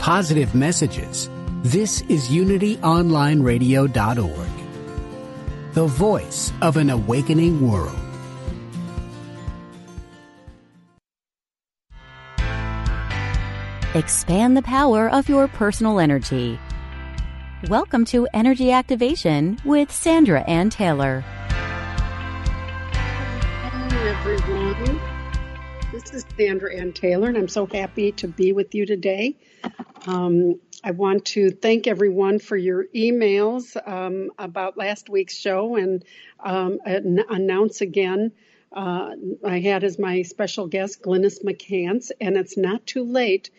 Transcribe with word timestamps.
Positive 0.00 0.52
messages. 0.54 1.28
This 1.62 2.00
is 2.08 2.28
unityonlineradio.org. 2.28 4.48
The 5.74 5.86
voice 5.86 6.52
of 6.62 6.78
an 6.78 6.88
awakening 6.88 7.70
world. 7.70 7.94
Expand 13.94 14.56
the 14.56 14.62
power 14.62 15.10
of 15.10 15.28
your 15.28 15.48
personal 15.48 16.00
energy. 16.00 16.58
Welcome 17.68 18.06
to 18.06 18.26
Energy 18.32 18.72
Activation 18.72 19.58
with 19.66 19.92
Sandra 19.92 20.40
Anne 20.44 20.70
Taylor. 20.70 21.22
Hello, 23.70 24.06
everyone. 24.06 24.98
This 25.92 26.14
is 26.14 26.24
Sandra 26.38 26.74
Anne 26.74 26.94
Taylor, 26.94 27.28
and 27.28 27.36
I'm 27.36 27.48
so 27.48 27.66
happy 27.66 28.12
to 28.12 28.28
be 28.28 28.52
with 28.52 28.74
you 28.74 28.86
today. 28.86 29.36
Um, 30.06 30.60
I 30.82 30.92
want 30.92 31.26
to 31.26 31.50
thank 31.50 31.86
everyone 31.86 32.38
for 32.38 32.56
your 32.56 32.86
emails 32.94 33.76
um, 33.86 34.30
about 34.38 34.78
last 34.78 35.10
week's 35.10 35.36
show 35.36 35.76
and 35.76 36.04
um, 36.42 36.78
an- 36.84 37.24
announce 37.28 37.80
again. 37.80 38.32
Uh, 38.72 39.10
I 39.44 39.60
had 39.60 39.84
as 39.84 39.98
my 39.98 40.22
special 40.22 40.68
guest 40.68 41.02
Glynis 41.02 41.44
McCants, 41.44 42.10
and 42.20 42.36
it's 42.36 42.56
not 42.56 42.86
too 42.86 43.04
late 43.04 43.50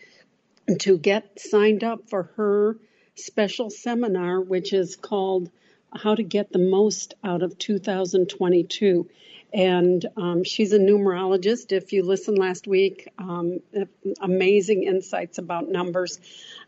to 0.80 0.98
get 0.98 1.38
signed 1.38 1.84
up 1.84 2.08
for 2.08 2.24
her 2.36 2.78
special 3.14 3.70
seminar, 3.70 4.40
which 4.40 4.72
is 4.72 4.96
called 4.96 5.50
How 5.94 6.14
to 6.14 6.22
Get 6.22 6.52
the 6.52 6.58
Most 6.58 7.14
Out 7.22 7.42
of 7.42 7.58
2022. 7.58 9.08
And 9.52 10.06
um, 10.16 10.44
she's 10.44 10.72
a 10.72 10.78
numerologist. 10.78 11.72
If 11.72 11.92
you 11.92 12.04
listened 12.04 12.38
last 12.38 12.66
week, 12.66 13.08
um, 13.18 13.58
amazing 14.20 14.84
insights 14.84 15.38
about 15.38 15.68
numbers. 15.68 16.20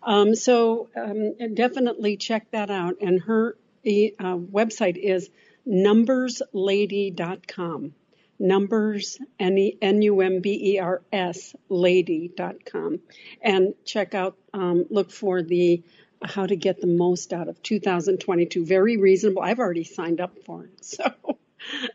Um, 0.02 0.34
so 0.34 0.88
um, 0.94 1.54
definitely 1.54 2.16
check 2.16 2.50
that 2.50 2.70
out. 2.70 2.96
And 3.00 3.22
her 3.22 3.56
uh, 3.86 4.36
website 4.36 4.96
is 4.96 5.30
numberslady.com 5.66 7.94
numbers, 8.38 9.18
N-U-M-B-E-R-S, 9.38 11.56
lady.com. 11.68 13.00
And 13.40 13.74
check 13.84 14.14
out, 14.14 14.36
um, 14.52 14.86
look 14.90 15.10
for 15.10 15.42
the 15.42 15.82
how 16.22 16.46
to 16.46 16.54
get 16.56 16.80
the 16.80 16.86
most 16.86 17.34
out 17.34 17.48
of 17.48 17.62
2022. 17.62 18.64
Very 18.64 18.96
reasonable. 18.96 19.42
I've 19.42 19.58
already 19.58 19.84
signed 19.84 20.20
up 20.20 20.38
for 20.44 20.64
it. 20.64 20.70
So 20.82 21.12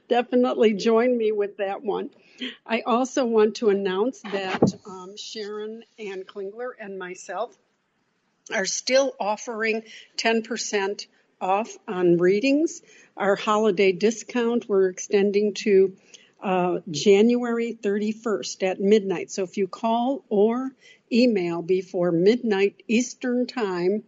definitely 0.07 0.74
join 0.74 1.18
me 1.18 1.31
with 1.31 1.57
that 1.57 1.84
one. 1.84 2.09
I 2.66 2.81
also 2.81 3.25
want 3.25 3.56
to 3.56 3.69
announce 3.69 4.22
that 4.22 4.63
um, 4.85 5.18
Sharon 5.18 5.84
Anne 5.97 6.24
Klingler 6.24 6.72
and 6.80 6.97
myself 6.97 7.56
are 8.53 8.66
still 8.66 9.13
offering 9.19 9.84
10% 10.18 11.06
off 11.41 11.78
on 11.88 12.18
readings. 12.18 12.81
Our 13.16 13.35
holiday 13.35 13.91
discount 13.91 14.68
we're 14.68 14.90
extending 14.90 15.53
to 15.66 15.96
uh, 16.41 16.80
January 16.90 17.78
31st 17.81 18.63
at 18.63 18.80
midnight. 18.80 19.31
So 19.31 19.44
if 19.44 19.57
you 19.57 19.68
call 19.68 20.24
or 20.30 20.72
email 21.12 21.62
before 21.62 22.12
midnight 22.12 22.84
Eastern 22.88 23.46
Time 23.46 24.03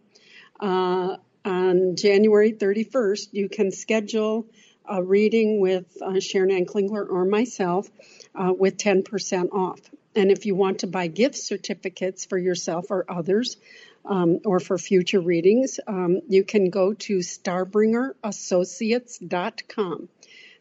uh, 0.60 1.16
on 1.44 1.96
January 1.96 2.52
31st, 2.52 3.28
you 3.32 3.48
can 3.48 3.70
schedule 3.70 4.46
a 4.86 5.02
reading 5.02 5.60
with 5.60 5.86
uh, 6.02 6.20
Sharon 6.20 6.50
Anne 6.50 6.66
Klingler 6.66 7.08
or 7.08 7.24
myself 7.24 7.90
uh, 8.34 8.52
with 8.56 8.76
10% 8.76 9.52
off. 9.52 9.80
And 10.14 10.30
if 10.30 10.46
you 10.46 10.54
want 10.54 10.80
to 10.80 10.86
buy 10.86 11.06
gift 11.06 11.36
certificates 11.36 12.26
for 12.26 12.36
yourself 12.36 12.90
or 12.90 13.06
others, 13.08 13.56
um, 14.04 14.40
or 14.44 14.60
for 14.60 14.76
future 14.78 15.20
readings, 15.20 15.80
um, 15.86 16.20
you 16.28 16.44
can 16.44 16.68
go 16.70 16.94
to 16.94 17.18
starbringerassociates.com. 17.18 20.08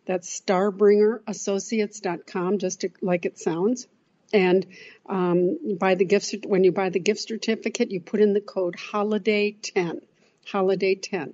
That's 0.06 0.42
starbringerassociates.com, 0.42 2.58
just 2.60 2.82
to, 2.82 2.90
like 3.02 3.26
it 3.26 3.40
sounds. 3.40 3.88
And 4.34 4.68
um, 5.08 5.78
buy 5.78 5.96
the 5.96 6.06
gift 6.06 6.46
when 6.46 6.64
you 6.64 6.72
buy 6.72 6.88
the 6.90 7.00
gift 7.00 7.20
certificate, 7.22 7.92
you 7.92 8.00
put 8.00 8.22
in 8.22 8.34
the 8.34 8.42
code 8.42 8.76
holiday 8.76 9.52
10, 9.52 10.02
holiday 10.46 10.96
10, 10.96 11.34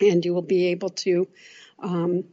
and 0.00 0.24
you 0.24 0.34
will 0.34 0.42
be 0.42 0.68
able 0.68 0.90
to 0.90 1.28
um, 1.80 2.24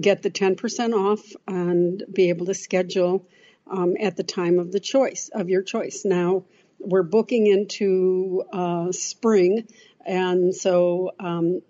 get 0.00 0.22
the 0.22 0.30
10% 0.30 0.92
off 0.92 1.20
and 1.46 2.02
be 2.12 2.30
able 2.30 2.46
to 2.46 2.54
schedule 2.54 3.26
um, 3.70 3.94
at 4.00 4.16
the 4.16 4.22
time 4.22 4.58
of 4.58 4.72
the 4.72 4.80
choice 4.80 5.30
of 5.32 5.48
your 5.48 5.62
choice. 5.62 6.04
Now 6.04 6.44
we're 6.78 7.02
booking 7.02 7.46
into 7.46 8.44
uh, 8.52 8.92
spring, 8.92 9.68
and 10.04 10.54
so 10.54 11.12
um, 11.20 11.62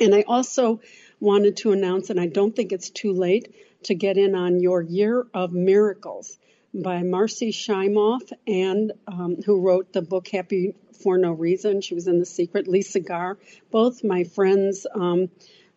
And 0.00 0.14
I 0.14 0.24
also 0.26 0.80
wanted 1.20 1.56
to 1.58 1.72
announce, 1.72 2.10
and 2.10 2.20
I 2.20 2.26
don't 2.26 2.54
think 2.54 2.72
it's 2.72 2.90
too 2.90 3.12
late, 3.12 3.54
to 3.84 3.94
get 3.94 4.16
in 4.16 4.34
on 4.34 4.60
your 4.60 4.82
Year 4.82 5.26
of 5.34 5.52
Miracles 5.52 6.38
by 6.74 7.02
Marcy 7.02 7.52
Shimoff, 7.52 8.32
and 8.46 8.92
um, 9.06 9.36
who 9.44 9.60
wrote 9.60 9.92
the 9.92 10.02
book 10.02 10.28
Happy 10.28 10.74
for 11.02 11.18
No 11.18 11.32
Reason. 11.32 11.80
She 11.80 11.94
was 11.94 12.06
in 12.06 12.18
The 12.18 12.26
Secret. 12.26 12.68
Lisa 12.68 13.00
Garr, 13.00 13.38
both 13.70 14.04
my 14.04 14.24
friends. 14.24 14.86
Um, 14.94 15.30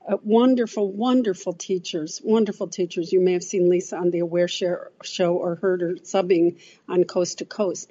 uh, 0.08 0.18
wonderful, 0.24 0.92
wonderful 0.92 1.54
teachers, 1.54 2.22
wonderful 2.24 2.68
teachers. 2.68 3.12
You 3.12 3.20
may 3.20 3.34
have 3.34 3.44
seen 3.44 3.70
Lisa 3.70 3.98
on 3.98 4.12
the 4.12 4.20
Aware 4.20 4.48
Share 4.48 4.92
show 5.04 5.36
or 5.36 5.56
heard 5.56 5.82
her 5.82 5.96
subbing 5.96 6.60
on 6.88 7.06
Coast 7.06 7.40
to 7.40 7.46
Coast 7.46 7.90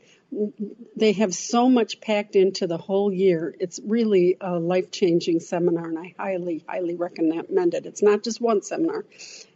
they 0.97 1.13
have 1.13 1.35
so 1.35 1.69
much 1.69 2.01
packed 2.01 2.35
into 2.37 2.67
the 2.67 2.79
whole 2.79 3.13
year. 3.13 3.55
It's 3.59 3.81
really 3.85 4.37
a 4.41 4.59
life 4.59 4.91
changing 4.91 5.41
seminar, 5.41 5.89
and 5.89 5.99
I 5.99 6.15
highly, 6.19 6.65
highly 6.69 6.95
recommend 6.95 7.75
it. 7.75 7.85
It's 7.87 8.03
not 8.03 8.23
just 8.23 8.41
one 8.41 8.63
seminar, 8.63 9.05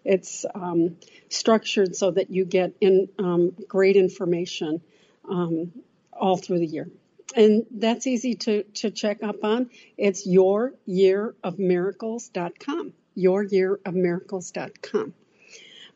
it's 0.05 0.45
um, 0.55 0.97
structured 1.29 1.97
so 1.97 2.13
that 2.13 2.31
you 2.31 2.45
get 2.45 2.75
in 2.81 3.09
um, 3.19 3.53
great 3.67 3.97
information 3.97 4.81
um, 5.29 5.73
all 6.13 6.37
through 6.37 6.61
the 6.61 6.67
year. 6.67 6.89
And 7.37 7.67
that's 7.71 8.07
easy 8.07 8.35
to, 8.35 8.63
to 8.63 8.91
check 8.91 9.23
up 9.23 9.45
on. 9.45 9.69
It's 9.97 10.27
youryearofmiracles.com. 10.27 12.93
Youryearofmiracles.com. 13.17 15.15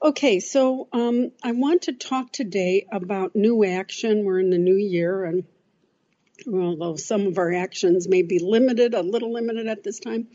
Okay, 0.04 0.40
so 0.40 0.88
um, 0.92 1.30
I 1.44 1.52
want 1.52 1.82
to 1.82 1.92
talk 1.92 2.32
today 2.32 2.88
about 2.90 3.36
new 3.36 3.64
action. 3.64 4.24
We're 4.24 4.40
in 4.40 4.50
the 4.50 4.58
new 4.58 4.74
year, 4.74 5.24
and 5.24 5.44
although 6.52 6.96
some 6.96 7.28
of 7.28 7.38
our 7.38 7.52
actions 7.52 8.08
may 8.08 8.22
be 8.22 8.40
limited, 8.40 8.94
a 8.94 9.02
little 9.02 9.32
limited 9.32 9.68
at 9.68 9.84
this 9.84 10.00
time, 10.00 10.26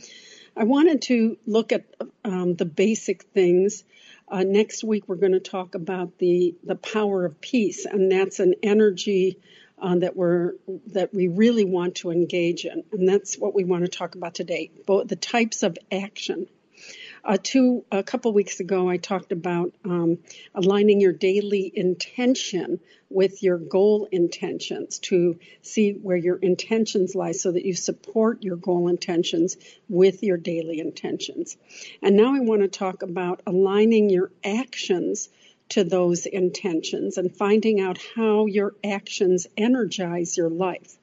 I 0.56 0.64
wanted 0.64 1.02
to 1.04 1.38
look 1.46 1.74
at 1.74 1.84
um, 2.24 2.56
the 2.56 2.64
basic 2.64 3.24
things. 3.24 3.84
Uh, 4.30 4.44
next 4.44 4.86
week, 4.86 5.10
we're 5.10 5.16
going 5.16 5.34
to 5.34 5.42
talk 5.42 5.76
about 5.76 6.18
the, 6.18 6.56
the 6.64 6.78
power 6.78 7.26
of 7.26 7.42
peace, 7.42 7.84
and 7.84 8.10
that's 8.10 8.40
an 8.40 8.54
energy 8.64 9.38
uh, 9.82 9.98
that 9.98 10.16
we're 10.16 10.54
that 10.94 11.14
we 11.14 11.28
really 11.28 11.66
want 11.66 11.96
to 11.96 12.12
engage 12.12 12.64
in, 12.64 12.86
and 12.94 13.08
that's 13.08 13.38
what 13.38 13.54
we 13.54 13.66
want 13.66 13.84
to 13.84 13.90
talk 13.90 14.16
about 14.16 14.34
today. 14.34 14.72
Both 14.86 15.10
the 15.10 15.18
types 15.18 15.62
of 15.64 15.78
action 15.92 16.48
uh, 17.28 17.38
two, 17.44 17.84
a 17.92 18.04
couple 18.04 18.32
weeks 18.32 18.62
ago, 18.62 18.90
I 18.90 18.96
talked 18.96 19.34
about 19.34 19.74
um, 19.84 20.20
aligning 20.56 21.02
your 21.02 21.12
daily 21.12 21.70
intention 21.76 22.80
with 23.10 23.44
your 23.44 23.58
goal 23.58 24.08
intentions 24.10 25.00
to 25.00 25.38
see 25.62 25.92
where 25.92 26.16
your 26.16 26.38
intentions 26.38 27.16
lie 27.16 27.34
so 27.34 27.52
that 27.52 27.66
you 27.66 27.74
support 27.74 28.44
your 28.44 28.56
goal 28.56 28.88
intentions 28.88 29.58
with 29.90 30.24
your 30.24 30.38
daily 30.38 30.80
intentions. 30.80 31.58
And 32.02 32.16
now 32.16 32.34
I 32.34 32.40
want 32.40 32.62
to 32.62 32.70
talk 32.70 33.02
about 33.02 33.42
aligning 33.46 34.10
your 34.10 34.32
actions 34.42 35.28
to 35.70 35.84
those 35.84 36.26
intentions 36.26 37.18
and 37.18 37.36
finding 37.36 37.82
out 37.82 37.98
how 38.16 38.46
your 38.46 38.74
actions 38.86 39.48
energize 39.58 40.38
your 40.38 40.50
life. 40.50 40.98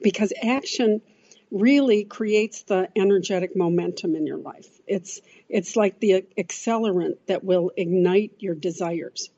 Because 0.00 0.32
action 0.40 1.02
really 1.52 2.04
creates 2.04 2.62
the 2.62 2.88
energetic 2.96 3.54
momentum 3.54 4.16
in 4.16 4.26
your 4.26 4.38
life. 4.38 4.68
It's 4.86 5.20
it's 5.50 5.76
like 5.76 6.00
the 6.00 6.24
accelerant 6.38 7.18
that 7.26 7.44
will 7.44 7.70
ignite 7.76 8.32
your 8.38 8.54
desires. 8.54 9.28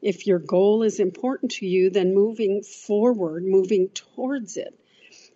If 0.00 0.28
your 0.28 0.38
goal 0.38 0.84
is 0.84 1.00
important 1.00 1.50
to 1.52 1.66
you, 1.66 1.90
then 1.90 2.14
moving 2.14 2.62
forward, 2.62 3.44
moving 3.44 3.88
towards 3.88 4.56
it, 4.56 4.78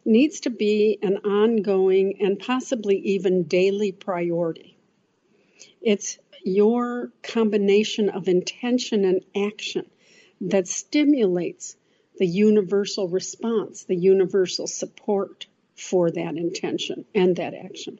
needs 0.04 0.40
to 0.40 0.50
be 0.50 0.98
an 1.02 1.16
ongoing 1.18 2.22
and 2.22 2.38
possibly 2.38 2.98
even 2.98 3.44
daily 3.44 3.90
priority. 3.90 4.76
It's 5.82 6.18
your 6.44 7.10
combination 7.22 8.08
of 8.08 8.28
intention 8.28 9.04
and 9.04 9.24
action 9.34 9.86
that 10.42 10.68
stimulates 10.68 11.76
the 12.18 12.26
universal 12.26 13.08
response, 13.08 13.84
the 13.84 13.96
universal 13.96 14.66
support 14.66 15.46
for 15.80 16.10
that 16.10 16.36
intention 16.36 17.04
and 17.14 17.36
that 17.36 17.54
action. 17.54 17.98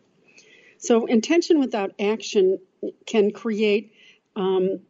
So, 0.79 1.07
intention 1.07 1.59
without 1.59 1.93
action 2.01 2.59
can 3.07 3.33
create 3.33 3.93
um, 4.37 4.81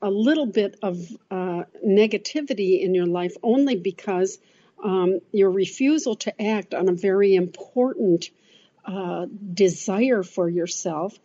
a 0.00 0.10
little 0.10 0.46
bit 0.46 0.78
of 0.82 0.98
uh, 1.30 1.64
negativity 1.86 2.80
in 2.80 2.94
your 2.94 3.06
life 3.06 3.36
only 3.42 3.76
because 3.76 4.38
um, 4.82 5.20
your 5.32 5.50
refusal 5.50 6.16
to 6.16 6.42
act 6.42 6.74
on 6.74 6.88
a 6.88 6.92
very 6.92 7.34
important 7.34 8.30
uh, 8.84 9.26
desire 9.52 10.22
for 10.22 10.48
yourself 10.48 11.18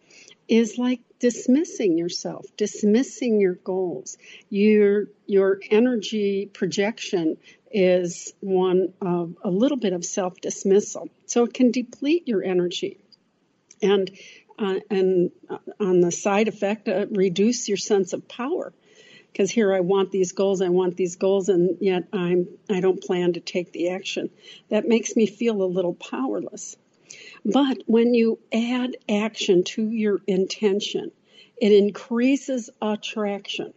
is 0.47 0.77
like 0.77 0.99
dismissing 1.19 1.97
yourself, 1.97 2.45
dismissing 2.57 3.39
your 3.39 3.55
goals. 3.55 4.17
Your 4.49 5.07
your 5.25 5.59
energy 5.71 6.49
projection 6.51 7.37
is 7.73 8.33
one 8.39 8.93
of 9.01 9.35
a 9.43 9.49
little 9.49 9.77
bit 9.77 9.93
of 9.93 10.05
self 10.05 10.39
dismissal. 10.39 11.09
So 11.25 11.43
it 11.43 11.53
can 11.53 11.71
deplete 11.71 12.27
your 12.27 12.43
energy. 12.43 12.99
And 13.81 14.09
uh, 14.57 14.79
and 14.89 15.31
uh, 15.49 15.57
on 15.79 15.99
the 15.99 16.11
side 16.11 16.47
effect, 16.47 16.87
uh, 16.87 17.07
reduce 17.09 17.67
your 17.67 17.77
sense 17.77 18.13
of 18.13 18.27
power. 18.27 18.71
Because 19.31 19.49
here 19.49 19.73
I 19.73 19.79
want 19.79 20.11
these 20.11 20.31
goals, 20.31 20.61
I 20.61 20.69
want 20.69 20.95
these 20.95 21.15
goals, 21.15 21.49
and 21.49 21.77
yet 21.81 22.03
I'm 22.13 22.47
I 22.69 22.81
don't 22.81 23.01
plan 23.01 23.33
to 23.33 23.39
take 23.39 23.71
the 23.71 23.89
action. 23.89 24.29
That 24.69 24.87
makes 24.87 25.15
me 25.15 25.25
feel 25.25 25.63
a 25.63 25.65
little 25.65 25.95
powerless. 25.95 26.77
But 27.43 27.79
when 27.87 28.13
you 28.13 28.39
add 28.53 28.95
action 29.09 29.63
to 29.63 29.89
your 29.89 30.21
intention, 30.27 31.11
it 31.57 31.71
increases 31.71 32.69
attraction. 32.81 33.73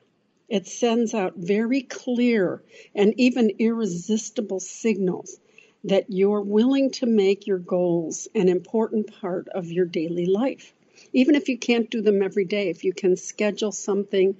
It 0.48 0.66
sends 0.66 1.12
out 1.14 1.34
very 1.36 1.82
clear 1.82 2.62
and 2.94 3.14
even 3.18 3.50
irresistible 3.58 4.60
signals 4.60 5.38
that 5.84 6.06
you're 6.08 6.40
willing 6.40 6.90
to 6.90 7.06
make 7.06 7.46
your 7.46 7.58
goals 7.58 8.28
an 8.34 8.48
important 8.48 9.12
part 9.20 9.48
of 9.48 9.70
your 9.70 9.86
daily 9.86 10.26
life. 10.26 10.72
Even 11.12 11.34
if 11.34 11.48
you 11.48 11.58
can't 11.58 11.90
do 11.90 12.00
them 12.00 12.22
every 12.22 12.44
day, 12.44 12.70
if 12.70 12.84
you 12.84 12.92
can 12.92 13.16
schedule 13.16 13.72
something 13.72 14.36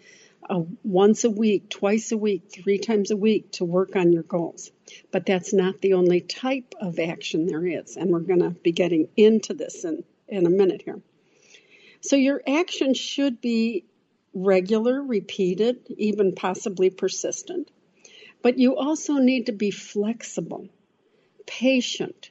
uh, 0.48 0.62
once 0.84 1.24
a 1.24 1.30
week, 1.30 1.68
twice 1.68 2.12
a 2.12 2.16
week, 2.16 2.50
three 2.50 2.78
times 2.78 3.10
a 3.10 3.16
week 3.16 3.50
to 3.52 3.64
work 3.64 3.96
on 3.96 4.12
your 4.12 4.22
goals. 4.22 4.70
But 5.10 5.26
that's 5.26 5.52
not 5.52 5.80
the 5.80 5.94
only 5.94 6.20
type 6.20 6.74
of 6.80 6.98
action 6.98 7.46
there 7.46 7.66
is. 7.66 7.96
And 7.96 8.10
we're 8.10 8.20
going 8.20 8.42
to 8.42 8.50
be 8.50 8.72
getting 8.72 9.08
into 9.16 9.54
this 9.54 9.84
in, 9.84 10.04
in 10.28 10.46
a 10.46 10.50
minute 10.50 10.82
here. 10.82 11.00
So 12.00 12.16
your 12.16 12.42
action 12.46 12.94
should 12.94 13.40
be 13.40 13.84
regular, 14.36 15.02
repeated, 15.02 15.78
even 15.96 16.34
possibly 16.34 16.90
persistent. 16.90 17.70
But 18.42 18.58
you 18.58 18.76
also 18.76 19.14
need 19.14 19.46
to 19.46 19.52
be 19.52 19.70
flexible, 19.70 20.68
patient, 21.46 22.30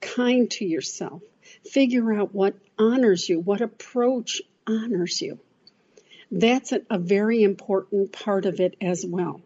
kind 0.00 0.50
to 0.52 0.66
yourself. 0.66 1.22
Figure 1.64 2.12
out 2.12 2.34
what 2.34 2.54
honors 2.78 3.28
you, 3.28 3.40
what 3.40 3.62
approach 3.62 4.42
honors 4.66 5.22
you. 5.22 5.38
That's 6.30 6.72
a, 6.72 6.98
very 6.98 7.42
important 7.42 8.12
part 8.12 8.44
of 8.44 8.60
it 8.60 8.76
as 8.80 9.06
well. 9.06 9.40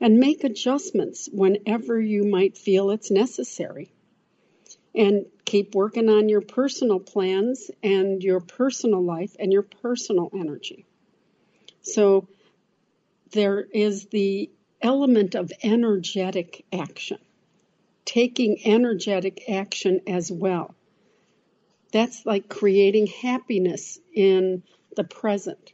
And 0.00 0.18
make 0.18 0.44
adjustments 0.44 1.28
whenever 1.32 2.00
you 2.00 2.24
might 2.24 2.56
feel 2.56 2.90
it's 2.90 3.10
necessary. 3.10 3.90
And 4.94 5.26
keep 5.44 5.74
working 5.74 6.08
on 6.08 6.28
your 6.28 6.42
personal 6.42 7.00
plans 7.00 7.70
and 7.82 8.22
your 8.22 8.40
personal 8.40 9.02
life 9.02 9.34
and 9.38 9.52
your 9.52 9.62
personal 9.62 10.30
energy. 10.32 10.84
So 11.82 12.28
there 13.32 13.60
is 13.60 14.06
the 14.06 14.50
element 14.82 15.34
of 15.34 15.52
energetic 15.62 16.64
action, 16.72 17.18
taking 18.04 18.60
energetic 18.64 19.48
action 19.48 20.00
as 20.06 20.30
well. 20.30 20.74
That's 21.92 22.24
like 22.24 22.48
creating 22.48 23.08
happiness 23.08 23.98
in 24.14 24.62
the 24.96 25.04
present. 25.04 25.72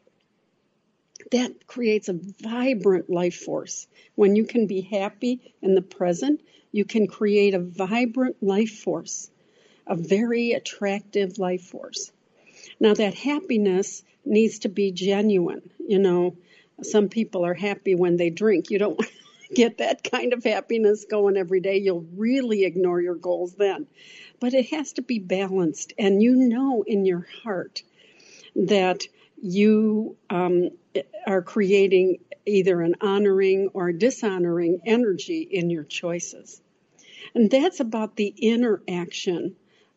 That 1.33 1.67
creates 1.67 2.09
a 2.09 2.19
vibrant 2.41 3.11
life 3.11 3.37
force. 3.37 3.87
When 4.15 4.37
you 4.37 4.45
can 4.45 4.67
be 4.67 4.81
happy 4.81 5.41
in 5.61 5.75
the 5.75 5.83
present, 5.83 6.41
you 6.73 6.85
can 6.85 7.07
create 7.07 7.55
a 7.55 7.59
vibrant 7.59 8.43
life 8.43 8.79
force, 8.79 9.31
a 9.87 9.97
very 9.97 10.53
attractive 10.53 11.39
life 11.39 11.63
force. 11.63 12.13
Now, 12.79 12.95
that 12.95 13.15
happiness 13.15 14.03
needs 14.27 14.61
to 14.61 14.69
be 14.69 14.93
genuine. 14.93 15.71
You 15.79 15.99
know, 15.99 16.37
some 16.83 17.09
people 17.09 17.45
are 17.45 17.55
happy 17.55 17.95
when 17.95 18.17
they 18.17 18.31
drink. 18.31 18.71
You 18.71 18.79
don't 18.79 19.01
get 19.55 19.79
that 19.79 20.09
kind 20.11 20.33
of 20.33 20.45
happiness 20.45 21.07
going 21.09 21.37
every 21.37 21.61
day. 21.61 21.79
You'll 21.79 22.07
really 22.15 22.65
ignore 22.65 23.01
your 23.01 23.15
goals 23.15 23.55
then. 23.55 23.87
But 24.41 24.55
it 24.55 24.69
has 24.71 24.93
to 24.95 25.03
be 25.03 25.19
balanced. 25.19 25.93
And 25.99 26.23
you 26.23 26.35
know 26.35 26.85
in 26.87 27.07
your 27.07 27.27
heart 27.43 27.83
that 28.55 29.05
you 29.41 30.17
um, 30.31 30.71
are 31.27 31.43
creating 31.43 32.19
either 32.47 32.81
an 32.81 32.97
honoring 33.01 33.69
or 33.75 33.93
dishonoring 33.93 34.81
energy 34.87 35.43
in 35.43 35.71
your 35.71 35.85
choices. 35.85 36.61
And 37.35 37.51
that's 37.51 37.81
about 37.81 38.17
the 38.17 38.33
inner 38.39 38.81
action 38.89 39.57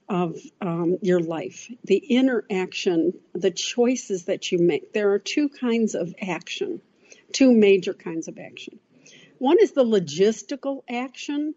of 0.09 0.37
um, 0.59 0.97
your 1.01 1.19
life, 1.19 1.71
the 1.83 1.97
interaction, 1.97 3.13
the 3.33 3.51
choices 3.51 4.25
that 4.25 4.51
you 4.51 4.57
make. 4.57 4.91
There 4.91 5.11
are 5.11 5.19
two 5.19 5.49
kinds 5.49 5.93
of 5.93 6.13
action, 6.19 6.81
two 7.31 7.53
major 7.53 7.93
kinds 7.93 8.27
of 8.27 8.39
action. 8.39 8.79
One 9.37 9.57
is 9.61 9.71
the 9.71 9.85
logistical 9.85 10.81
action 10.89 11.53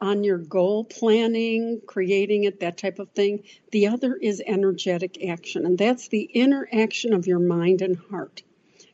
on 0.00 0.22
your 0.22 0.38
goal 0.38 0.84
planning, 0.84 1.80
creating 1.84 2.44
it, 2.44 2.60
that 2.60 2.78
type 2.78 3.00
of 3.00 3.10
thing. 3.10 3.42
The 3.72 3.88
other 3.88 4.14
is 4.14 4.40
energetic 4.46 5.24
action, 5.26 5.66
and 5.66 5.76
that's 5.76 6.08
the 6.08 6.22
inner 6.22 6.68
action 6.72 7.12
of 7.12 7.26
your 7.26 7.40
mind 7.40 7.82
and 7.82 7.98
heart. 8.10 8.42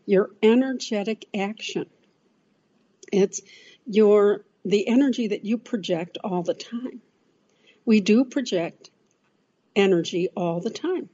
Your 0.06 0.30
energetic 0.42 1.26
action. 1.37 1.87
It's 3.12 3.42
your 3.87 4.44
the 4.64 4.88
energy 4.88 5.28
that 5.28 5.44
you 5.44 5.58
project 5.58 6.16
all 6.25 6.42
the 6.42 6.54
time. 6.54 7.02
We 7.84 8.00
do 8.00 8.25
project 8.25 8.90
energy 9.76 10.28
all 10.37 10.61
the 10.61 10.71
time. 10.71 11.09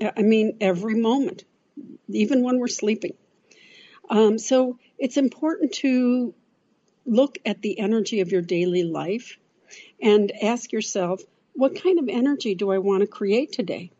I 0.00 0.22
mean, 0.22 0.58
every 0.60 0.94
moment, 0.94 1.44
even 2.08 2.42
when 2.42 2.58
we're 2.58 2.68
sleeping. 2.68 3.14
Um, 4.08 4.38
so 4.38 4.78
it's 4.98 5.16
important 5.16 5.72
to 5.74 6.34
look 7.06 7.38
at 7.44 7.62
the 7.62 7.78
energy 7.78 8.20
of 8.20 8.30
your 8.30 8.42
daily 8.42 8.84
life 8.84 9.38
and 10.00 10.32
ask 10.42 10.72
yourself, 10.72 11.22
what 11.54 11.82
kind 11.82 11.98
of 11.98 12.08
energy 12.08 12.54
do 12.54 12.70
I 12.70 12.78
want 12.78 13.00
to 13.00 13.06
create 13.06 13.52
today? 13.52 13.90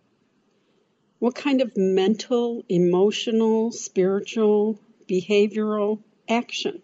What 1.19 1.35
kind 1.35 1.63
of 1.63 1.77
mental, 1.77 2.63
emotional, 2.69 3.73
spiritual, 3.73 4.79
behavioral 5.09 6.01
action 6.29 6.83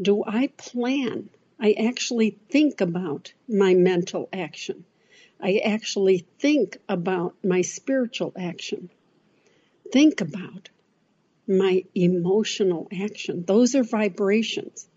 do 0.00 0.24
I 0.26 0.48
plan? 0.56 1.30
I 1.60 1.72
actually 1.72 2.38
think 2.50 2.80
about 2.80 3.32
my 3.48 3.74
mental 3.74 4.28
action. 4.32 4.84
I 5.44 5.60
actually 5.62 6.26
think 6.38 6.78
about 6.88 7.34
my 7.44 7.60
spiritual 7.60 8.32
action. 8.34 8.88
Think 9.92 10.22
about 10.22 10.70
my 11.46 11.84
emotional 11.94 12.88
action. 12.90 13.44
Those 13.44 13.74
are 13.74 13.84
vibrations. 13.84 14.88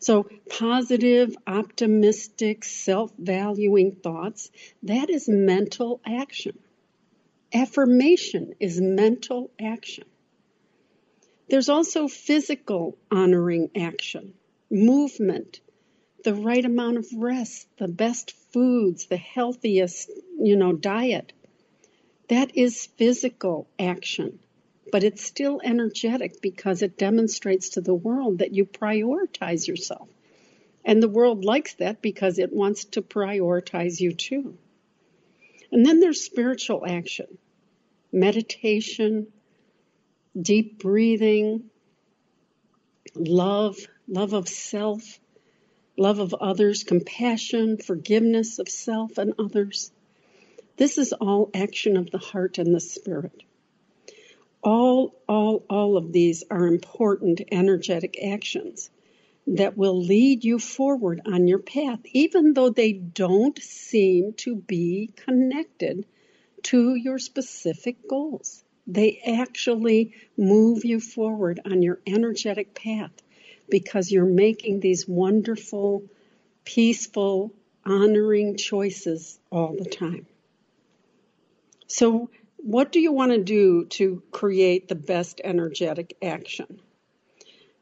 So 0.00 0.28
positive, 0.50 1.36
optimistic, 1.46 2.64
self-valuing 2.64 3.92
thoughts, 4.02 4.50
that 4.82 5.08
is 5.08 5.28
mental 5.28 6.00
action. 6.04 6.58
Affirmation 7.54 8.54
is 8.58 8.80
mental 8.80 9.52
action. 9.60 10.04
There's 11.48 11.68
also 11.68 12.08
physical 12.08 12.98
honoring 13.08 13.70
action, 13.76 14.34
movement, 14.68 15.60
the 16.26 16.34
right 16.34 16.64
amount 16.64 16.96
of 16.96 17.06
rest, 17.16 17.68
the 17.78 17.86
best 17.86 18.32
foods, 18.52 19.06
the 19.06 19.16
healthiest, 19.16 20.10
you 20.40 20.56
know, 20.56 20.72
diet. 20.72 21.32
That 22.28 22.56
is 22.56 22.86
physical 22.96 23.68
action, 23.78 24.40
but 24.90 25.04
it's 25.04 25.22
still 25.22 25.60
energetic 25.62 26.40
because 26.42 26.82
it 26.82 26.98
demonstrates 26.98 27.68
to 27.70 27.80
the 27.80 27.94
world 27.94 28.38
that 28.38 28.52
you 28.52 28.64
prioritize 28.64 29.68
yourself. 29.68 30.08
And 30.84 31.00
the 31.00 31.08
world 31.08 31.44
likes 31.44 31.74
that 31.74 32.02
because 32.02 32.40
it 32.40 32.52
wants 32.52 32.86
to 32.86 33.02
prioritize 33.02 34.00
you 34.00 34.12
too. 34.12 34.58
And 35.70 35.86
then 35.86 36.00
there's 36.00 36.22
spiritual 36.22 36.84
action, 36.84 37.38
meditation, 38.10 39.28
deep 40.36 40.80
breathing, 40.80 41.70
love, 43.14 43.76
love 44.08 44.32
of 44.32 44.48
self, 44.48 45.20
love 45.96 46.18
of 46.18 46.34
others, 46.34 46.84
compassion, 46.84 47.78
forgiveness 47.78 48.58
of 48.58 48.68
self 48.68 49.18
and 49.18 49.34
others. 49.38 49.90
This 50.76 50.98
is 50.98 51.12
all 51.12 51.50
action 51.54 51.96
of 51.96 52.10
the 52.10 52.18
heart 52.18 52.58
and 52.58 52.74
the 52.74 52.80
spirit. 52.80 53.42
All, 54.62 55.14
all, 55.28 55.64
all 55.70 55.96
of 55.96 56.12
these 56.12 56.44
are 56.50 56.66
important 56.66 57.40
energetic 57.50 58.18
actions 58.22 58.90
that 59.46 59.76
will 59.78 60.02
lead 60.02 60.44
you 60.44 60.58
forward 60.58 61.20
on 61.24 61.46
your 61.46 61.60
path, 61.60 62.00
even 62.12 62.52
though 62.52 62.70
they 62.70 62.92
don't 62.92 63.58
seem 63.62 64.32
to 64.34 64.56
be 64.56 65.10
connected 65.16 66.04
to 66.64 66.94
your 66.96 67.18
specific 67.18 68.08
goals. 68.08 68.64
They 68.88 69.20
actually 69.24 70.14
move 70.36 70.84
you 70.84 71.00
forward 71.00 71.60
on 71.64 71.82
your 71.82 72.00
energetic 72.06 72.74
path 72.74 73.12
because 73.68 74.10
you're 74.10 74.24
making 74.24 74.80
these 74.80 75.06
wonderful, 75.08 76.04
peaceful, 76.64 77.52
honoring 77.84 78.56
choices 78.56 79.38
all 79.50 79.74
the 79.76 79.88
time. 79.88 80.26
So, 81.86 82.30
what 82.56 82.90
do 82.90 83.00
you 83.00 83.12
want 83.12 83.32
to 83.32 83.42
do 83.42 83.84
to 83.84 84.22
create 84.32 84.88
the 84.88 84.96
best 84.96 85.40
energetic 85.44 86.16
action? 86.20 86.80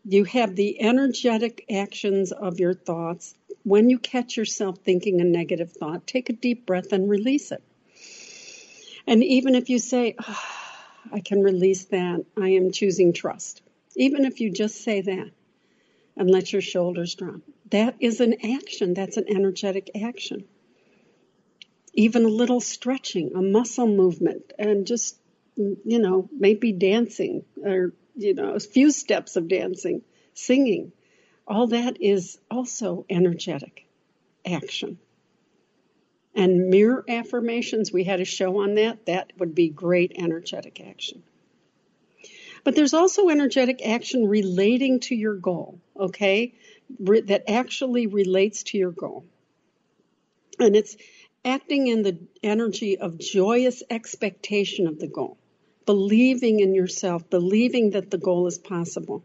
You 0.04 0.24
have 0.24 0.54
the 0.54 0.80
energetic 0.82 1.64
actions 1.70 2.30
of 2.32 2.60
your 2.60 2.74
thoughts. 2.74 3.34
When 3.62 3.88
you 3.88 3.98
catch 3.98 4.36
yourself 4.36 4.78
thinking 4.78 5.22
a 5.22 5.24
negative 5.24 5.72
thought, 5.72 6.06
take 6.06 6.28
a 6.28 6.34
deep 6.34 6.66
breath 6.66 6.92
and 6.92 7.08
release 7.08 7.50
it. 7.50 7.62
And 9.06 9.24
even 9.24 9.54
if 9.54 9.70
you 9.70 9.78
say, 9.78 10.14
oh, 10.18 10.42
I 11.12 11.20
can 11.20 11.42
release 11.42 11.84
that, 11.86 12.24
I 12.40 12.50
am 12.50 12.70
choosing 12.72 13.14
trust. 13.14 13.62
Even 13.96 14.24
if 14.24 14.40
you 14.40 14.50
just 14.50 14.82
say 14.82 15.00
that, 15.00 15.30
and 16.16 16.30
let 16.30 16.52
your 16.52 16.62
shoulders 16.62 17.14
drop. 17.14 17.40
That 17.70 17.96
is 18.00 18.20
an 18.20 18.36
action. 18.44 18.94
That's 18.94 19.16
an 19.16 19.26
energetic 19.28 19.90
action. 20.00 20.44
Even 21.92 22.24
a 22.24 22.28
little 22.28 22.60
stretching, 22.60 23.32
a 23.34 23.42
muscle 23.42 23.86
movement, 23.86 24.52
and 24.58 24.86
just, 24.86 25.16
you 25.56 25.98
know, 25.98 26.28
maybe 26.32 26.72
dancing 26.72 27.44
or, 27.64 27.92
you 28.16 28.34
know, 28.34 28.54
a 28.54 28.60
few 28.60 28.90
steps 28.90 29.36
of 29.36 29.48
dancing, 29.48 30.02
singing. 30.34 30.92
All 31.46 31.68
that 31.68 32.00
is 32.00 32.38
also 32.50 33.04
energetic 33.08 33.86
action. 34.46 34.98
And 36.34 36.68
mirror 36.68 37.04
affirmations, 37.08 37.92
we 37.92 38.02
had 38.02 38.20
a 38.20 38.24
show 38.24 38.62
on 38.62 38.74
that. 38.74 39.06
That 39.06 39.32
would 39.38 39.54
be 39.54 39.68
great 39.68 40.12
energetic 40.16 40.80
action. 40.80 41.22
But 42.64 42.74
there's 42.74 42.94
also 42.94 43.28
energetic 43.28 43.86
action 43.86 44.26
relating 44.26 45.00
to 45.00 45.14
your 45.14 45.36
goal, 45.36 45.78
okay? 45.96 46.54
Re- 46.98 47.22
that 47.22 47.50
actually 47.50 48.06
relates 48.06 48.62
to 48.64 48.78
your 48.78 48.92
goal. 48.92 49.24
And 50.58 50.76
it's 50.76 50.96
acting 51.44 51.88
in 51.88 52.02
the 52.02 52.18
energy 52.42 52.98
of 52.98 53.18
joyous 53.18 53.82
expectation 53.90 54.86
of 54.86 54.98
the 54.98 55.08
goal, 55.08 55.36
believing 55.86 56.60
in 56.60 56.74
yourself, 56.74 57.28
believing 57.28 57.90
that 57.90 58.10
the 58.10 58.18
goal 58.18 58.46
is 58.46 58.58
possible, 58.58 59.22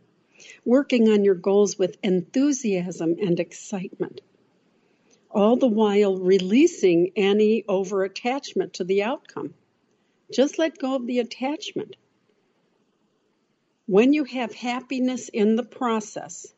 working 0.65 1.09
on 1.09 1.23
your 1.23 1.35
goals 1.35 1.77
with 1.77 1.97
enthusiasm 2.03 3.15
and 3.21 3.39
excitement, 3.39 4.21
all 5.31 5.55
the 5.55 5.67
while 5.67 6.17
releasing 6.17 7.11
any 7.15 7.63
over 7.67 8.03
attachment 8.03 8.73
to 8.73 8.83
the 8.83 9.03
outcome. 9.03 9.53
Just 10.31 10.59
let 10.59 10.77
go 10.77 10.95
of 10.95 11.07
the 11.07 11.19
attachment. 11.19 11.95
When 13.85 14.13
you 14.13 14.23
have 14.25 14.53
happiness 14.53 15.29
in 15.29 15.55
the 15.55 15.63
process, 15.63 16.53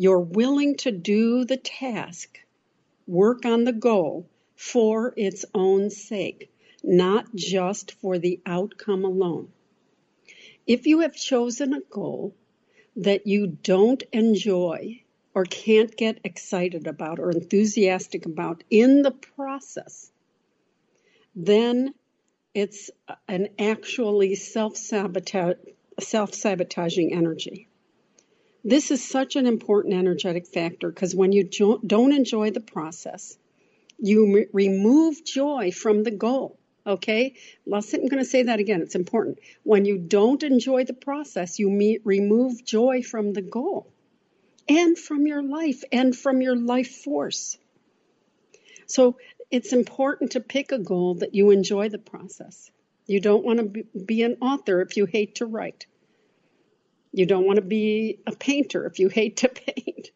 you're 0.00 0.18
willing 0.18 0.76
to 0.78 0.90
do 0.90 1.44
the 1.44 1.58
task, 1.58 2.40
work 3.06 3.44
on 3.44 3.64
the 3.64 3.72
goal 3.74 4.26
for 4.56 5.12
its 5.14 5.44
own 5.52 5.90
sake, 5.90 6.50
not 6.82 7.26
just 7.34 7.92
for 8.00 8.18
the 8.18 8.40
outcome 8.46 9.04
alone. 9.04 9.52
If 10.66 10.86
you 10.86 11.00
have 11.00 11.14
chosen 11.14 11.74
a 11.74 11.82
goal 11.82 12.34
that 12.96 13.26
you 13.26 13.46
don't 13.46 14.02
enjoy 14.10 15.02
or 15.34 15.44
can't 15.44 15.94
get 15.94 16.20
excited 16.24 16.86
about 16.86 17.18
or 17.18 17.30
enthusiastic 17.30 18.24
about 18.24 18.64
in 18.70 19.02
the 19.02 19.10
process, 19.10 20.10
then 21.36 21.92
it's 22.54 22.90
an 23.28 23.48
actually 23.58 24.34
self 24.34 24.78
sabotage 24.78 25.56
self 25.98 26.32
sabotaging 26.32 27.12
energy. 27.12 27.68
This 28.64 28.90
is 28.90 29.02
such 29.02 29.36
an 29.36 29.46
important 29.46 29.94
energetic 29.94 30.46
factor 30.46 30.90
because 30.90 31.14
when 31.14 31.32
you 31.32 31.44
don't 31.44 32.12
enjoy 32.12 32.50
the 32.50 32.60
process, 32.60 33.38
you 33.98 34.46
remove 34.52 35.24
joy 35.24 35.70
from 35.72 36.02
the 36.02 36.10
goal. 36.10 36.58
Okay? 36.86 37.34
I'm 37.66 37.80
going 37.80 38.18
to 38.18 38.24
say 38.24 38.44
that 38.44 38.60
again. 38.60 38.82
It's 38.82 38.94
important. 38.94 39.38
When 39.62 39.84
you 39.84 39.98
don't 39.98 40.42
enjoy 40.42 40.84
the 40.84 40.94
process, 40.94 41.58
you 41.58 41.70
me- 41.70 42.00
remove 42.04 42.64
joy 42.64 43.02
from 43.02 43.32
the 43.32 43.42
goal 43.42 43.86
and 44.68 44.98
from 44.98 45.26
your 45.26 45.42
life 45.42 45.82
and 45.92 46.16
from 46.16 46.40
your 46.40 46.56
life 46.56 46.90
force. 46.90 47.58
So 48.86 49.16
it's 49.50 49.72
important 49.72 50.32
to 50.32 50.40
pick 50.40 50.72
a 50.72 50.78
goal 50.78 51.14
that 51.16 51.34
you 51.34 51.50
enjoy 51.50 51.88
the 51.88 51.98
process. 51.98 52.70
You 53.06 53.20
don't 53.20 53.44
want 53.44 53.74
to 53.74 53.84
be 53.98 54.22
an 54.22 54.36
author 54.40 54.80
if 54.80 54.96
you 54.96 55.06
hate 55.06 55.36
to 55.36 55.46
write. 55.46 55.86
You 57.12 57.26
don't 57.26 57.46
want 57.46 57.56
to 57.56 57.64
be 57.64 58.20
a 58.26 58.32
painter 58.32 58.86
if 58.86 58.98
you 58.98 59.08
hate 59.08 59.38
to 59.38 59.48
paint. 59.74 60.10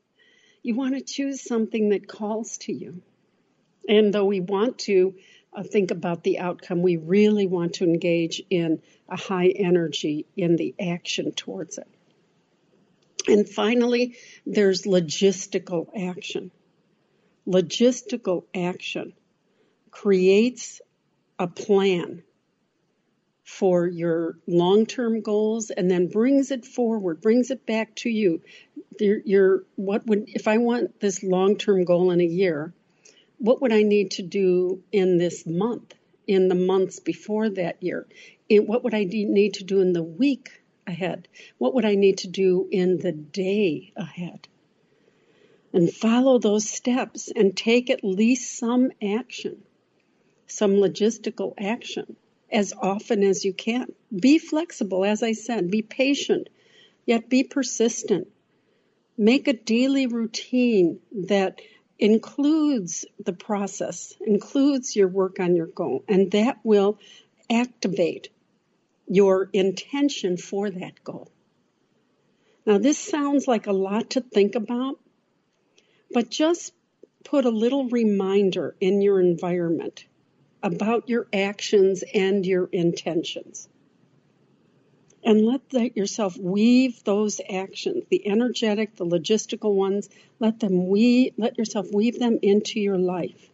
You 0.63 0.75
want 0.75 0.95
to 0.95 1.03
choose 1.03 1.43
something 1.43 1.91
that 1.91 2.09
calls 2.09 2.59
to 2.59 2.73
you. 2.73 3.03
And 3.89 4.15
though 4.15 4.25
we 4.25 4.41
want 4.41 4.79
to 4.81 5.15
uh, 5.53 5.63
think 5.63 5.91
about 5.91 6.23
the 6.23 6.39
outcome, 6.39 6.83
we 6.83 6.97
really 6.97 7.47
want 7.47 7.75
to 7.75 7.85
engage 7.85 8.43
in 8.49 8.81
a 9.09 9.17
high 9.17 9.49
energy 9.49 10.27
in 10.37 10.57
the 10.57 10.75
action 10.81 11.33
towards 11.33 11.79
it. 11.79 11.89
And 13.27 13.49
finally, 13.49 14.17
there's 14.47 14.83
logistical 14.83 15.89
action. 15.97 16.51
Logistical 17.47 18.45
action 18.55 19.13
creates 19.91 20.81
a 21.39 21.47
plan 21.47 22.23
for 23.45 23.87
your 23.87 24.39
long-term 24.47 25.21
goals 25.21 25.71
and 25.71 25.91
then 25.91 26.09
brings 26.09 26.51
it 26.51 26.65
forward, 26.65 27.21
brings 27.21 27.51
it 27.51 27.67
back 27.67 27.95
to 27.95 28.09
you. 28.09 28.41
Your, 28.99 29.19
your 29.25 29.65
what 29.77 30.07
would 30.07 30.25
if 30.29 30.49
I 30.49 30.57
want 30.59 30.99
this 31.01 31.23
long-term 31.23 31.85
goal 31.85 32.11
in 32.11 32.21
a 32.21 32.25
year, 32.25 32.73
what 33.39 33.61
would 33.61 33.73
I 33.73 33.83
need 33.83 34.13
to 34.13 34.23
do 34.23 34.83
in 34.93 35.19
this 35.19 35.47
month, 35.47 35.95
in 36.27 36.49
the 36.49 36.55
months 36.55 37.01
before 37.01 37.51
that 37.51 37.83
year? 37.83 38.07
In, 38.49 38.67
what 38.67 38.83
would 38.83 38.95
I 38.95 39.05
need 39.05 39.55
to 39.55 39.65
do 39.65 39.81
in 39.81 39.93
the 39.93 40.03
week 40.03 40.63
ahead? 40.87 41.29
What 41.59 41.75
would 41.75 41.85
I 41.85 41.97
need 41.97 42.19
to 42.19 42.29
do 42.29 42.67
in 42.71 42.97
the 42.97 43.13
day 43.13 43.93
ahead? 43.95 44.49
And 45.75 45.93
follow 45.93 46.39
those 46.39 46.69
steps 46.69 47.31
and 47.35 47.55
take 47.55 47.91
at 47.91 48.05
least 48.05 48.57
some 48.57 48.91
action, 49.03 49.63
some 50.47 50.75
logistical 50.77 51.53
action 51.59 52.17
as 52.55 52.73
often 52.81 53.25
as 53.25 53.45
you 53.45 53.53
can. 53.53 53.93
Be 54.15 54.39
flexible, 54.39 55.05
as 55.05 55.23
I 55.23 55.33
said, 55.33 55.71
be 55.71 55.83
patient, 55.83 56.49
yet 57.05 57.29
be 57.29 57.43
persistent. 57.43 58.29
Make 59.19 59.49
a 59.49 59.53
daily 59.53 60.07
routine 60.07 61.01
that 61.27 61.61
includes 61.99 63.05
the 63.23 63.33
process, 63.33 64.15
includes 64.25 64.95
your 64.95 65.09
work 65.09 65.41
on 65.41 65.57
your 65.57 65.67
goal, 65.67 66.05
and 66.09 66.31
that 66.31 66.59
will 66.63 66.99
activate 67.51 68.29
your 69.07 69.51
intention 69.53 70.37
for 70.37 70.71
that 70.71 71.03
goal. 71.03 71.31
Now, 72.67 72.79
this 72.79 72.99
sounds 72.99 73.47
like 73.47 73.67
a 73.67 73.73
lot 73.73 74.11
to 74.11 74.21
think 74.21 74.55
about, 74.55 74.99
but 76.13 76.31
just 76.31 76.73
put 77.25 77.45
a 77.45 77.51
little 77.51 77.89
reminder 77.89 78.77
in 78.81 79.03
your 79.03 79.21
environment 79.21 80.05
about 80.65 81.11
your 81.11 81.27
actions 81.31 82.03
and 82.15 82.45
your 82.47 82.65
intentions. 82.73 83.69
And 85.23 85.45
let 85.45 85.69
that 85.71 85.97
yourself 85.97 86.39
weave 86.39 87.05
those 87.05 87.41
actions, 87.51 88.05
the 88.11 88.27
energetic, 88.27 88.97
the 88.97 89.05
logistical 89.05 89.75
ones, 89.75 90.09
let 90.41 90.61
them 90.61 90.89
weave, 90.89 91.35
let 91.37 91.59
yourself 91.59 91.87
weave 91.93 92.19
them 92.19 92.39
into 92.43 92.81
your 92.81 92.99
life. 92.99 93.51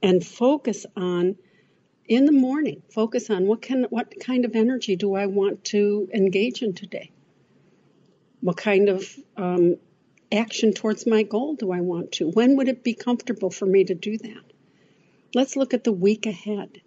And 0.00 0.24
focus 0.24 0.86
on 0.96 1.36
in 2.06 2.24
the 2.24 2.32
morning, 2.32 2.82
focus 2.92 3.28
on 3.28 3.46
what 3.46 3.62
can 3.62 3.84
what 3.90 4.14
kind 4.20 4.44
of 4.44 4.54
energy 4.54 4.94
do 4.94 5.16
I 5.16 5.26
want 5.26 5.64
to 5.66 6.08
engage 6.14 6.62
in 6.62 6.72
today? 6.72 7.10
What 8.40 8.56
kind 8.56 8.88
of 8.88 9.04
um, 9.36 9.76
action 10.30 10.72
towards 10.72 11.04
my 11.04 11.24
goal 11.24 11.54
do 11.54 11.72
I 11.72 11.80
want 11.80 12.12
to? 12.12 12.30
When 12.30 12.56
would 12.56 12.68
it 12.68 12.84
be 12.84 12.94
comfortable 12.94 13.50
for 13.50 13.66
me 13.66 13.82
to 13.84 13.94
do 13.94 14.18
that? 14.18 14.45
Let's 15.34 15.56
look 15.56 15.74
at 15.74 15.84
the 15.84 15.92
week 15.92 16.26
ahead 16.26 16.80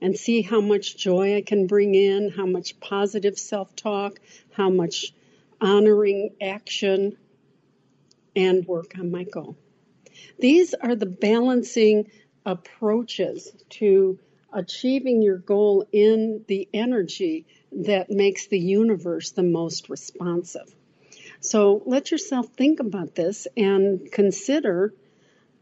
and 0.00 0.16
see 0.16 0.42
how 0.42 0.60
much 0.60 0.96
joy 0.96 1.36
I 1.36 1.42
can 1.42 1.66
bring 1.66 1.94
in, 1.94 2.30
how 2.30 2.46
much 2.46 2.80
positive 2.80 3.38
self 3.38 3.74
talk, 3.76 4.18
how 4.52 4.70
much 4.70 5.12
honoring 5.60 6.34
action, 6.40 7.16
and 8.34 8.66
work 8.66 8.94
on 8.98 9.10
my 9.10 9.24
goal. 9.24 9.56
These 10.38 10.74
are 10.74 10.94
the 10.94 11.06
balancing 11.06 12.10
approaches 12.44 13.52
to 13.70 14.18
achieving 14.52 15.22
your 15.22 15.38
goal 15.38 15.86
in 15.92 16.44
the 16.48 16.68
energy 16.72 17.46
that 17.72 18.10
makes 18.10 18.46
the 18.46 18.58
universe 18.58 19.30
the 19.30 19.42
most 19.42 19.88
responsive. 19.88 20.74
So 21.40 21.82
let 21.86 22.10
yourself 22.10 22.48
think 22.56 22.80
about 22.80 23.14
this 23.14 23.46
and 23.56 24.10
consider, 24.10 24.92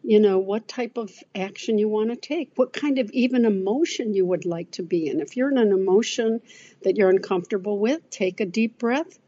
you 0.09 0.21
know, 0.21 0.39
what 0.39 0.67
type 0.67 0.97
of 0.97 1.13
action 1.35 1.77
you 1.77 1.87
want 1.87 2.09
to 2.09 2.17
take, 2.17 2.51
what 2.55 2.73
kind 2.73 2.99
of 2.99 3.11
even 3.11 3.45
emotion 3.45 4.15
you 4.15 4.25
would 4.25 4.47
like 4.47 4.71
to 4.71 4.83
be 4.83 5.07
in. 5.07 5.21
If 5.21 5.37
you're 5.37 5.51
in 5.51 5.59
an 5.59 5.71
emotion 5.71 6.41
that 6.83 6.97
you're 6.97 7.11
uncomfortable 7.11 7.79
with, 7.79 8.09
take 8.09 8.41
a 8.41 8.47
deep 8.47 8.79
breath 8.79 9.19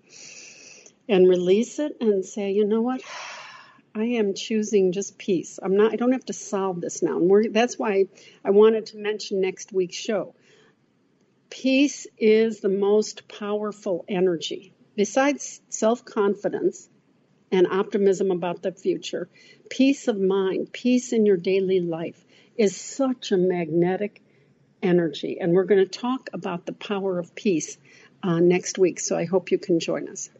and 1.06 1.28
release 1.28 1.78
it 1.80 1.98
and 2.00 2.24
say, 2.24 2.52
you 2.52 2.64
know 2.64 2.80
what? 2.80 3.02
I 3.94 4.04
am 4.04 4.32
choosing 4.32 4.92
just 4.92 5.18
peace. 5.18 5.58
I'm 5.62 5.76
not. 5.76 5.92
I 5.92 5.96
don't 5.96 6.12
have 6.12 6.24
to 6.24 6.32
solve 6.32 6.80
this 6.80 7.02
now. 7.02 7.18
And 7.18 7.54
that's 7.54 7.78
why 7.78 8.06
I 8.42 8.48
wanted 8.48 8.86
to 8.86 8.96
mention 8.96 9.42
next 9.42 9.74
week's 9.74 9.96
show. 9.96 10.34
Peace 11.50 12.06
is 12.16 12.60
the 12.60 12.70
most 12.70 13.28
powerful 13.28 14.06
energy. 14.08 14.72
Besides 14.96 15.60
self 15.68 16.06
confidence 16.06 16.88
and 17.52 17.66
optimism 17.66 18.30
about 18.30 18.62
the 18.62 18.72
future, 18.72 19.28
peace 19.68 20.08
of 20.08 20.18
mind, 20.20 20.72
peace 20.72 21.12
in 21.12 21.26
your 21.26 21.36
daily 21.36 21.80
life 21.80 22.24
is 22.56 22.76
such 22.76 23.32
a 23.32 23.36
magnetic 23.36 24.22
energy. 24.82 25.38
And 25.40 25.52
we're 25.52 25.64
going 25.64 25.84
to 25.84 25.98
talk 25.98 26.30
about 26.32 26.66
the 26.66 26.72
power 26.72 27.18
of 27.18 27.34
peace 27.34 27.78
uh, 28.22 28.38
next 28.40 28.78
week. 28.78 29.00
So 29.00 29.16
I 29.16 29.24
hope 29.24 29.50
you 29.50 29.58
can 29.58 29.80
join 29.80 30.08
us. 30.08 30.30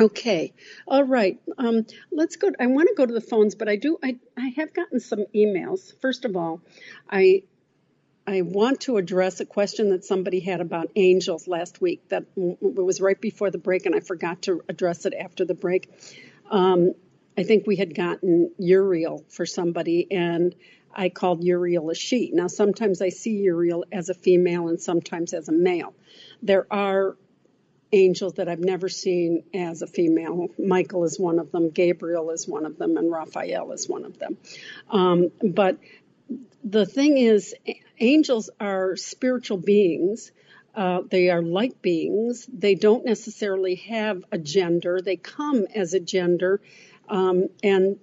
Okay, 0.00 0.52
all 0.88 1.04
right. 1.04 1.38
Um, 1.56 1.86
let's 2.10 2.34
go. 2.34 2.50
I 2.58 2.66
want 2.66 2.88
to 2.88 2.94
go 2.96 3.06
to 3.06 3.12
the 3.12 3.20
phones, 3.20 3.54
but 3.54 3.68
I 3.68 3.76
do. 3.76 3.96
I 4.02 4.16
I 4.36 4.48
have 4.56 4.74
gotten 4.74 4.98
some 4.98 5.24
emails. 5.32 5.94
First 6.00 6.24
of 6.24 6.34
all, 6.34 6.62
I 7.08 7.44
I 8.26 8.42
want 8.42 8.80
to 8.82 8.96
address 8.96 9.40
a 9.40 9.44
question 9.44 9.90
that 9.90 10.04
somebody 10.04 10.40
had 10.40 10.60
about 10.60 10.90
angels 10.96 11.46
last 11.46 11.80
week. 11.80 12.08
That 12.08 12.24
was 12.36 13.00
right 13.00 13.20
before 13.20 13.50
the 13.50 13.58
break, 13.58 13.84
and 13.86 13.94
I 13.94 14.00
forgot 14.00 14.42
to 14.42 14.62
address 14.68 15.04
it 15.04 15.14
after 15.14 15.44
the 15.44 15.54
break. 15.54 15.90
Um, 16.50 16.94
I 17.36 17.42
think 17.42 17.66
we 17.66 17.76
had 17.76 17.94
gotten 17.94 18.50
Uriel 18.58 19.24
for 19.28 19.44
somebody, 19.44 20.06
and 20.10 20.54
I 20.94 21.10
called 21.10 21.44
Uriel 21.44 21.90
a 21.90 21.94
she. 21.94 22.30
Now, 22.32 22.46
sometimes 22.46 23.02
I 23.02 23.10
see 23.10 23.32
Uriel 23.32 23.84
as 23.92 24.08
a 24.08 24.14
female, 24.14 24.68
and 24.68 24.80
sometimes 24.80 25.34
as 25.34 25.48
a 25.48 25.52
male. 25.52 25.94
There 26.42 26.66
are 26.72 27.16
angels 27.92 28.34
that 28.34 28.48
I've 28.48 28.60
never 28.60 28.88
seen 28.88 29.44
as 29.52 29.82
a 29.82 29.86
female. 29.86 30.48
Michael 30.58 31.04
is 31.04 31.18
one 31.18 31.38
of 31.38 31.52
them, 31.52 31.70
Gabriel 31.70 32.30
is 32.30 32.48
one 32.48 32.64
of 32.64 32.78
them, 32.78 32.96
and 32.96 33.10
Raphael 33.10 33.72
is 33.72 33.88
one 33.88 34.04
of 34.04 34.18
them. 34.18 34.36
Um, 34.90 35.30
but 35.42 35.78
the 36.62 36.86
thing 36.86 37.18
is, 37.18 37.54
angels 37.98 38.50
are 38.60 38.96
spiritual 38.96 39.58
beings. 39.58 40.32
Uh, 40.74 41.02
they 41.08 41.30
are 41.30 41.42
light 41.42 41.80
beings. 41.82 42.48
They 42.52 42.74
don't 42.74 43.04
necessarily 43.04 43.76
have 43.76 44.24
a 44.32 44.38
gender. 44.38 45.00
They 45.00 45.16
come 45.16 45.66
as 45.74 45.94
a 45.94 46.00
gender. 46.00 46.60
Um, 47.08 47.48
and 47.62 47.98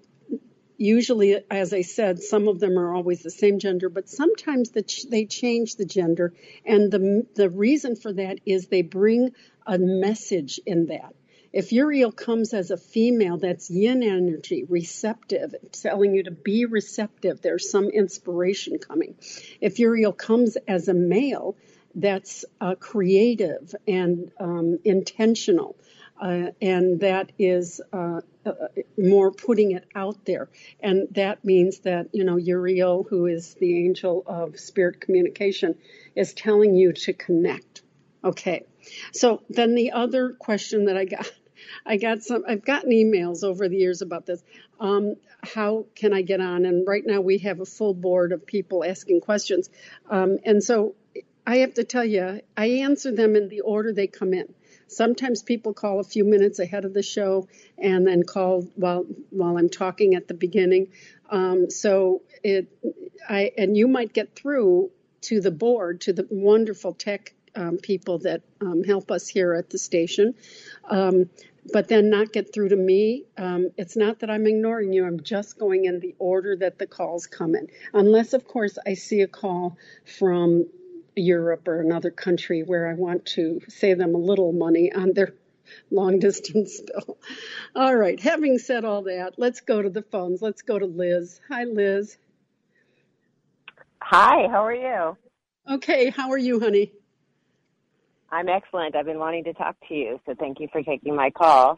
usually, 0.78 1.44
as 1.50 1.74
I 1.74 1.82
said, 1.82 2.24
some 2.24 2.48
of 2.48 2.60
them 2.60 2.78
are 2.80 2.94
always 2.94 3.24
the 3.24 3.32
same 3.32 3.60
gender, 3.60 3.90
but 3.90 4.10
sometimes 4.10 4.70
the 4.70 4.84
ch- 4.84 5.08
they 5.10 5.26
change 5.26 5.76
the 5.76 5.86
gender. 5.86 6.34
And 6.66 6.92
the, 6.92 7.28
the 7.36 7.50
reason 7.50 7.96
for 7.96 8.14
that 8.14 8.40
is 8.46 8.68
they 8.68 8.82
bring 8.82 9.34
a 9.66 9.78
message 9.78 10.60
in 10.66 10.88
that. 10.88 11.14
If 11.54 11.74
Uriel 11.74 12.12
comes 12.12 12.54
as 12.54 12.72
a 12.72 12.78
female, 12.78 13.38
that's 13.38 13.70
yin 13.70 14.04
energy, 14.04 14.64
receptive, 14.68 15.54
telling 15.72 16.16
you 16.16 16.24
to 16.24 16.32
be 16.32 16.66
receptive. 16.66 17.42
There's 17.42 17.70
some 17.70 17.90
inspiration 17.90 18.78
coming. 18.80 19.16
If 19.60 19.80
Uriel 19.80 20.14
comes 20.14 20.58
as 20.68 20.88
a 20.88 20.94
male, 20.94 21.58
that's 21.94 22.46
uh, 22.62 22.76
creative 22.76 23.76
and 23.88 24.32
um, 24.40 24.80
intentional. 24.86 25.76
Uh, 26.22 26.52
and 26.62 27.00
that 27.00 27.32
is 27.40 27.82
uh, 27.92 28.22
uh, 28.46 28.52
more 28.98 29.32
putting 29.32 29.72
it 29.72 29.86
out 29.96 30.24
there. 30.26 30.50
And 30.80 31.08
that 31.16 31.44
means 31.44 31.80
that, 31.80 32.10
you 32.14 32.24
know, 32.24 32.38
Uriel, 32.38 33.04
who 33.10 33.26
is 33.26 33.56
the 33.56 33.86
angel 33.86 34.24
of 34.28 34.60
spirit 34.60 35.02
communication, 35.02 35.76
is 36.16 36.34
telling 36.34 36.76
you 36.76 36.94
to 36.94 37.14
connect. 37.14 37.82
Okay. 38.24 38.66
So 39.14 39.42
then 39.50 39.74
the 39.74 39.92
other 39.94 40.34
question 40.34 40.86
that 40.86 40.96
I 40.96 41.06
got, 41.06 41.32
I 41.86 41.98
got 41.98 42.24
some, 42.24 42.44
I've 42.48 42.66
gotten 42.66 42.92
emails 42.92 43.44
over 43.44 43.68
the 43.68 43.78
years 43.78 44.02
about 44.02 44.26
this. 44.26 44.44
Um, 44.80 45.16
how 45.44 45.86
can 45.96 46.14
I 46.14 46.22
get 46.22 46.42
on? 46.42 46.66
And 46.66 46.88
right 46.88 47.04
now 47.06 47.22
we 47.22 47.40
have 47.40 47.60
a 47.60 47.66
full 47.66 47.94
board 47.94 48.32
of 48.32 48.46
people 48.46 48.84
asking 48.84 49.22
questions. 49.22 49.70
Um, 50.10 50.38
and 50.46 50.64
so 50.64 50.96
I 51.46 51.58
have 51.58 51.74
to 51.76 51.84
tell 51.84 52.06
you, 52.06 52.42
I 52.56 52.66
answer 52.68 53.12
them 53.12 53.36
in 53.36 53.50
the 53.50 53.62
order 53.62 53.94
they 53.94 54.08
come 54.08 54.34
in. 54.34 54.54
Sometimes 54.88 55.42
people 55.42 55.74
call 55.74 56.00
a 56.00 56.04
few 56.04 56.26
minutes 56.26 56.60
ahead 56.60 56.84
of 56.84 56.94
the 56.94 57.02
show 57.02 57.48
and 57.78 58.06
then 58.06 58.24
call 58.24 58.64
while 58.76 59.06
while 59.30 59.58
I'm 59.58 59.70
talking 59.70 60.16
at 60.16 60.28
the 60.28 60.34
beginning. 60.34 60.90
Um, 61.30 61.70
so 61.70 62.24
it, 62.44 62.68
I 63.28 63.52
and 63.58 63.78
you 63.78 63.88
might 63.88 64.12
get 64.12 64.36
through 64.36 64.92
to 65.22 65.40
the 65.40 65.52
board 65.52 66.02
to 66.02 66.14
the 66.14 66.28
wonderful 66.30 66.94
tech 66.94 67.34
um, 67.56 67.78
people 67.78 68.20
that 68.20 68.42
um, 68.60 68.84
help 68.84 69.12
us 69.12 69.28
here 69.28 69.54
at 69.54 69.70
the 69.70 69.78
station. 69.78 70.36
Um, 70.90 71.30
but 71.72 71.88
then 71.88 72.10
not 72.10 72.34
get 72.34 72.54
through 72.54 72.70
to 72.70 72.76
me. 72.76 73.26
Um, 73.38 73.70
it's 73.78 73.96
not 73.96 74.20
that 74.20 74.30
I'm 74.30 74.48
ignoring 74.48 74.94
you. 74.94 75.06
I'm 75.06 75.22
just 75.22 75.60
going 75.60 75.86
in 75.86 76.00
the 76.00 76.16
order 76.20 76.56
that 76.58 76.80
the 76.80 76.88
calls 76.88 77.28
come 77.28 77.56
in. 77.56 77.68
Unless, 77.94 78.34
of 78.34 78.48
course, 78.48 78.78
I 78.86 78.96
see 78.96 79.22
a 79.22 79.28
call 79.28 79.78
from 80.18 80.66
Europe 81.16 81.68
or 81.68 81.82
another 81.82 82.10
country 82.10 82.64
where 82.64 82.88
I 82.88 82.94
want 82.94 83.26
to 83.28 83.62
save 83.68 83.98
them 83.98 84.16
a 84.16 84.20
little 84.20 84.54
money 84.54 84.92
on 84.92 85.14
their 85.14 85.34
long 85.92 86.20
distance 86.20 86.82
bill. 86.82 87.18
All 87.76 87.96
right, 87.96 88.20
having 88.20 88.58
said 88.58 88.86
all 88.86 89.04
that, 89.04 89.34
let's 89.38 89.62
go 89.62 89.82
to 89.82 89.90
the 89.90 90.02
phones. 90.02 90.42
Let's 90.42 90.62
go 90.62 90.80
to 90.80 90.86
Liz. 90.86 91.40
Hi, 91.50 91.66
Liz. 91.66 92.18
Hi, 94.02 94.48
how 94.48 94.66
are 94.66 94.74
you? 94.74 95.18
Okay, 95.70 96.10
how 96.10 96.32
are 96.32 96.38
you, 96.38 96.60
honey? 96.60 96.92
I'm 98.32 98.48
excellent. 98.48 98.96
I've 98.96 99.06
been 99.06 99.20
wanting 99.20 99.44
to 99.46 99.54
talk 99.54 99.76
to 99.90 99.94
you, 99.94 100.20
so 100.26 100.36
thank 100.40 100.60
you 100.60 100.70
for 100.72 100.82
taking 100.82 101.16
my 101.16 101.32
call. 101.32 101.78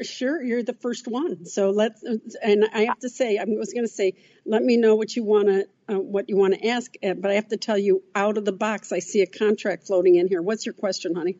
Sure, 0.00 0.40
you're 0.42 0.62
the 0.62 0.74
first 0.74 1.08
one. 1.08 1.44
So 1.44 1.70
let's, 1.70 2.02
and 2.02 2.64
I 2.72 2.84
have 2.84 3.00
to 3.00 3.08
say, 3.08 3.36
I 3.36 3.44
was 3.44 3.72
going 3.72 3.84
to 3.84 3.92
say, 3.92 4.14
let 4.44 4.62
me 4.62 4.76
know 4.76 4.94
what 4.94 5.16
you 5.16 5.24
want 5.24 5.48
to, 5.48 5.66
uh, 5.88 5.98
what 5.98 6.28
you 6.28 6.36
want 6.36 6.54
to 6.54 6.68
ask, 6.68 6.92
uh, 7.02 7.14
but 7.14 7.32
I 7.32 7.34
have 7.34 7.48
to 7.48 7.56
tell 7.56 7.76
you, 7.76 8.04
out 8.14 8.38
of 8.38 8.44
the 8.44 8.52
box, 8.52 8.92
I 8.92 9.00
see 9.00 9.22
a 9.22 9.26
contract 9.26 9.88
floating 9.88 10.14
in 10.14 10.28
here. 10.28 10.40
What's 10.40 10.64
your 10.64 10.72
question, 10.72 11.16
honey? 11.16 11.38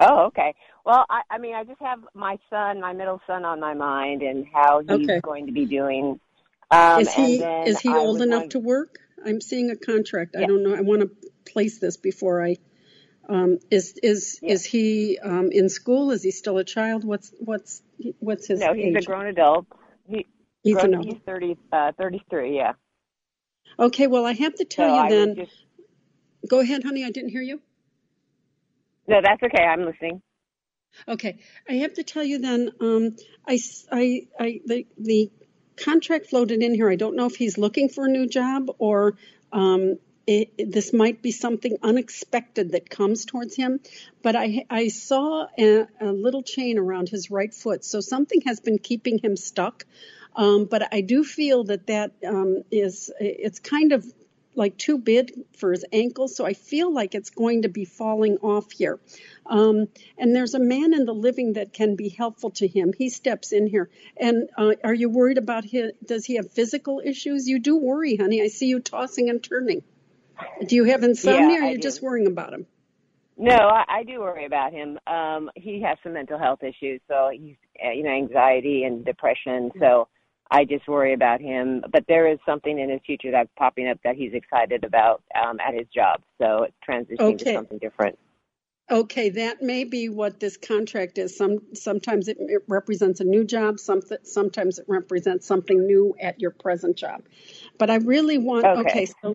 Oh, 0.00 0.26
okay. 0.26 0.54
Well, 0.84 1.06
I, 1.08 1.22
I 1.30 1.38
mean, 1.38 1.54
I 1.54 1.64
just 1.64 1.80
have 1.80 2.00
my 2.14 2.38
son, 2.50 2.80
my 2.80 2.92
middle 2.92 3.22
son, 3.26 3.46
on 3.46 3.58
my 3.58 3.72
mind, 3.72 4.22
and 4.22 4.46
how 4.52 4.80
he's 4.80 4.90
okay. 4.90 5.20
going 5.20 5.46
to 5.46 5.52
be 5.52 5.64
doing. 5.64 6.20
Um, 6.70 7.00
is 7.00 7.12
he 7.14 7.36
is 7.42 7.80
he 7.80 7.88
old 7.88 8.20
enough 8.20 8.50
to 8.50 8.58
work? 8.58 8.98
I'm 9.24 9.40
seeing 9.40 9.70
a 9.70 9.76
contract. 9.76 10.32
Yeah. 10.34 10.42
I 10.42 10.46
don't 10.46 10.62
know. 10.62 10.74
I 10.74 10.82
want 10.82 11.00
to 11.00 11.10
place 11.50 11.78
this 11.78 11.96
before 11.96 12.44
I 12.44 12.56
Um, 13.28 13.58
is 13.70 13.98
is 14.02 14.38
is 14.42 14.64
he 14.64 15.18
um, 15.22 15.50
in 15.50 15.68
school? 15.68 16.10
Is 16.12 16.22
he 16.22 16.30
still 16.30 16.58
a 16.58 16.64
child? 16.64 17.04
What's 17.04 17.32
what's 17.38 17.82
what's 18.20 18.46
his 18.46 18.60
no? 18.60 18.72
He's 18.72 18.94
age? 18.96 19.02
a 19.02 19.06
grown 19.06 19.26
adult. 19.26 19.66
He, 20.08 20.26
He's 20.62 20.74
grown, 20.74 20.94
an 20.94 21.02
he's 21.02 21.18
30, 21.26 21.56
uh, 21.72 21.92
33, 21.98 22.56
Yeah. 22.56 22.72
Okay. 23.78 24.06
Well, 24.06 24.24
I 24.24 24.32
have 24.32 24.54
to 24.56 24.64
tell 24.64 24.88
So 24.88 24.94
you 24.94 25.00
I 25.00 25.08
then. 25.08 25.34
just 25.36 25.52
Go 26.48 26.60
ahead, 26.60 26.84
honey. 26.84 27.04
I 27.04 27.10
didn't 27.10 27.30
hear 27.30 27.42
you. 27.42 27.60
no. 29.08 29.20
That's 29.22 29.42
okay. 29.42 29.62
I'm 29.64 29.84
listening. 29.84 30.22
Okay, 31.08 31.38
I 31.68 31.74
have 31.74 31.94
to 31.94 32.02
tell 32.04 32.24
you 32.24 32.38
then. 32.38 32.70
Um, 32.80 33.16
I, 33.46 33.58
I- 33.92 34.26
I- 34.38 34.60
the 34.64 34.86
the 34.98 35.30
contract 35.76 36.26
floated 36.26 36.62
in 36.62 36.74
here. 36.74 36.88
I 36.90 36.96
don't 36.96 37.16
know 37.16 37.26
if 37.26 37.36
he's 37.36 37.58
looking 37.58 37.88
for 37.88 38.06
a 38.06 38.08
new 38.08 38.26
job 38.26 38.70
or 38.78 39.16
um, 39.52 39.98
it, 40.26 40.72
this 40.72 40.92
might 40.92 41.22
be 41.22 41.30
something 41.30 41.78
unexpected 41.82 42.72
that 42.72 42.90
comes 42.90 43.24
towards 43.24 43.54
him. 43.54 43.80
But 44.22 44.34
I 44.36 44.66
I 44.68 44.88
saw 44.88 45.46
a, 45.58 45.86
a 46.00 46.12
little 46.12 46.42
chain 46.42 46.78
around 46.78 47.08
his 47.08 47.30
right 47.30 47.54
foot, 47.54 47.84
so 47.84 48.00
something 48.00 48.42
has 48.46 48.60
been 48.60 48.78
keeping 48.78 49.18
him 49.18 49.36
stuck. 49.36 49.84
Um, 50.34 50.66
but 50.66 50.92
I 50.92 51.00
do 51.00 51.24
feel 51.24 51.64
that 51.64 51.86
that 51.86 52.12
um, 52.26 52.62
is 52.70 53.10
it's 53.20 53.60
kind 53.60 53.92
of 53.92 54.04
like 54.56 54.76
too 54.78 54.98
big 54.98 55.32
for 55.52 55.70
his 55.70 55.84
ankle, 55.92 56.28
so 56.28 56.44
I 56.44 56.54
feel 56.54 56.92
like 56.92 57.14
it's 57.14 57.30
going 57.30 57.62
to 57.62 57.68
be 57.68 57.84
falling 57.84 58.38
off 58.38 58.72
here. 58.72 58.98
Um, 59.44 59.88
and 60.18 60.34
there's 60.34 60.54
a 60.54 60.58
man 60.58 60.94
in 60.94 61.04
the 61.04 61.14
living 61.14 61.52
that 61.52 61.72
can 61.74 61.94
be 61.94 62.08
helpful 62.08 62.50
to 62.52 62.66
him. 62.66 62.92
He 62.96 63.10
steps 63.10 63.52
in 63.52 63.66
here. 63.66 63.90
And 64.16 64.48
uh, 64.56 64.72
are 64.82 64.94
you 64.94 65.10
worried 65.10 65.38
about 65.38 65.64
his? 65.64 65.92
Does 66.04 66.24
he 66.24 66.36
have 66.36 66.50
physical 66.50 67.02
issues? 67.04 67.46
You 67.46 67.58
do 67.58 67.76
worry, 67.76 68.16
honey. 68.16 68.42
I 68.42 68.48
see 68.48 68.66
you 68.66 68.80
tossing 68.80 69.28
and 69.28 69.42
turning. 69.42 69.82
Do 70.66 70.74
you 70.76 70.84
have 70.84 71.02
insomnia, 71.02 71.58
Yeah, 71.58 71.60
or 71.60 71.62
are 71.62 71.70
you 71.72 71.76
do. 71.76 71.82
just 71.82 72.02
worrying 72.02 72.26
about 72.26 72.52
him? 72.52 72.66
No, 73.38 73.52
I, 73.52 73.84
I 73.88 74.02
do 74.04 74.20
worry 74.20 74.46
about 74.46 74.72
him. 74.72 74.98
Um, 75.06 75.50
he 75.54 75.82
has 75.82 75.98
some 76.02 76.14
mental 76.14 76.38
health 76.38 76.62
issues, 76.62 77.00
so 77.08 77.30
he's 77.32 77.56
uh, 77.84 77.90
you 77.90 78.02
know 78.02 78.10
anxiety 78.10 78.84
and 78.84 79.04
depression. 79.04 79.70
So 79.78 80.08
I 80.50 80.64
just 80.64 80.88
worry 80.88 81.12
about 81.12 81.40
him. 81.40 81.84
But 81.92 82.04
there 82.08 82.28
is 82.28 82.38
something 82.46 82.78
in 82.78 82.88
his 82.88 83.00
future 83.04 83.30
that's 83.30 83.50
popping 83.58 83.88
up 83.88 83.98
that 84.04 84.16
he's 84.16 84.32
excited 84.32 84.84
about 84.84 85.22
um, 85.34 85.58
at 85.60 85.74
his 85.74 85.86
job. 85.94 86.22
So 86.40 86.64
it's 86.64 86.76
transitioning 86.88 87.38
Okay. 87.40 87.52
to 87.52 87.54
something 87.54 87.78
different. 87.78 88.18
Okay, 88.88 89.30
that 89.30 89.62
may 89.62 89.82
be 89.82 90.08
what 90.08 90.38
this 90.38 90.56
contract 90.56 91.18
is. 91.18 91.36
Some 91.36 91.58
sometimes 91.74 92.28
it, 92.28 92.36
it 92.38 92.62
represents 92.68 93.20
a 93.20 93.24
new 93.24 93.44
job. 93.44 93.80
Some 93.80 94.00
sometimes 94.22 94.78
it 94.78 94.86
represents 94.88 95.46
something 95.46 95.86
new 95.86 96.14
at 96.20 96.40
your 96.40 96.52
present 96.52 96.96
job. 96.96 97.22
But 97.78 97.90
I 97.90 97.96
really 97.96 98.38
want. 98.38 98.64
Okay. 98.64 98.80
Okay, 98.80 99.06
so 99.06 99.34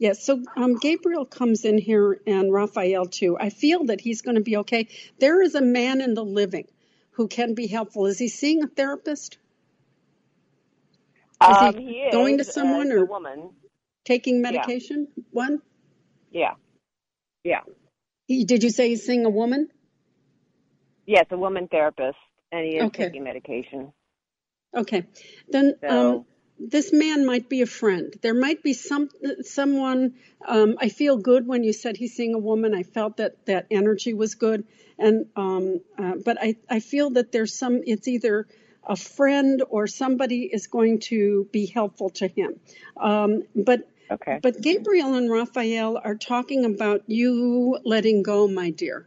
yeah, 0.00 0.14
so 0.14 0.42
um, 0.56 0.76
Gabriel 0.78 1.26
comes 1.26 1.66
in 1.66 1.78
here 1.78 2.20
and 2.26 2.52
Raphael 2.52 3.06
too. 3.06 3.38
I 3.38 3.50
feel 3.50 3.86
that 3.86 4.02
he's 4.02 4.22
going 4.22 4.36
to 4.36 4.42
be 4.42 4.58
okay. 4.58 4.88
There 5.20 5.42
is 5.42 5.56
a 5.56 5.62
man 5.62 6.02
in 6.02 6.14
the 6.14 6.24
living 6.24 6.66
who 7.12 7.28
can 7.28 7.54
be 7.54 7.68
helpful. 7.68 8.06
Is 8.06 8.18
he 8.18 8.28
seeing 8.28 8.64
a 8.64 8.68
therapist? 8.68 9.38
Is 11.46 11.58
Um, 11.58 11.72
he 11.72 11.82
he 11.82 11.92
is 11.92 12.12
going 12.12 12.38
to 12.38 12.44
uh, 12.48 12.52
someone 12.52 12.92
a 12.98 13.02
or 13.02 13.06
woman. 13.06 13.50
taking 14.06 14.42
medication? 14.42 15.08
One. 15.32 15.62
Yeah, 16.30 16.54
yeah, 17.44 17.62
He, 18.26 18.44
did 18.44 18.62
you 18.64 18.70
say 18.70 18.90
he's 18.90 19.06
seeing 19.06 19.26
a 19.26 19.30
woman? 19.30 19.68
yeah. 21.06 21.20
It's 21.22 21.32
a 21.32 21.38
woman 21.38 21.68
therapist, 21.68 22.18
and 22.52 22.66
he 22.66 22.78
is 22.78 22.88
Okay. 22.88 22.98
taking 22.98 23.24
medication. 23.24 23.92
Okay, 24.76 25.04
then 25.52 25.74
um, 25.88 26.20
So 26.20 26.26
this 26.60 26.92
man 26.92 27.24
might 27.24 27.48
be 27.48 27.62
a 27.62 27.66
friend. 27.66 28.14
There 28.20 28.34
might 28.34 28.62
be 28.62 28.74
some 28.74 29.08
someone. 29.42 30.14
Um, 30.46 30.76
I 30.78 30.90
feel 30.90 31.16
good 31.16 31.46
when 31.46 31.64
you 31.64 31.72
said 31.72 31.96
he's 31.96 32.14
seeing 32.14 32.34
a 32.34 32.38
woman. 32.38 32.74
I 32.74 32.82
felt 32.82 33.16
that 33.16 33.46
that 33.46 33.66
energy 33.70 34.12
was 34.12 34.34
good, 34.34 34.66
and 34.98 35.26
um, 35.36 35.80
uh, 35.98 36.14
but 36.22 36.36
I 36.40 36.56
I 36.68 36.80
feel 36.80 37.10
that 37.10 37.32
there's 37.32 37.58
some. 37.58 37.80
It's 37.86 38.06
either 38.06 38.46
a 38.84 38.96
friend 38.96 39.62
or 39.68 39.86
somebody 39.86 40.42
is 40.52 40.66
going 40.66 41.00
to 41.00 41.48
be 41.50 41.66
helpful 41.66 42.10
to 42.10 42.28
him. 42.28 42.60
Um, 42.96 43.44
but 43.54 43.88
okay. 44.10 44.38
but 44.42 44.60
Gabriel 44.60 45.14
and 45.14 45.30
Raphael 45.30 45.98
are 46.02 46.14
talking 46.14 46.66
about 46.66 47.04
you 47.06 47.78
letting 47.84 48.22
go, 48.22 48.46
my 48.48 48.70
dear 48.70 49.06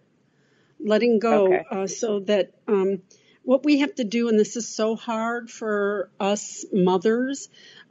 letting 0.79 1.19
go 1.19 1.45
Okay. 1.45 1.63
uh, 1.71 1.87
so 1.87 2.19
that 2.19 2.51
um, 2.67 3.01
what 3.43 3.63
we 3.65 3.79
have 3.79 3.95
to 3.95 4.03
do, 4.03 4.29
and 4.29 4.39
this 4.39 4.55
is 4.55 4.67
so 4.67 4.95
hard 4.95 5.49
for 5.51 6.09
us 6.19 6.65
mothers, 6.73 7.49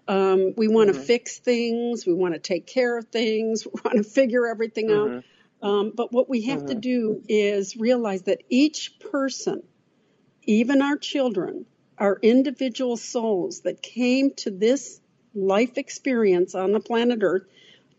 um, 0.09 0.55
we 0.57 0.69
want 0.69 0.88
to 0.88 0.95
Mhm. 0.95 1.05
fix 1.05 1.38
things, 1.38 2.07
we 2.07 2.15
want 2.15 2.35
to 2.35 2.41
take 2.41 2.67
care 2.67 2.99
of 2.99 3.09
things, 3.09 3.67
we 3.73 3.81
want 3.85 3.99
to 3.99 4.05
figure 4.05 4.47
everything 4.47 4.91
out. 4.91 5.09
Mhm. 5.11 5.25
Um, 5.62 5.93
but 5.95 6.12
what 6.12 6.29
we 6.29 6.43
have 6.43 6.65
to 6.67 6.75
Mhm. 6.75 6.81
do 6.81 7.23
is 7.29 7.77
realize 7.77 8.23
that 8.23 8.43
each 8.49 8.99
person, 8.99 9.62
even 10.45 10.83
our 10.83 10.97
children, 10.97 11.67
are 11.99 12.19
individual 12.23 12.97
souls 12.97 13.61
that 13.61 13.83
came 13.83 14.33
to 14.35 14.51
this 14.51 15.01
life 15.35 15.79
experience 15.79 16.55
on 16.55 16.73
the 16.73 16.81
planet 16.81 17.21
Earth 17.23 17.45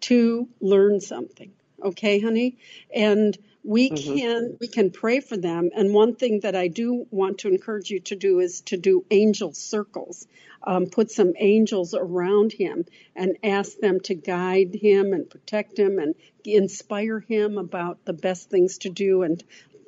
to 0.02 0.50
learn 0.62 1.00
something. 1.00 1.54
Okay, 1.84 2.20
honey? 2.20 2.58
And 2.94 3.38
we 3.64 3.90
Mhm. 3.90 4.20
can 4.20 4.58
we 4.60 4.68
can 4.68 4.92
pray 4.92 5.20
for 5.20 5.38
them. 5.38 5.70
And 5.76 5.94
one 5.94 6.16
thing 6.16 6.42
that 6.42 6.56
I 6.56 6.68
do 6.68 7.08
want 7.12 7.40
to 7.40 7.48
encourage 7.48 7.90
you 7.90 8.00
to 8.02 8.16
do 8.16 8.40
is 8.40 8.62
to 8.62 8.78
do 8.78 9.06
angel 9.10 9.54
circles. 9.54 10.28
Um, 10.66 10.86
put 10.88 11.12
some 11.12 11.34
angels 11.38 11.94
around 11.94 12.54
him 12.54 12.86
and 13.16 13.38
ask 13.44 13.78
them 13.80 14.00
to 14.02 14.16
guide 14.16 14.74
him 14.74 15.12
and 15.12 15.30
protect 15.30 15.78
him 15.78 16.00
and 16.00 16.16
inspire 16.46 17.20
him 17.20 17.58
about 17.58 18.06
the 18.06 18.14
best 18.14 18.50
things 18.50 18.78
to 18.80 18.90
do 18.90 19.24
and 19.24 19.44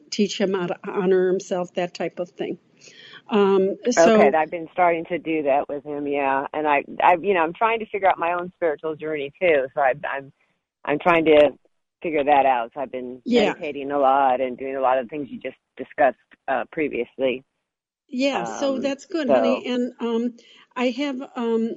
teach 0.10 0.40
him 0.40 0.54
how 0.54 0.68
to 0.68 0.78
honor 0.86 1.30
himself, 1.30 1.74
that 1.76 1.94
type 1.94 2.20
of 2.20 2.30
thing. 2.30 2.58
Um, 3.30 3.76
so 3.90 4.16
okay, 4.16 4.38
I've 4.38 4.52
been 4.52 4.68
starting 4.74 5.06
to 5.06 5.18
do 5.18 5.44
that 5.44 5.68
with 5.68 5.84
him, 5.84 6.08
yeah. 6.08 6.46
And 6.54 6.68
I, 6.68 6.84
I, 7.02 7.16
you 7.22 7.34
know, 7.34 7.42
I'm 7.42 7.54
trying 7.54 7.80
to 7.80 7.86
figure 7.88 8.08
out 8.08 8.20
my 8.20 8.34
own 8.34 8.52
spiritual 8.56 8.96
journey 8.96 9.32
too. 9.42 9.68
So 9.74 9.82
I, 9.82 9.94
I'm, 10.10 10.32
I'm 10.84 11.00
trying 11.00 11.26
to 11.26 11.52
figure 12.06 12.24
that 12.24 12.46
out. 12.46 12.70
So 12.74 12.82
I've 12.82 12.92
been 12.92 13.20
Yeah. 13.26 13.46
meditating 13.48 13.90
a 13.92 13.98
lot 13.98 14.40
and 14.40 14.56
doing 14.58 14.76
a 14.76 14.80
lot 14.82 15.00
of 15.00 15.10
things 15.10 15.28
you 15.32 15.40
just 15.40 15.58
discussed 15.76 16.18
uh, 16.48 16.66
previously. 16.72 17.44
Yeah, 18.08 18.44
so 18.44 18.76
Um, 18.76 18.82
that's 18.82 19.06
good, 19.08 19.28
so- 19.28 19.34
honey. 19.34 19.66
And 19.66 19.94
um, 20.00 20.38
I 20.76 20.90
have 20.92 21.20
um, 21.36 21.72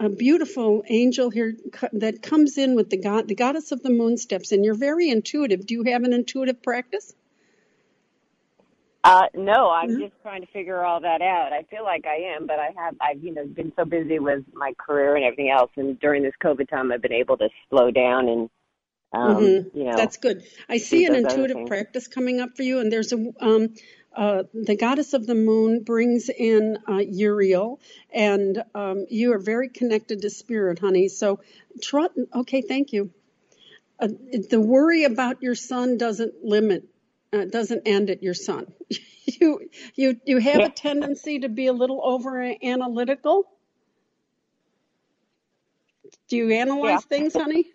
a- 0.00 0.08
beautiful 0.08 0.82
angel 0.88 1.30
here 1.30 1.54
that 1.92 2.20
comes 2.20 2.58
in 2.58 2.74
with 2.74 2.90
the 2.90 2.96
god, 2.96 3.28
the 3.28 3.36
goddess 3.36 3.70
of 3.70 3.80
the 3.84 3.90
moon 3.90 4.16
steps 4.16 4.50
in. 4.50 4.64
You're 4.64 4.74
very 4.74 5.08
intuitive. 5.08 5.64
Do 5.66 5.74
you 5.74 5.84
have 5.84 6.02
an 6.02 6.12
intuitive 6.12 6.60
practice? 6.64 7.14
Uh, 9.04 9.26
no, 9.34 9.70
I'm 9.70 9.90
Mhm. 9.90 10.00
just 10.00 10.20
trying 10.22 10.42
to 10.42 10.48
figure 10.48 10.84
all 10.84 11.00
that 11.00 11.22
out. 11.22 11.52
I 11.52 11.62
feel 11.70 11.84
like 11.84 12.04
I 12.06 12.16
am, 12.36 12.46
but 12.46 12.58
I 12.58 12.70
have, 12.76 12.96
I've, 13.00 13.22
you 13.24 13.32
know, 13.32 13.46
been 13.46 13.72
so 13.76 13.84
busy 13.84 14.18
with 14.18 14.42
my 14.52 14.74
career 14.76 15.14
and 15.14 15.24
everything 15.24 15.50
else. 15.50 15.70
And 15.76 15.98
during 16.00 16.22
this 16.24 16.34
COVID 16.42 16.68
time, 16.68 16.90
I've 16.92 17.00
been 17.00 17.12
able 17.12 17.36
to 17.38 17.48
slow 17.70 17.90
down 17.92 18.28
and, 18.28 18.50
um, 19.12 19.36
Mhm. 19.36 19.70
you 19.74 19.84
know, 19.84 19.96
That's 19.96 20.16
good. 20.18 20.44
I 20.68 20.78
see 20.78 21.06
an 21.06 21.14
intuitive 21.14 21.66
practice 21.66 22.08
coming 22.08 22.40
up 22.40 22.56
for 22.56 22.62
you, 22.62 22.80
and 22.80 22.92
there's 22.92 23.12
a 23.12 23.32
um, 23.40 23.74
uh, 24.14 24.44
the 24.54 24.76
goddess 24.76 25.14
of 25.14 25.26
the 25.26 25.34
moon 25.34 25.82
brings 25.82 26.28
in 26.30 26.78
uh, 26.88 26.98
Uriel, 26.98 27.80
and 28.12 28.62
um, 28.74 29.06
you 29.10 29.32
are 29.34 29.38
very 29.38 29.68
connected 29.68 30.22
to 30.22 30.30
spirit, 30.30 30.78
honey. 30.80 31.08
So, 31.08 31.40
trot. 31.82 32.12
Okay, 32.34 32.62
thank 32.62 32.92
you. 32.92 33.10
Uh, 34.00 34.08
the 34.50 34.60
worry 34.60 35.04
about 35.04 35.42
your 35.42 35.54
son 35.54 35.98
doesn't 35.98 36.44
limit, 36.44 36.84
uh, 37.32 37.44
doesn't 37.46 37.82
end 37.86 38.10
at 38.10 38.22
your 38.22 38.34
son. 38.34 38.72
you 39.26 39.68
you 39.96 40.20
you 40.26 40.38
have 40.38 40.60
Yeah. 40.60 40.66
a 40.66 40.70
tendency 40.70 41.40
to 41.40 41.48
be 41.48 41.66
a 41.66 41.72
little 41.72 42.00
over 42.04 42.42
analytical. 42.62 43.46
Do 46.28 46.36
you 46.36 46.50
analyze 46.50 47.04
Yeah. 47.04 47.08
things, 47.08 47.34
honey? 47.34 47.66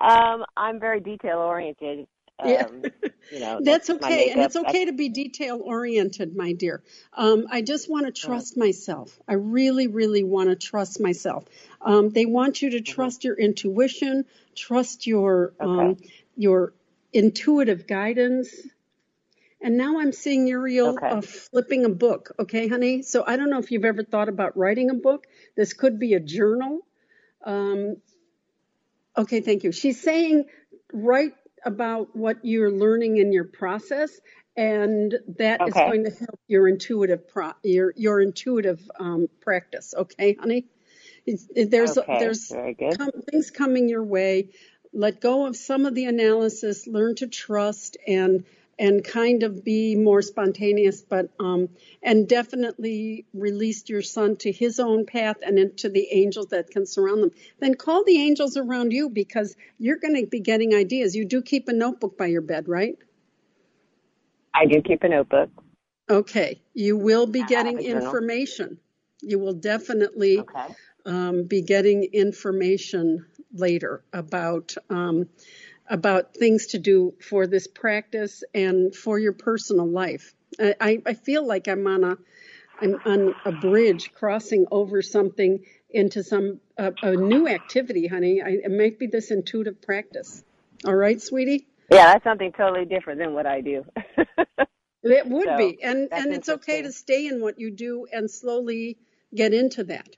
Um, 0.00 0.44
I'm 0.56 0.80
very 0.80 1.00
detail 1.00 1.38
oriented. 1.38 2.06
Um, 2.40 2.48
Yeah. 2.48 2.90
you 3.30 3.40
know, 3.40 3.60
That's 3.64 3.90
okay. 3.90 4.30
And 4.30 4.40
it's 4.40 4.56
okay 4.56 4.84
to 4.86 4.92
be 4.92 5.08
detail 5.08 5.60
oriented, 5.62 6.36
my 6.36 6.52
dear. 6.52 6.82
Um, 7.12 7.46
I 7.50 7.62
just 7.62 7.90
want 7.90 8.06
to 8.06 8.12
trust 8.12 8.56
myself. 8.56 9.18
I 9.26 9.34
really, 9.34 9.86
really 9.88 10.22
want 10.24 10.48
to 10.50 10.56
trust 10.56 11.00
myself. 11.00 11.44
Um, 11.80 12.10
they 12.10 12.26
want 12.26 12.62
you 12.62 12.70
to 12.70 12.80
trust 12.80 13.24
your 13.24 13.34
intuition, 13.34 14.24
trust 14.54 15.06
your 15.06 15.52
um, 15.60 15.96
Okay. 15.96 16.08
your 16.36 16.72
intuitive 17.12 17.86
guidance. 17.86 18.54
And 19.60 19.76
now 19.76 19.98
I'm 19.98 20.12
seeing 20.12 20.46
Uriel 20.46 20.96
Okay. 20.96 21.10
uh, 21.10 21.20
flipping 21.20 21.84
a 21.84 21.88
book. 21.88 22.30
Okay, 22.38 22.68
honey. 22.68 23.02
So 23.02 23.24
I 23.26 23.36
don't 23.36 23.50
know 23.50 23.58
if 23.58 23.72
you've 23.72 23.84
ever 23.84 24.04
thought 24.04 24.28
about 24.28 24.56
writing 24.56 24.90
a 24.90 24.94
book. 24.94 25.26
This 25.56 25.72
could 25.72 25.98
be 25.98 26.14
a 26.14 26.20
journal. 26.20 26.86
Um, 27.44 27.96
okay, 29.18 29.40
thank 29.40 29.64
you. 29.64 29.72
She's 29.72 30.00
saying 30.00 30.44
write 30.92 31.34
about 31.64 32.16
what 32.16 32.44
you're 32.44 32.70
learning 32.70 33.18
in 33.18 33.32
your 33.32 33.44
process, 33.44 34.10
and 34.56 35.14
that 35.38 35.60
is 35.66 35.74
Okay. 35.74 35.86
going 35.86 36.04
to 36.04 36.10
help 36.10 36.40
your 36.46 36.68
intuitive 36.68 37.28
pro- 37.28 37.52
your 37.62 37.92
your 37.96 38.20
intuitive 38.20 38.80
um, 38.98 39.28
practice. 39.40 39.94
Okay, 39.96 40.34
honey. 40.34 40.66
There's 41.26 41.98
Okay, 41.98 42.18
there's 42.18 42.48
com- 42.96 43.10
things 43.30 43.50
coming 43.50 43.88
your 43.88 44.04
way. 44.04 44.50
let 44.94 45.20
go 45.20 45.46
of 45.46 45.54
some 45.56 45.84
of 45.84 45.94
the 45.94 46.06
analysis, 46.06 46.86
learn 46.86 47.14
to 47.16 47.26
trust 47.26 47.98
and 48.06 48.44
and 48.78 49.02
kind 49.02 49.42
of 49.42 49.64
be 49.64 49.96
more 49.96 50.22
spontaneous, 50.22 51.00
but 51.02 51.30
um, 51.40 51.68
and 52.02 52.28
definitely 52.28 53.26
release 53.34 53.88
your 53.88 54.02
son 54.02 54.36
to 54.36 54.52
his 54.52 54.78
own 54.78 55.04
path 55.04 55.36
and 55.44 55.58
into 55.58 55.88
the 55.88 56.08
angels 56.12 56.48
that 56.48 56.70
can 56.70 56.86
surround 56.86 57.22
them. 57.22 57.30
Then 57.58 57.74
call 57.74 58.04
the 58.04 58.20
angels 58.20 58.56
around 58.56 58.92
you 58.92 59.10
because 59.10 59.56
you're 59.78 59.96
going 59.96 60.14
to 60.14 60.26
be 60.26 60.40
getting 60.40 60.74
ideas. 60.74 61.16
You 61.16 61.24
do 61.24 61.42
keep 61.42 61.68
a 61.68 61.72
notebook 61.72 62.16
by 62.16 62.26
your 62.26 62.42
bed, 62.42 62.68
right? 62.68 62.96
I 64.54 64.66
do 64.66 64.80
keep 64.80 65.02
a 65.02 65.08
notebook. 65.08 65.50
Okay, 66.10 66.60
you 66.72 66.96
will 66.96 67.26
be 67.26 67.42
getting 67.42 67.80
information. 67.80 68.78
You 69.20 69.38
will 69.38 69.52
definitely 69.54 70.38
okay. 70.38 70.74
um, 71.04 71.44
be 71.44 71.62
getting 71.62 72.04
information 72.04 73.26
later 73.52 74.04
about 74.12 74.74
um, 74.90 75.28
about 75.88 76.34
things 76.34 76.68
to 76.68 76.78
do 76.78 77.14
for 77.20 77.46
this 77.46 77.66
practice 77.66 78.44
and 78.54 78.94
for 78.94 79.18
your 79.18 79.32
personal 79.32 79.88
life. 79.88 80.34
I, 80.60 81.02
I 81.04 81.14
feel 81.14 81.46
like 81.46 81.68
I'm 81.68 81.86
on 81.86 82.04
a 82.04 82.18
I'm 82.80 82.94
on 83.04 83.34
a 83.44 83.52
bridge 83.52 84.12
crossing 84.14 84.66
over 84.70 85.02
something 85.02 85.64
into 85.90 86.22
some 86.22 86.60
uh, 86.78 86.92
a 87.02 87.12
new 87.12 87.48
activity, 87.48 88.06
honey. 88.06 88.40
I, 88.42 88.50
it 88.64 88.70
might 88.70 88.98
be 88.98 89.06
this 89.06 89.30
intuitive 89.30 89.82
practice. 89.82 90.44
All 90.84 90.94
right, 90.94 91.20
sweetie. 91.20 91.66
Yeah, 91.90 92.12
that's 92.12 92.24
something 92.24 92.52
totally 92.52 92.84
different 92.84 93.18
than 93.18 93.34
what 93.34 93.46
I 93.46 93.62
do. 93.62 93.84
it 95.02 95.26
would 95.26 95.48
so, 95.48 95.56
be, 95.56 95.82
and 95.82 96.08
and 96.12 96.32
it's 96.32 96.48
okay 96.48 96.82
to 96.82 96.92
stay 96.92 97.26
in 97.26 97.40
what 97.40 97.58
you 97.58 97.70
do 97.70 98.06
and 98.12 98.30
slowly 98.30 98.98
get 99.34 99.52
into 99.52 99.84
that 99.84 100.08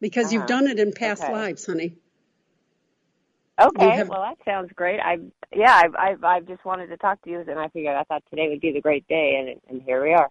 because 0.00 0.26
uh-huh. 0.26 0.34
you've 0.34 0.46
done 0.46 0.66
it 0.66 0.78
in 0.78 0.92
past 0.92 1.24
okay. 1.24 1.32
lives, 1.32 1.66
honey. 1.66 1.96
Okay, 3.60 3.90
have... 3.90 4.08
well 4.08 4.22
that 4.22 4.38
sounds 4.44 4.70
great. 4.74 5.00
I 5.00 5.18
yeah, 5.54 5.74
I've, 5.74 5.94
I've 5.94 6.24
I've 6.24 6.46
just 6.46 6.64
wanted 6.64 6.88
to 6.88 6.96
talk 6.96 7.20
to 7.22 7.30
you, 7.30 7.40
and 7.40 7.58
I 7.58 7.68
figured 7.68 7.94
I 7.94 8.04
thought 8.04 8.22
today 8.30 8.48
would 8.48 8.60
be 8.60 8.72
the 8.72 8.80
great 8.80 9.06
day, 9.08 9.36
and 9.38 9.60
and 9.68 9.82
here 9.82 10.02
we 10.02 10.12
are. 10.12 10.30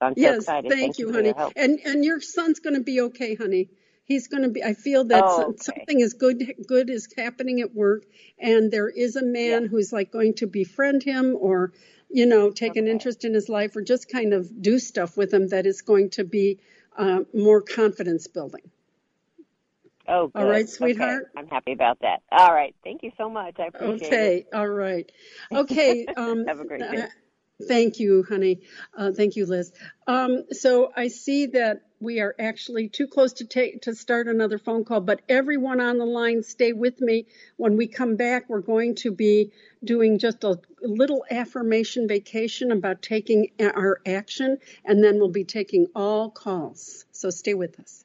So 0.00 0.06
I'm 0.06 0.14
so 0.14 0.20
yes, 0.20 0.36
excited. 0.36 0.70
Thank, 0.70 0.80
thank 0.80 0.98
you, 0.98 1.12
honey. 1.12 1.34
And 1.56 1.78
and 1.84 2.04
your 2.04 2.20
son's 2.20 2.60
going 2.60 2.74
to 2.74 2.82
be 2.82 3.00
okay, 3.02 3.34
honey. 3.34 3.70
He's 4.04 4.28
going 4.28 4.42
to 4.42 4.48
be. 4.48 4.62
I 4.62 4.74
feel 4.74 5.04
that 5.04 5.22
oh, 5.24 5.50
okay. 5.50 5.56
something 5.58 6.00
is 6.00 6.14
good. 6.14 6.42
Good 6.66 6.90
is 6.90 7.08
happening 7.16 7.60
at 7.60 7.74
work, 7.74 8.04
and 8.38 8.70
there 8.70 8.88
is 8.88 9.16
a 9.16 9.24
man 9.24 9.62
yeah. 9.62 9.68
who's 9.68 9.92
like 9.92 10.10
going 10.10 10.34
to 10.34 10.46
befriend 10.46 11.02
him, 11.02 11.36
or 11.38 11.72
you 12.08 12.26
know, 12.26 12.50
take 12.50 12.72
okay. 12.72 12.80
an 12.80 12.88
interest 12.88 13.24
in 13.24 13.34
his 13.34 13.48
life, 13.48 13.76
or 13.76 13.82
just 13.82 14.10
kind 14.10 14.32
of 14.32 14.62
do 14.62 14.78
stuff 14.78 15.16
with 15.16 15.32
him 15.32 15.48
that 15.48 15.66
is 15.66 15.82
going 15.82 16.10
to 16.10 16.24
be 16.24 16.58
uh, 16.96 17.20
more 17.32 17.62
confidence 17.62 18.26
building. 18.26 18.70
Oh, 20.10 20.26
good. 20.26 20.42
All 20.42 20.48
right, 20.48 20.68
sweetheart. 20.68 21.28
Okay. 21.30 21.38
I'm 21.38 21.46
happy 21.46 21.72
about 21.72 22.00
that. 22.00 22.22
All 22.32 22.52
right. 22.52 22.74
Thank 22.82 23.04
you 23.04 23.12
so 23.16 23.30
much. 23.30 23.54
I 23.60 23.66
appreciate 23.66 24.12
okay. 24.12 24.36
it. 24.38 24.46
Okay. 24.48 24.58
All 24.58 24.68
right. 24.68 25.10
Okay. 25.52 26.06
Um, 26.16 26.44
Have 26.46 26.58
a 26.58 26.64
great 26.64 26.80
day. 26.80 27.02
Uh, 27.04 27.06
thank 27.68 28.00
you, 28.00 28.24
honey. 28.28 28.60
Uh, 28.96 29.12
thank 29.12 29.36
you, 29.36 29.46
Liz. 29.46 29.72
Um, 30.06 30.44
so 30.50 30.90
I 30.94 31.08
see 31.08 31.46
that 31.46 31.82
we 32.00 32.20
are 32.20 32.34
actually 32.38 32.88
too 32.88 33.06
close 33.06 33.34
to 33.34 33.46
take 33.46 33.82
to 33.82 33.94
start 33.94 34.26
another 34.26 34.58
phone 34.58 34.84
call, 34.84 35.00
but 35.00 35.22
everyone 35.28 35.80
on 35.80 35.98
the 35.98 36.04
line, 36.04 36.42
stay 36.42 36.72
with 36.72 37.00
me. 37.00 37.26
When 37.56 37.76
we 37.76 37.86
come 37.86 38.16
back, 38.16 38.48
we're 38.48 38.60
going 38.60 38.96
to 38.96 39.12
be 39.12 39.52
doing 39.84 40.18
just 40.18 40.42
a 40.42 40.58
little 40.82 41.24
affirmation 41.30 42.08
vacation 42.08 42.72
about 42.72 43.02
taking 43.02 43.50
our 43.60 44.00
action, 44.04 44.58
and 44.84 45.04
then 45.04 45.18
we'll 45.18 45.28
be 45.28 45.44
taking 45.44 45.86
all 45.94 46.30
calls. 46.30 47.04
So 47.12 47.30
stay 47.30 47.54
with 47.54 47.78
us. 47.78 48.04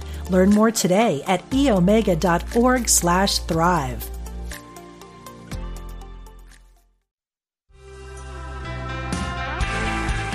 Learn 0.31 0.49
more 0.51 0.71
today 0.71 1.21
at 1.27 1.47
eomega.org 1.49 2.87
slash 2.87 3.39
thrive. 3.39 4.09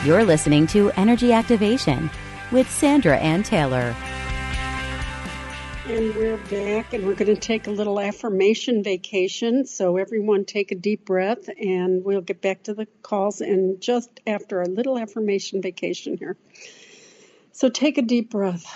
You're 0.05 0.23
listening 0.23 0.67
to 0.69 0.91
Energy 0.93 1.33
Activation 1.33 2.11
with 2.53 2.71
Sandra 2.71 3.17
Anne 3.17 3.43
Taylor. 3.43 3.97
And 5.87 6.15
we're 6.15 6.37
back, 6.37 6.93
and 6.93 7.07
we're 7.07 7.15
going 7.15 7.35
to 7.35 7.41
take 7.41 7.67
a 7.67 7.71
little 7.71 7.99
affirmation 7.99 8.83
vacation. 8.83 9.65
So, 9.65 9.97
everyone, 9.97 10.45
take 10.45 10.73
a 10.73 10.75
deep 10.75 11.07
breath, 11.07 11.49
and 11.49 12.05
we'll 12.05 12.21
get 12.21 12.43
back 12.43 12.65
to 12.65 12.75
the 12.75 12.87
calls. 13.03 13.41
And 13.41 13.81
just 13.81 14.11
after 14.27 14.61
a 14.61 14.69
little 14.69 14.99
affirmation 14.99 15.63
vacation 15.63 16.19
here. 16.19 16.37
So, 17.53 17.71
take 17.71 17.97
a 17.97 18.03
deep 18.03 18.31
breath 18.31 18.67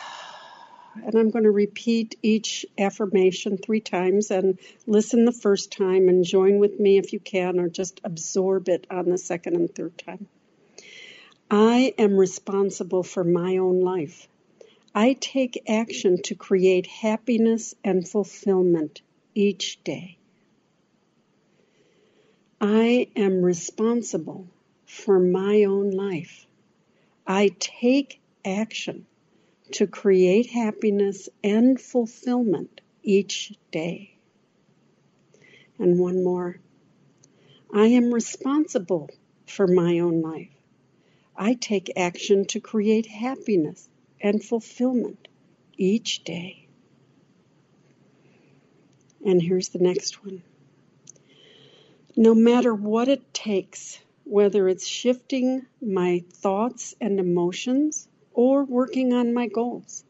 and 0.94 1.14
I'm 1.14 1.30
going 1.30 1.44
to 1.44 1.50
repeat 1.50 2.16
each 2.22 2.66
affirmation 2.78 3.58
three 3.58 3.80
times 3.80 4.30
and 4.30 4.58
listen 4.86 5.24
the 5.24 5.32
first 5.32 5.72
time 5.72 6.08
and 6.08 6.24
join 6.24 6.58
with 6.58 6.78
me 6.80 6.98
if 6.98 7.12
you 7.12 7.20
can, 7.20 7.58
or 7.60 7.68
just 7.68 8.00
absorb 8.04 8.68
it 8.68 8.86
on 8.90 9.08
the 9.08 9.18
second 9.18 9.56
and 9.56 9.74
third 9.74 9.96
time. 9.98 10.26
I 11.50 11.94
am 11.98 12.16
responsible 12.16 13.02
for 13.02 13.24
my 13.24 13.58
own 13.58 13.80
life. 13.80 14.28
I 14.94 15.14
take 15.14 15.62
action 15.68 16.22
to 16.22 16.34
create 16.34 16.86
happiness 16.86 17.74
and 17.84 18.08
fulfillment 18.08 19.02
each 19.34 19.82
day. 19.84 20.16
I 22.60 23.08
am 23.16 23.42
responsible 23.42 24.46
for 24.86 25.18
my 25.18 25.64
own 25.64 25.92
life. 25.92 26.46
I 27.26 27.52
take 27.58 28.20
action 28.44 29.06
to 29.72 29.86
create 29.86 30.50
happiness 30.50 31.28
and 31.42 31.80
fulfillment 31.80 32.80
each 33.02 33.52
day. 33.70 34.14
And 35.78 35.98
one 35.98 36.22
more. 36.22 36.58
I 37.72 37.86
am 37.86 38.12
responsible 38.12 39.10
for 39.46 39.66
my 39.66 40.00
own 40.00 40.20
life. 40.20 40.52
I 41.36 41.54
take 41.54 41.92
action 41.96 42.44
to 42.46 42.60
create 42.60 43.06
happiness 43.06 43.88
and 44.20 44.44
fulfillment 44.44 45.28
each 45.76 46.24
day. 46.24 46.66
And 49.24 49.40
here's 49.40 49.70
the 49.70 49.78
next 49.78 50.24
one. 50.24 50.42
No 52.16 52.34
matter 52.34 52.74
what 52.74 53.08
it 53.08 53.32
takes, 53.32 53.98
whether 54.24 54.68
it's 54.68 54.86
shifting 54.86 55.64
my 55.80 56.24
thoughts 56.30 56.94
and 57.00 57.18
emotions 57.18 58.08
or 58.32 58.64
working 58.64 59.12
on 59.12 59.34
my 59.34 59.46
goals. 59.46 60.04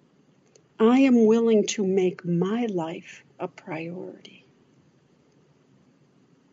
I 0.79 1.01
am 1.01 1.27
willing 1.27 1.67
to 1.69 1.87
make 1.87 2.25
my 2.25 2.67
life 2.67 3.23
a 3.39 3.49
priority. 3.49 4.47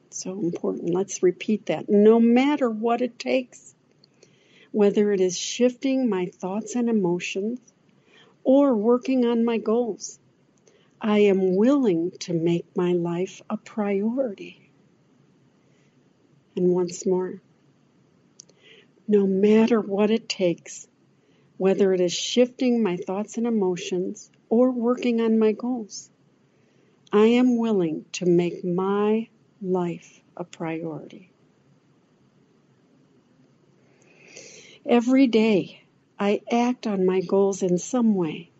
So 0.09 0.31
important. 0.39 0.93
Let's 0.93 1.21
repeat 1.21 1.67
that. 1.67 1.89
No 1.89 2.19
matter 2.19 2.69
what 2.69 3.01
it 3.01 3.19
takes, 3.19 3.75
whether 4.71 5.11
it 5.11 5.21
is 5.21 5.37
shifting 5.37 6.09
my 6.09 6.25
thoughts 6.25 6.75
and 6.75 6.89
emotions 6.89 7.59
or 8.43 8.73
working 8.73 9.25
on 9.25 9.45
my 9.45 9.57
goals, 9.57 10.19
I 10.99 11.19
am 11.19 11.55
willing 11.55 12.11
to 12.21 12.33
make 12.33 12.65
my 12.75 12.93
life 12.93 13.41
a 13.49 13.57
priority. 13.57 14.71
And 16.55 16.69
once 16.69 17.05
more, 17.05 17.39
no 19.07 19.27
matter 19.27 19.79
what 19.79 20.09
it 20.09 20.27
takes, 20.27 20.87
whether 21.57 21.93
it 21.93 22.01
is 22.01 22.13
shifting 22.13 22.81
my 22.81 22.97
thoughts 22.97 23.37
and 23.37 23.47
emotions 23.47 24.29
or 24.49 24.71
working 24.71 25.21
on 25.21 25.39
my 25.39 25.51
goals. 25.51 26.09
I 27.11 27.25
am 27.25 27.57
willing 27.57 28.05
to 28.13 28.25
make 28.25 28.63
my 28.63 29.27
life 29.61 30.21
a 30.35 30.43
priority. 30.43 31.31
Every 34.85 35.27
day, 35.27 35.83
I 36.19 36.41
act 36.51 36.87
on 36.87 37.05
my 37.05 37.21
goals 37.21 37.63
in 37.63 37.77
some 37.77 38.15
way. 38.15 38.51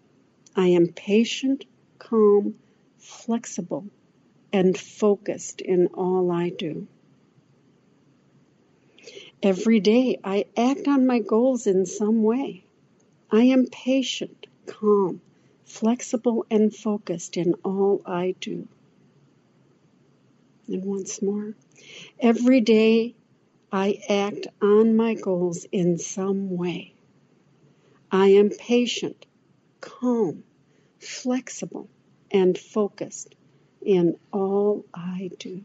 I 0.56 0.68
am 0.68 0.88
patient, 0.88 1.66
calm, 2.00 2.56
flexible, 2.98 3.86
and 4.52 4.78
focused 4.78 5.62
in 5.62 5.88
all 5.88 6.32
I 6.32 6.50
do. 6.50 6.88
Every 9.44 9.80
day, 9.80 10.20
I 10.24 10.46
act 10.58 10.88
on 10.88 11.06
my 11.06 11.20
goals 11.20 11.68
in 11.68 11.86
some 11.86 12.24
way. 12.24 12.64
I 13.32 13.44
am 13.44 13.66
patient, 13.66 14.48
calm, 14.66 15.22
flexible, 15.66 16.46
and 16.50 16.74
focused 16.74 17.36
in 17.36 17.56
all 17.64 18.02
I 18.06 18.36
do. 18.40 18.68
And 20.68 20.86
once 20.86 21.22
more, 21.22 21.56
every 22.20 22.62
day 22.62 23.16
I 23.72 24.00
act 24.08 24.48
on 24.62 24.96
my 24.96 25.14
goals 25.14 25.66
in 25.72 25.98
some 25.98 26.56
way. 26.56 26.94
I 28.10 28.30
am 28.30 28.50
patient, 28.50 29.26
calm, 29.82 30.44
flexible, 31.00 31.90
and 32.32 32.58
focused 32.58 33.36
in 33.82 34.18
all 34.32 34.86
I 34.94 35.32
do. 35.38 35.64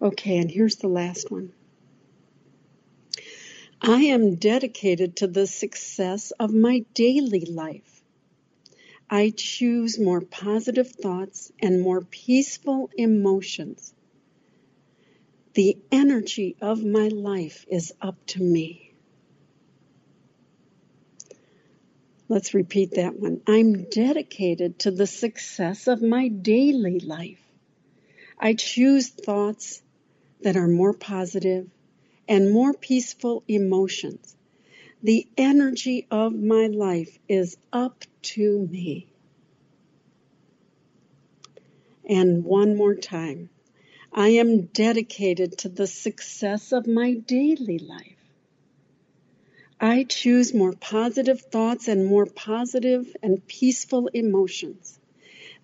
Okay, 0.00 0.38
and 0.38 0.50
here's 0.50 0.76
the 0.76 0.88
last 0.88 1.30
one. 1.32 1.52
I 3.82 4.02
am 4.02 4.34
dedicated 4.34 5.16
to 5.16 5.26
the 5.26 5.46
success 5.46 6.32
of 6.32 6.52
my 6.52 6.84
daily 6.92 7.46
life. 7.46 8.02
I 9.08 9.32
choose 9.34 9.98
more 9.98 10.20
positive 10.20 10.90
thoughts 10.90 11.50
and 11.60 11.80
more 11.80 12.02
peaceful 12.02 12.90
emotions. 12.96 13.94
The 15.54 15.78
energy 15.90 16.56
of 16.60 16.84
my 16.84 17.08
life 17.08 17.64
is 17.68 17.94
up 18.02 18.16
to 18.28 18.42
me. 18.42 18.92
Let's 22.28 22.52
repeat 22.52 22.92
that 22.92 23.18
one. 23.18 23.40
I'm 23.46 23.84
dedicated 23.84 24.78
to 24.80 24.90
the 24.90 25.06
success 25.06 25.88
of 25.88 26.02
my 26.02 26.28
daily 26.28 27.00
life. 27.00 27.42
I 28.38 28.54
choose 28.54 29.08
thoughts 29.08 29.82
that 30.42 30.56
are 30.56 30.68
more 30.68 30.92
positive 30.92 31.68
and 32.30 32.52
more 32.52 32.72
peaceful 32.72 33.42
emotions. 33.48 34.36
The 35.02 35.26
energy 35.36 36.06
of 36.12 36.32
my 36.32 36.68
life 36.68 37.18
is 37.28 37.56
up 37.72 38.04
to 38.22 38.68
me. 38.70 39.08
And 42.08 42.44
one 42.44 42.76
more 42.76 42.94
time. 42.94 43.50
I 44.12 44.28
am 44.28 44.66
dedicated 44.66 45.58
to 45.58 45.68
the 45.68 45.88
success 45.88 46.70
of 46.70 46.86
my 46.86 47.14
daily 47.14 47.78
life. 47.78 48.16
I 49.80 50.04
choose 50.04 50.54
more 50.54 50.74
positive 50.74 51.40
thoughts 51.40 51.88
and 51.88 52.06
more 52.06 52.26
positive 52.26 53.16
and 53.24 53.44
peaceful 53.44 54.06
emotions. 54.06 55.00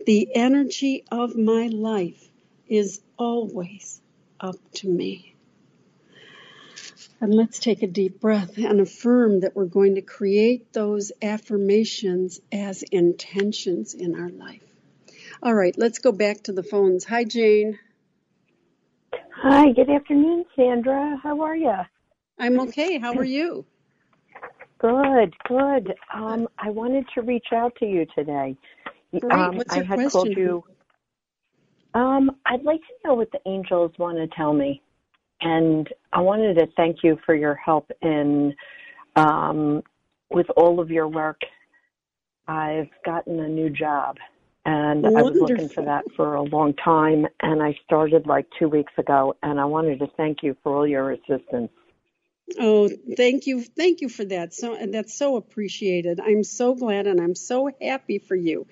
The 0.05 0.31
energy 0.35 1.05
of 1.13 1.37
my 1.37 1.69
life 1.69 2.29
is 2.67 3.01
always 3.17 4.01
up 4.41 4.57
to 4.75 4.89
me. 4.89 5.36
And 7.21 7.35
let's 7.35 7.59
take 7.59 7.83
a 7.83 7.87
deep 7.87 8.21
breath 8.21 8.59
and 8.59 8.81
affirm 8.81 9.41
that 9.41 9.57
we're 9.57 9.65
going 9.65 9.95
to 9.95 10.03
create 10.03 10.73
those 10.73 11.13
affirmations 11.23 12.41
as 12.53 12.83
intentions 12.83 13.95
in 13.95 14.15
our 14.15 14.29
life. 14.29 14.63
All 15.43 15.55
right, 15.55 15.75
let's 15.79 15.99
go 15.99 16.13
back 16.13 16.43
to 16.45 16.53
the 16.53 16.63
phones. 16.63 17.05
Hi, 17.05 17.25
Jane. 17.25 17.79
Hi, 19.35 19.73
good 19.73 19.89
afternoon, 19.89 20.45
Sandra. 20.55 21.19
How 21.23 21.41
are 21.43 21.57
you? 21.57 21.75
I'm 22.39 22.61
okay. 22.61 22.99
How 22.99 23.15
are 23.15 23.25
you? 23.25 23.65
Good, 24.79 25.35
good. 25.49 25.95
Um, 26.15 26.49
I 26.59 26.71
wanted 26.71 27.07
to 27.15 27.23
reach 27.23 27.47
out 27.53 27.75
to 27.77 27.87
you 27.87 28.07
today. 28.15 28.57
Great. 29.19 29.33
Um, 29.33 29.57
What's 29.57 29.73
I 29.73 29.77
your 29.77 29.85
had 29.87 29.95
question? 29.97 30.11
called 30.11 30.37
you. 30.37 30.65
Um, 31.95 32.37
I'd 32.45 32.63
like 32.63 32.81
to 32.81 33.09
know 33.09 33.15
what 33.15 33.31
the 33.33 33.41
angels 33.47 33.93
want 33.99 34.19
to 34.19 34.27
tell 34.37 34.53
me, 34.53 34.83
and 35.40 35.88
I 36.12 36.20
wanted 36.20 36.55
to 36.55 36.66
thank 36.77 36.99
you 37.03 37.18
for 37.27 37.35
your 37.35 37.55
help 37.55 37.90
in 38.03 38.55
um, 39.16 39.83
with 40.31 40.46
all 40.57 40.81
of 40.81 40.90
your 40.90 41.09
work. 41.09 41.40
I've 42.49 42.88
gotten 43.05 43.40
a 43.40 43.49
new 43.49 43.70
job, 43.70 44.16
and 44.64 45.07
I 45.07 45.22
was 45.22 45.37
looking 45.40 45.68
for 45.68 45.85
that 45.85 46.05
for 46.16 46.35
a 46.35 46.42
long 46.42 46.75
time, 46.75 47.27
and 47.42 47.62
I 47.62 47.77
started 47.85 48.27
like 48.27 48.46
two 48.59 48.68
weeks 48.68 48.92
ago, 48.99 49.37
and 49.42 49.61
I 49.61 49.64
wanted 49.64 49.99
to 50.01 50.07
thank 50.16 50.42
you 50.42 50.57
for 50.62 50.77
all 50.77 50.87
your 50.87 51.12
assistance. 51.12 51.70
Oh, 52.59 52.88
thank 53.16 53.46
you. 53.46 53.62
Thank 53.62 54.01
you 54.01 54.09
for 54.09 54.25
that. 54.27 54.55
So 54.55 54.75
and 54.75 54.94
that's 54.94 55.14
so 55.18 55.37
appreciated. 55.37 56.20
I'm 56.20 56.44
so 56.44 56.75
glad 56.75 57.07
and 57.07 57.20
I'm 57.20 57.35
so 57.35 57.70
happy 57.81 58.18
for 58.18 58.37
you. 58.37 58.66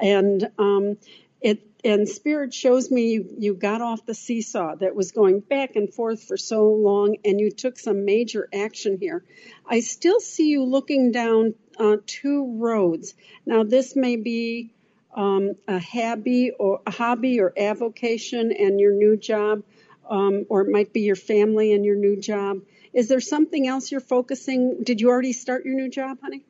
And 0.00 0.50
um 0.58 0.96
it 1.40 1.62
and 1.82 2.08
spirit 2.08 2.52
shows 2.52 2.90
me 2.90 3.12
you, 3.12 3.34
you 3.38 3.54
got 3.54 3.80
off 3.80 4.04
the 4.04 4.14
seesaw 4.14 4.74
that 4.76 4.94
was 4.94 5.12
going 5.12 5.40
back 5.40 5.76
and 5.76 5.92
forth 5.92 6.22
for 6.22 6.36
so 6.36 6.68
long 6.72 7.16
and 7.24 7.40
you 7.40 7.50
took 7.50 7.78
some 7.78 8.04
major 8.04 8.48
action 8.52 8.98
here. 9.00 9.24
I 9.66 9.80
still 9.80 10.20
see 10.20 10.48
you 10.48 10.64
looking 10.64 11.10
down 11.10 11.54
uh, 11.78 11.96
two 12.06 12.58
roads. 12.58 13.14
Now 13.46 13.62
this 13.62 13.96
may 13.96 14.16
be 14.16 14.72
um, 15.14 15.52
a 15.66 15.78
hobby 15.78 16.50
or 16.50 16.80
a 16.86 16.90
hobby 16.90 17.40
or 17.40 17.52
avocation 17.56 18.52
and 18.52 18.78
your 18.78 18.92
new 18.92 19.16
job, 19.16 19.62
um, 20.08 20.46
or 20.48 20.62
it 20.62 20.70
might 20.70 20.92
be 20.92 21.00
your 21.00 21.16
family 21.16 21.72
and 21.72 21.84
your 21.84 21.96
new 21.96 22.20
job. 22.20 22.60
Is 22.92 23.08
there 23.08 23.20
something 23.20 23.66
else 23.66 23.90
you're 23.90 24.00
focusing? 24.00 24.82
Did 24.82 25.00
you 25.00 25.10
already 25.10 25.32
start 25.32 25.64
your 25.64 25.74
new 25.74 25.88
job, 25.88 26.18
honey? 26.22 26.44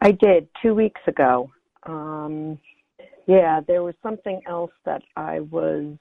I 0.00 0.10
did 0.10 0.48
two 0.62 0.74
weeks 0.74 1.00
ago. 1.06 1.50
Um, 1.84 2.58
yeah, 3.26 3.60
there 3.66 3.82
was 3.82 3.94
something 4.02 4.40
else 4.46 4.72
that 4.84 5.02
I 5.16 5.40
was 5.40 5.96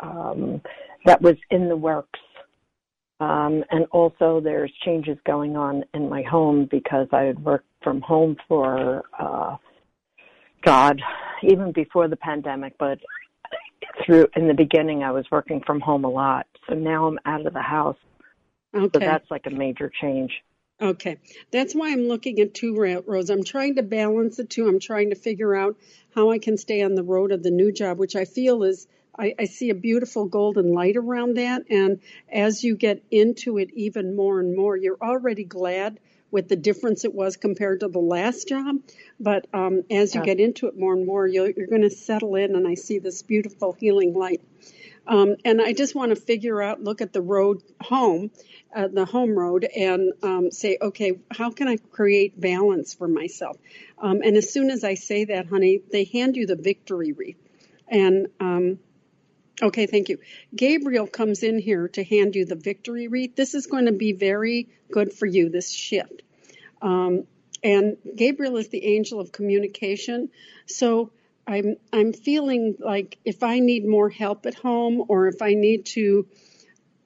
um, 0.00 0.60
that 1.04 1.22
was 1.22 1.36
in 1.50 1.68
the 1.68 1.76
works, 1.76 2.20
um, 3.20 3.64
and 3.70 3.86
also 3.92 4.40
there's 4.40 4.72
changes 4.84 5.16
going 5.26 5.56
on 5.56 5.84
in 5.94 6.08
my 6.08 6.22
home 6.22 6.68
because 6.70 7.08
I 7.12 7.22
had 7.22 7.42
worked 7.42 7.68
from 7.82 8.00
home 8.00 8.36
for 8.48 9.02
uh, 9.18 9.56
God 10.64 11.00
even 11.42 11.72
before 11.72 12.08
the 12.08 12.16
pandemic, 12.16 12.74
but 12.78 12.98
through 14.04 14.26
in 14.36 14.48
the 14.48 14.54
beginning 14.54 15.02
I 15.02 15.12
was 15.12 15.24
working 15.30 15.62
from 15.66 15.80
home 15.80 16.04
a 16.04 16.10
lot. 16.10 16.46
So 16.68 16.74
now 16.74 17.06
I'm 17.06 17.18
out 17.24 17.46
of 17.46 17.52
the 17.54 17.62
house, 17.62 17.96
Okay. 18.74 18.90
so 18.92 18.98
that's 18.98 19.30
like 19.30 19.46
a 19.46 19.50
major 19.50 19.90
change. 20.00 20.32
Okay. 20.80 21.16
That's 21.50 21.74
why 21.74 21.90
I'm 21.90 22.06
looking 22.06 22.38
at 22.40 22.52
two 22.54 22.76
ra- 22.76 23.00
roads. 23.06 23.30
I'm 23.30 23.44
trying 23.44 23.76
to 23.76 23.82
balance 23.82 24.36
the 24.36 24.44
two. 24.44 24.68
I'm 24.68 24.78
trying 24.78 25.10
to 25.10 25.16
figure 25.16 25.54
out 25.54 25.76
how 26.14 26.30
I 26.30 26.38
can 26.38 26.58
stay 26.58 26.82
on 26.82 26.94
the 26.94 27.02
road 27.02 27.32
of 27.32 27.42
the 27.42 27.50
new 27.50 27.72
job, 27.72 27.98
which 27.98 28.14
I 28.14 28.26
feel 28.26 28.62
is, 28.62 28.86
I, 29.18 29.34
I 29.38 29.44
see 29.46 29.70
a 29.70 29.74
beautiful 29.74 30.26
golden 30.26 30.74
light 30.74 30.96
around 30.96 31.38
that. 31.38 31.62
And 31.70 32.00
as 32.30 32.62
you 32.62 32.76
get 32.76 33.02
into 33.10 33.56
it 33.58 33.70
even 33.72 34.14
more 34.16 34.38
and 34.38 34.54
more, 34.54 34.76
you're 34.76 34.98
already 35.00 35.44
glad 35.44 35.98
with 36.30 36.48
the 36.48 36.56
difference 36.56 37.04
it 37.06 37.14
was 37.14 37.36
compared 37.36 37.80
to 37.80 37.88
the 37.88 37.98
last 38.00 38.48
job. 38.48 38.76
But 39.18 39.46
um, 39.54 39.84
as 39.90 40.14
you 40.14 40.20
Yeah. 40.20 40.26
get 40.26 40.40
into 40.40 40.66
it 40.66 40.78
more 40.78 40.92
and 40.92 41.06
more, 41.06 41.26
you'll, 41.26 41.48
you're 41.48 41.68
going 41.68 41.82
to 41.82 41.90
settle 41.90 42.34
in, 42.34 42.54
and 42.54 42.68
I 42.68 42.74
see 42.74 42.98
this 42.98 43.22
beautiful 43.22 43.72
healing 43.72 44.12
light. 44.12 44.42
Um, 45.08 45.36
and 45.44 45.62
I 45.62 45.72
just 45.72 45.94
want 45.94 46.10
to 46.10 46.16
figure 46.16 46.60
out, 46.60 46.82
look 46.82 47.00
at 47.00 47.12
the 47.12 47.22
road 47.22 47.62
home, 47.80 48.30
uh, 48.74 48.88
the 48.88 49.04
home 49.04 49.38
road, 49.38 49.64
and 49.64 50.12
um, 50.22 50.50
say, 50.50 50.78
okay, 50.80 51.18
how 51.30 51.50
can 51.50 51.68
I 51.68 51.76
create 51.76 52.40
balance 52.40 52.94
for 52.94 53.06
myself? 53.06 53.56
Um, 53.98 54.20
and 54.22 54.36
as 54.36 54.52
soon 54.52 54.70
as 54.70 54.84
I 54.84 54.94
say 54.94 55.26
that, 55.26 55.46
honey, 55.46 55.80
they 55.92 56.04
hand 56.04 56.36
you 56.36 56.46
the 56.46 56.56
victory 56.56 57.12
wreath. 57.12 57.38
And 57.88 58.28
um, 58.40 58.78
okay, 59.62 59.86
thank 59.86 60.08
you. 60.08 60.18
Gabriel 60.54 61.06
comes 61.06 61.42
in 61.42 61.58
here 61.58 61.88
to 61.88 62.02
hand 62.02 62.34
you 62.34 62.44
the 62.44 62.56
victory 62.56 63.06
wreath. 63.06 63.36
This 63.36 63.54
is 63.54 63.66
going 63.66 63.86
to 63.86 63.92
be 63.92 64.12
very 64.12 64.68
good 64.90 65.12
for 65.12 65.26
you, 65.26 65.50
this 65.50 65.70
shift. 65.70 66.22
Um, 66.82 67.24
and 67.62 67.96
Gabriel 68.14 68.56
is 68.56 68.68
the 68.68 68.84
angel 68.84 69.20
of 69.20 69.32
communication. 69.32 70.30
So 70.66 71.10
I'm 71.46 71.76
I'm 71.92 72.12
feeling 72.12 72.76
like 72.78 73.18
if 73.24 73.42
I 73.42 73.60
need 73.60 73.86
more 73.86 74.08
help 74.08 74.46
at 74.46 74.54
home 74.54 75.04
or 75.08 75.28
if 75.28 75.42
I 75.42 75.54
need 75.54 75.86
to 75.86 76.26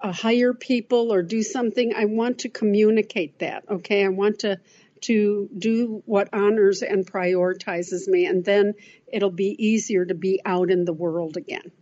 uh, 0.00 0.12
hire 0.12 0.54
people 0.54 1.12
or 1.12 1.22
do 1.22 1.42
something, 1.42 1.94
I 1.94 2.06
want 2.06 2.40
to 2.40 2.48
communicate 2.48 3.40
that. 3.40 3.64
Okay, 3.68 4.04
I 4.04 4.08
want 4.08 4.40
to 4.40 4.58
to 5.02 5.48
do 5.56 6.02
what 6.04 6.28
honors 6.32 6.82
and 6.82 7.10
prioritizes 7.10 8.06
me, 8.06 8.26
and 8.26 8.44
then 8.44 8.74
it'll 9.10 9.30
be 9.30 9.56
easier 9.58 10.04
to 10.04 10.14
be 10.14 10.40
out 10.44 10.70
in 10.70 10.84
the 10.84 10.92
world 10.92 11.36
again. 11.36 11.72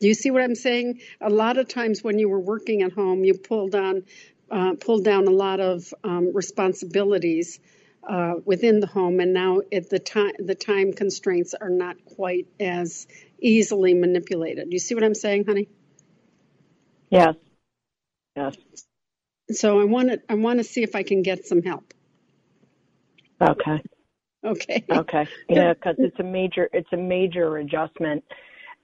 Do 0.00 0.08
you 0.08 0.14
see 0.14 0.30
what 0.30 0.42
I'm 0.42 0.54
saying? 0.54 1.00
A 1.20 1.30
lot 1.30 1.58
of 1.58 1.68
times 1.68 2.02
when 2.02 2.18
you 2.18 2.28
were 2.28 2.40
working 2.40 2.82
at 2.82 2.92
home, 2.92 3.24
you 3.24 3.34
pulled 3.34 3.74
on 3.74 4.04
uh, 4.50 4.74
pulled 4.74 5.04
down 5.04 5.26
a 5.26 5.30
lot 5.30 5.60
of 5.60 5.92
um, 6.04 6.34
responsibilities 6.34 7.58
uh, 8.08 8.34
within 8.44 8.80
the 8.80 8.86
home, 8.86 9.20
and 9.20 9.32
now 9.32 9.60
at 9.72 9.90
the 9.90 9.98
time 9.98 10.32
the 10.38 10.54
time 10.54 10.92
constraints 10.92 11.54
are 11.54 11.70
not 11.70 12.04
quite 12.04 12.46
as 12.60 13.06
easily 13.40 13.94
manipulated. 13.94 14.70
Do 14.70 14.74
You 14.74 14.78
see 14.78 14.94
what 14.94 15.04
I'm 15.04 15.14
saying, 15.14 15.44
honey? 15.46 15.68
Yes. 17.10 17.34
Yes. 18.36 18.56
So 19.50 19.80
I 19.80 19.84
want 19.84 20.08
to 20.10 20.20
I 20.28 20.34
want 20.34 20.58
to 20.58 20.64
see 20.64 20.82
if 20.82 20.94
I 20.94 21.02
can 21.02 21.22
get 21.22 21.46
some 21.46 21.62
help. 21.62 21.94
Okay. 23.40 23.82
Okay. 24.44 24.84
Okay. 24.90 25.28
Yeah, 25.48 25.74
because 25.74 25.96
it's 25.98 26.18
a 26.18 26.22
major 26.24 26.68
it's 26.72 26.88
a 26.92 26.96
major 26.96 27.56
adjustment. 27.58 28.24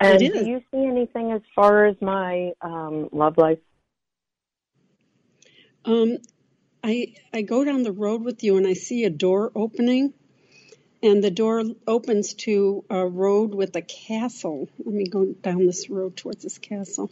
And 0.01 0.19
do 0.19 0.47
you 0.47 0.63
see 0.71 0.87
anything 0.87 1.33
as 1.33 1.43
far 1.55 1.87
as 1.87 1.97
my 2.01 2.53
um, 2.63 3.09
love 3.13 3.37
life? 3.37 3.59
Um, 5.85 6.17
I 6.83 7.15
I 7.33 7.43
go 7.43 7.65
down 7.65 7.83
the 7.83 7.93
road 7.93 8.23
with 8.23 8.43
you 8.43 8.57
and 8.57 8.67
I 8.67 8.75
see 8.75 9.05
a 9.05 9.11
door 9.11 9.53
opening, 9.55 10.15
and 11.03 11.23
the 11.23 11.31
door 11.31 11.63
opens 11.87 12.35
to 12.35 12.85
a 12.91 13.07
road 13.07 13.55
with 13.55 13.77
a 13.77 13.83
castle. 13.83 14.69
Let 14.79 14.95
me 14.95 15.05
go 15.05 15.27
down 15.27 15.67
this 15.67 15.91
road 15.91 16.17
towards 16.17 16.43
this 16.43 16.59
castle. 16.59 17.11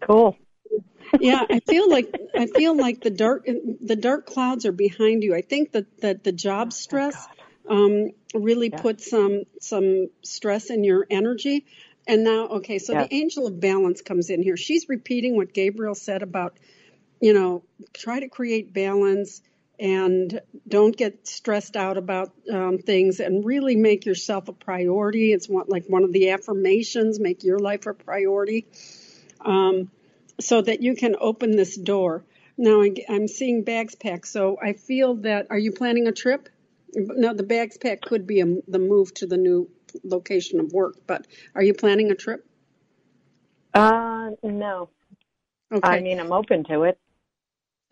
Cool. 0.00 0.36
Yeah, 1.20 1.44
I 1.50 1.60
feel 1.60 1.88
like 1.90 2.08
I 2.36 2.46
feel 2.46 2.74
like 2.76 3.02
the 3.02 3.10
dark 3.10 3.46
the 3.46 3.96
dark 3.96 4.26
clouds 4.26 4.64
are 4.66 4.72
behind 4.72 5.22
you. 5.22 5.34
I 5.34 5.42
think 5.42 5.72
that 5.72 6.00
that 6.00 6.24
the 6.24 6.32
job 6.32 6.72
stress 6.72 7.28
um, 7.68 8.10
really 8.34 8.70
Yeah. 8.70 8.80
put 8.80 9.00
some 9.00 9.42
some 9.60 10.08
stress 10.22 10.70
in 10.70 10.84
your 10.84 11.06
energy. 11.10 11.66
And 12.08 12.24
now, 12.24 12.48
okay, 12.48 12.78
so 12.78 12.94
Yeah. 12.94 13.00
the 13.04 13.14
angel 13.14 13.46
of 13.46 13.60
balance 13.60 14.00
comes 14.02 14.30
in 14.30 14.42
here. 14.42 14.56
She's 14.56 14.88
repeating 14.88 15.36
what 15.36 15.52
Gabriel 15.54 15.94
said 15.94 16.22
about, 16.22 16.58
you 17.22 17.32
know, 17.32 17.62
try 17.94 18.18
to 18.18 18.28
create 18.28 18.74
balance 18.74 19.42
and 19.78 20.40
don't 20.66 20.96
get 20.96 21.26
stressed 21.26 21.76
out 21.76 21.96
about 21.96 22.32
um, 22.52 22.78
things 22.78 23.20
and 23.20 23.44
really 23.44 23.76
make 23.76 24.04
yourself 24.04 24.48
a 24.48 24.52
priority. 24.52 25.32
It's 25.32 25.48
one, 25.48 25.66
like 25.68 25.86
one 25.86 26.02
of 26.02 26.12
the 26.12 26.30
affirmations, 26.30 27.20
make 27.20 27.44
your 27.44 27.60
life 27.60 27.86
a 27.86 27.94
priority. 27.94 28.66
Um, 29.40 29.88
so 30.40 30.62
that 30.62 30.82
you 30.82 30.96
can 30.96 31.14
open 31.20 31.52
this 31.52 31.76
door. 31.76 32.24
Now 32.58 32.82
I, 32.82 32.92
am 33.08 33.28
seeing 33.28 33.62
bags 33.62 33.94
packed, 33.94 34.26
so 34.26 34.58
I 34.60 34.72
feel 34.72 35.14
that. 35.16 35.46
Are 35.50 35.58
you 35.58 35.70
planning 35.70 36.08
a 36.08 36.12
trip? 36.12 36.48
No, 36.94 37.32
the 37.32 37.44
bags 37.44 37.78
packed 37.78 38.04
could 38.04 38.26
be 38.26 38.40
a, 38.40 38.46
the 38.66 38.80
move 38.80 39.14
to 39.14 39.26
the 39.26 39.36
new 39.36 39.70
location 40.02 40.58
of 40.58 40.72
work, 40.72 40.96
but 41.06 41.26
are 41.54 41.62
you 41.62 41.72
planning 41.72 42.10
a 42.10 42.16
trip? 42.16 42.44
Uh, 43.72 44.30
no. 44.42 44.90
Okay. 45.72 45.88
I 45.88 46.00
mean, 46.00 46.18
I'm 46.18 46.32
open 46.32 46.64
to 46.64 46.82
it. 46.82 46.98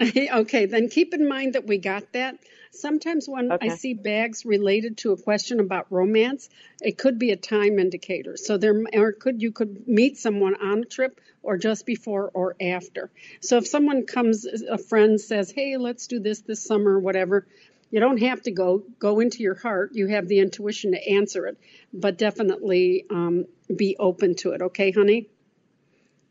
okay, 0.33 0.67
then 0.67 0.89
keep 0.89 1.13
in 1.15 1.29
mind 1.29 1.55
that 1.55 1.67
we 1.67 1.79
got 1.79 2.13
that. 2.13 2.37
Sometimes 2.73 3.29
when 3.29 3.53
Okay. 3.53 3.67
I 3.67 3.69
see 3.69 3.95
bags 3.95 4.47
related 4.47 4.99
to 4.99 5.13
a 5.13 5.17
question 5.17 5.61
about 5.61 5.91
romance, 5.91 6.49
it 6.81 6.97
could 6.97 7.19
be 7.19 7.33
a 7.33 7.37
time 7.37 7.79
indicator. 7.79 8.37
So 8.37 8.57
there, 8.57 8.75
or 8.95 9.13
could 9.13 9.43
you 9.43 9.53
could 9.53 9.87
meet 9.89 10.17
someone 10.17 10.55
on 10.55 10.81
a 10.83 10.85
trip, 10.85 11.21
or 11.43 11.59
just 11.59 11.85
before 11.85 12.31
or 12.33 12.55
after. 12.61 13.11
So 13.41 13.57
if 13.59 13.67
someone 13.67 14.07
comes, 14.07 14.47
a 14.47 14.79
friend 14.79 15.21
says, 15.21 15.51
"Hey, 15.51 15.77
let's 15.77 16.07
do 16.07 16.21
this 16.21 16.41
this 16.43 16.65
summer," 16.65 16.99
whatever. 16.99 17.47
You 17.91 17.99
don't 18.01 18.21
have 18.21 18.43
to 18.43 18.53
go 18.53 18.85
go 18.99 19.21
into 19.21 19.43
your 19.43 19.57
heart. 19.57 19.91
You 19.95 20.07
have 20.09 20.29
the 20.29 20.39
intuition 20.39 20.93
to 20.93 21.09
answer 21.11 21.47
it, 21.47 21.59
but 21.93 22.17
definitely 22.19 23.05
um, 23.11 23.47
be 23.75 23.97
open 23.99 24.37
to 24.37 24.53
it. 24.53 24.63
Okay, 24.63 24.93
honey. 24.93 25.29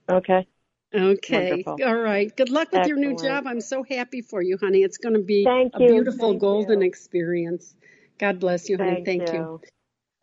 Okay. 0.09 0.47
Okay. 0.93 1.63
Wonderful. 1.63 1.77
All 1.85 1.97
right. 1.97 2.35
Good 2.35 2.49
luck 2.49 2.71
with 2.71 2.87
your 2.87 2.97
new 2.97 3.15
job. 3.15 3.45
I'm 3.45 3.61
so 3.61 3.83
happy 3.83 4.21
for 4.21 4.41
you, 4.41 4.57
honey. 4.57 4.81
It's 4.81 4.97
going 4.97 5.13
to 5.13 5.21
be 5.21 5.43
Thank 5.45 5.73
a 5.75 5.79
you. 5.79 5.87
beautiful 5.87 6.31
Thank 6.31 6.41
golden 6.41 6.81
you. 6.81 6.87
experience. 6.87 7.75
God 8.17 8.39
bless 8.39 8.69
you, 8.69 8.77
honey. 8.77 9.03
Thank, 9.03 9.05
Thank 9.05 9.33
you. 9.33 9.39
you. 9.39 9.61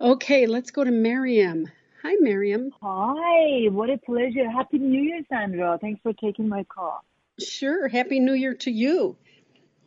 Okay, 0.01 0.47
let's 0.47 0.73
go 0.73 0.83
to 0.83 0.91
Miriam. 0.91 1.69
Hi, 2.03 2.17
Miriam. 2.21 2.71
Hi, 2.83 3.69
what 3.69 3.91
a 3.91 3.99
pleasure. 3.99 4.51
Happy 4.51 4.79
New 4.79 5.01
Year, 5.03 5.23
Sandra. 5.29 5.79
Thanks 5.81 6.01
for 6.03 6.13
taking 6.13 6.49
my 6.49 6.65
call. 6.65 7.05
Sure. 7.39 7.89
Happy 7.89 8.19
New 8.21 8.35
Year 8.35 8.55
to 8.55 8.71
you. 8.71 9.17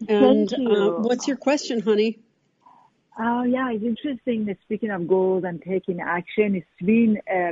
And 0.08 0.50
Thank 0.50 0.52
Uh, 0.54 0.64
you. 0.72 0.92
what's 1.00 1.28
your 1.28 1.38
question, 1.38 1.82
honey? 1.82 2.20
Oh, 3.22 3.44
yeah, 3.44 3.70
it's 3.72 3.84
interesting 3.84 4.46
that 4.46 4.58
speaking 4.62 4.92
of 4.92 5.06
goals 5.08 5.44
and 5.44 5.62
taking 5.62 6.00
action, 6.00 6.56
it's 6.56 6.86
been 6.86 7.22
a 7.30 7.52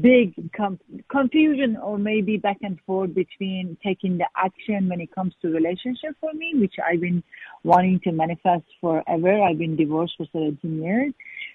big 0.00 0.34
com- 0.56 0.78
confusion 1.10 1.76
or 1.76 1.98
maybe 1.98 2.36
back 2.36 2.58
and 2.62 2.78
forth 2.86 3.14
between 3.14 3.76
taking 3.84 4.18
the 4.18 4.26
action 4.36 4.88
when 4.88 5.00
it 5.00 5.14
comes 5.14 5.34
to 5.42 5.48
relationship 5.48 6.16
for 6.20 6.32
me, 6.32 6.52
which 6.56 6.74
I've 6.84 7.00
been 7.00 7.22
wanting 7.62 8.00
to 8.04 8.12
manifest 8.12 8.64
forever. 8.80 9.42
I've 9.42 9.58
been 9.58 9.76
divorced 9.76 10.14
for 10.16 10.26
17 10.32 10.82
years. 10.82 11.12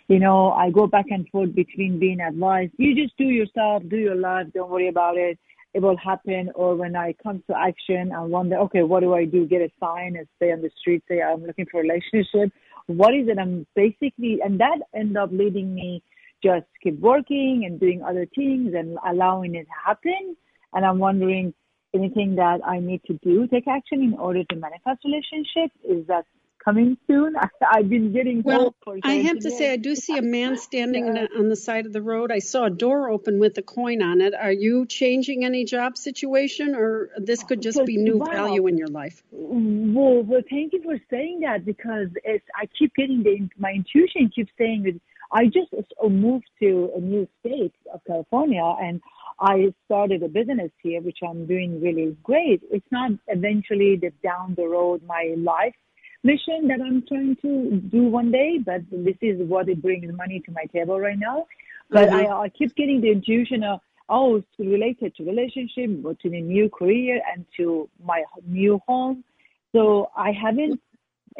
You 0.07 0.19
know, 0.19 0.51
I 0.51 0.69
go 0.69 0.87
back 0.87 1.05
and 1.09 1.27
forth 1.29 1.55
between 1.55 1.99
being 1.99 2.19
advised, 2.19 2.73
you 2.77 2.95
just 2.95 3.17
do 3.17 3.25
yourself, 3.25 3.83
do 3.89 3.97
your 3.97 4.15
life, 4.15 4.47
don't 4.53 4.69
worry 4.69 4.87
about 4.87 5.17
it. 5.17 5.37
It 5.73 5.81
will 5.81 5.97
happen. 5.97 6.49
Or 6.55 6.75
when 6.75 6.95
I 6.95 7.13
come 7.21 7.43
to 7.47 7.57
action, 7.57 8.11
I 8.11 8.21
wonder, 8.21 8.57
okay, 8.59 8.83
what 8.83 9.01
do 9.01 9.13
I 9.13 9.25
do? 9.25 9.45
Get 9.45 9.61
a 9.61 9.69
sign 9.79 10.15
and 10.15 10.27
stay 10.37 10.51
on 10.51 10.61
the 10.61 10.71
street, 10.79 11.03
say 11.07 11.21
I'm 11.21 11.45
looking 11.45 11.65
for 11.69 11.79
a 11.79 11.83
relationship. 11.83 12.53
What 12.87 13.13
is 13.13 13.27
it? 13.27 13.37
I'm 13.37 13.67
basically, 13.75 14.39
and 14.43 14.59
that 14.59 14.79
end 14.95 15.17
up 15.17 15.29
leading 15.31 15.75
me 15.75 16.01
just 16.43 16.65
keep 16.83 16.99
working 16.99 17.63
and 17.65 17.79
doing 17.79 18.03
other 18.03 18.27
things 18.35 18.73
and 18.75 18.97
allowing 19.07 19.55
it 19.55 19.63
to 19.65 19.71
happen. 19.85 20.35
And 20.73 20.85
I'm 20.85 20.99
wondering 20.99 21.53
anything 21.93 22.35
that 22.35 22.59
I 22.65 22.79
need 22.79 23.01
to 23.05 23.13
do, 23.23 23.47
take 23.47 23.67
action 23.67 24.03
in 24.03 24.13
order 24.15 24.43
to 24.43 24.55
manifest 24.55 25.03
relationship. 25.05 25.71
Is 25.83 26.05
that 26.07 26.25
coming 26.63 26.97
soon? 27.07 27.35
I've 27.71 27.89
been 27.89 28.11
getting 28.13 28.41
Well, 28.43 28.75
for 28.83 28.97
I 29.03 29.15
have 29.15 29.37
17 29.37 29.41
to 29.43 29.51
say, 29.51 29.71
I 29.73 29.77
do 29.77 29.95
see 29.95 30.17
a 30.17 30.21
man 30.21 30.57
standing 30.69 31.05
on- 31.09 31.29
on 31.37 31.49
the 31.49 31.55
side 31.55 31.85
of 31.85 31.93
the 31.93 32.01
road. 32.01 32.31
I 32.31 32.39
saw 32.39 32.65
a 32.65 32.69
door 32.69 33.09
open 33.09 33.39
with 33.39 33.57
a 33.57 33.61
coin 33.61 34.01
on 34.01 34.21
it. 34.21 34.35
Are 34.35 34.51
you 34.51 34.85
changing 34.85 35.45
any 35.45 35.63
job 35.65 35.97
situation, 35.97 36.75
or 36.75 37.09
this 37.17 37.43
could 37.43 37.61
just 37.61 37.83
be 37.85 37.97
new 37.97 38.17
Wow. 38.17 38.25
value 38.31 38.67
in 38.67 38.77
your 38.77 38.89
life? 38.89 39.23
Well, 39.31 40.23
well, 40.23 40.41
thank 40.49 40.73
you 40.73 40.83
for 40.83 40.97
saying 41.09 41.39
that 41.41 41.65
because 41.65 42.09
it's, 42.23 42.45
I 42.55 42.67
keep 42.77 42.93
getting 42.95 43.23
the 43.23 43.47
my 43.57 43.71
intuition 43.71 44.29
keeps 44.35 44.51
saying 44.57 44.83
that 44.83 44.99
I 45.31 45.45
just 45.45 45.73
moved 46.07 46.49
to 46.61 46.91
a 46.95 46.99
new 46.99 47.27
state 47.39 47.73
of 47.93 48.01
California 48.05 48.63
and 48.81 49.01
I 49.39 49.73
started 49.85 50.23
a 50.23 50.29
business 50.29 50.71
here, 50.81 51.01
which 51.01 51.19
I'm 51.27 51.45
doing 51.45 51.81
really 51.81 52.17
great. 52.23 52.61
It's 52.71 52.91
not 52.91 53.11
eventually 53.27 53.97
the 53.97 54.11
down 54.23 54.55
the 54.55 54.67
road 54.67 55.01
my 55.05 55.35
life 55.37 55.75
mission 56.23 56.67
that 56.67 56.81
I'm 56.81 57.03
trying 57.07 57.35
to 57.43 57.77
do 57.77 58.03
one 58.03 58.31
day, 58.31 58.57
but 58.57 58.81
this 58.91 59.15
is 59.21 59.39
what 59.47 59.69
it 59.69 59.81
brings 59.81 60.11
money 60.15 60.39
to 60.45 60.51
my 60.51 60.65
table 60.73 60.99
right 60.99 61.19
now. 61.19 61.45
But 61.89 62.09
Mhm. 62.09 62.13
I, 62.13 62.43
I 62.45 62.49
keep 62.49 62.75
getting 62.75 63.01
the 63.01 63.11
intuition 63.11 63.63
of 63.63 63.79
oh, 64.09 64.37
it's 64.37 64.47
related 64.57 65.15
to 65.15 65.25
relationship, 65.25 65.89
to 66.21 66.29
the 66.29 66.41
new 66.41 66.69
career, 66.69 67.21
and 67.29 67.45
to 67.57 67.89
my 68.03 68.23
new 68.45 68.79
home. 68.87 69.23
So 69.73 70.09
I 70.15 70.31
haven't 70.31 70.79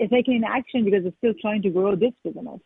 taken 0.10 0.44
action 0.44 0.84
because 0.84 1.06
I'm 1.06 1.14
still 1.18 1.34
trying 1.42 1.62
to 1.62 1.70
grow 1.70 1.96
this 1.96 2.14
business. 2.24 2.60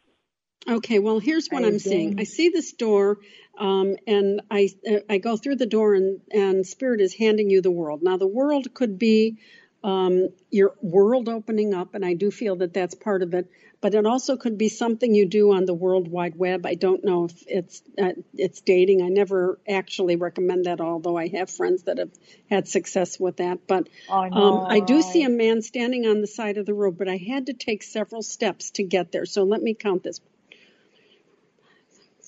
Okay, 0.68 1.00
well, 1.00 1.20
here's 1.20 1.48
what 1.48 1.64
I 1.64 1.68
I'm 1.68 1.80
seeing. 1.80 2.20
I 2.20 2.24
see 2.24 2.50
this 2.50 2.72
door, 2.74 3.18
um, 3.58 3.96
and 4.06 4.42
I 4.52 4.70
I 5.10 5.18
go 5.18 5.36
through 5.36 5.56
the 5.56 5.66
door, 5.66 5.96
and 5.96 6.22
and 6.32 6.66
Spirit 6.66 7.02
is 7.02 7.16
handing 7.16 7.50
you 7.50 7.62
the 7.62 7.72
world. 7.72 8.04
Now, 8.04 8.18
the 8.18 8.28
world 8.28 8.72
could 8.74 9.00
be 9.00 9.38
um, 9.84 10.30
your 10.52 10.76
world 10.82 11.28
opening 11.28 11.74
up, 11.74 11.96
and 11.96 12.06
I 12.06 12.14
do 12.14 12.30
feel 12.30 12.58
that 12.58 12.74
that's 12.74 12.94
part 12.94 13.24
of 13.24 13.34
it. 13.34 13.50
But 13.82 13.96
it 13.96 14.06
also 14.06 14.38
could 14.38 14.60
be 14.60 14.70
something 14.70 15.16
you 15.16 15.26
do 15.26 15.54
on 15.54 15.66
the 15.66 15.74
World 15.74 16.08
Wide 16.08 16.36
Web. 16.36 16.68
I 16.68 16.76
don't 16.76 17.04
know 17.04 17.26
if 17.26 17.44
it's 17.48 17.82
uh, 18.00 18.12
it's 18.36 18.62
dating. 18.62 19.02
I 19.02 19.08
never 19.08 19.60
actually 19.68 20.16
recommend 20.18 20.66
that, 20.66 20.80
although 20.80 21.18
I 21.18 21.30
have 21.30 21.50
friends 21.50 21.84
that 21.84 21.98
have 21.98 22.12
had 22.48 22.68
success 22.68 23.20
with 23.20 23.38
that. 23.38 23.66
But 23.68 23.90
know, 24.30 24.42
um, 24.44 24.68
I 24.70 24.82
do 24.82 25.02
see 25.02 25.24
a 25.24 25.30
man 25.30 25.64
standing 25.64 26.06
on 26.06 26.22
the 26.22 26.28
side 26.28 26.58
of 26.58 26.68
the 26.68 26.76
road, 26.76 27.00
but 27.00 27.10
I 27.10 27.18
had 27.18 27.48
to 27.48 27.54
take 27.54 27.82
several 27.82 28.22
steps 28.22 28.70
to 28.72 28.84
get 28.84 29.12
there. 29.12 29.26
So 29.26 29.44
let 29.44 29.64
me 29.64 29.74
count 29.74 30.04
this 30.04 30.22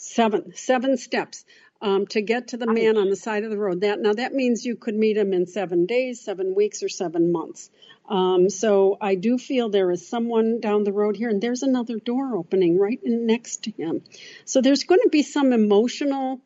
seven 0.03 0.53
seven 0.55 0.97
steps 0.97 1.45
um, 1.81 2.07
to 2.07 2.21
get 2.21 2.49
to 2.49 2.57
the 2.57 2.67
man 2.67 2.97
on 2.97 3.09
the 3.09 3.15
side 3.15 3.43
of 3.43 3.49
the 3.49 3.57
road. 3.57 3.81
That 3.81 3.99
now 3.99 4.13
that 4.13 4.33
means 4.33 4.65
you 4.65 4.75
could 4.75 4.95
meet 4.95 5.17
him 5.17 5.33
in 5.33 5.47
seven 5.47 5.85
days 5.85 6.21
seven 6.21 6.55
weeks 6.55 6.83
or 6.83 6.89
seven 6.89 7.31
months. 7.31 7.69
Um, 8.07 8.49
so 8.49 8.97
i 8.99 9.15
do 9.15 9.37
feel 9.37 9.69
there 9.69 9.89
is 9.89 10.05
someone 10.07 10.59
down 10.59 10.83
the 10.83 10.91
road 10.91 11.15
here 11.15 11.29
and 11.29 11.41
there's 11.41 11.63
another 11.63 11.99
door 11.99 12.35
opening 12.35 12.77
right 12.77 12.99
in 13.01 13.25
next 13.27 13.63
to 13.63 13.71
him. 13.71 14.01
So 14.43 14.61
there's 14.61 14.83
going 14.83 14.99
to 15.03 15.09
be 15.09 15.23
some 15.23 15.53
emotional 15.53 16.41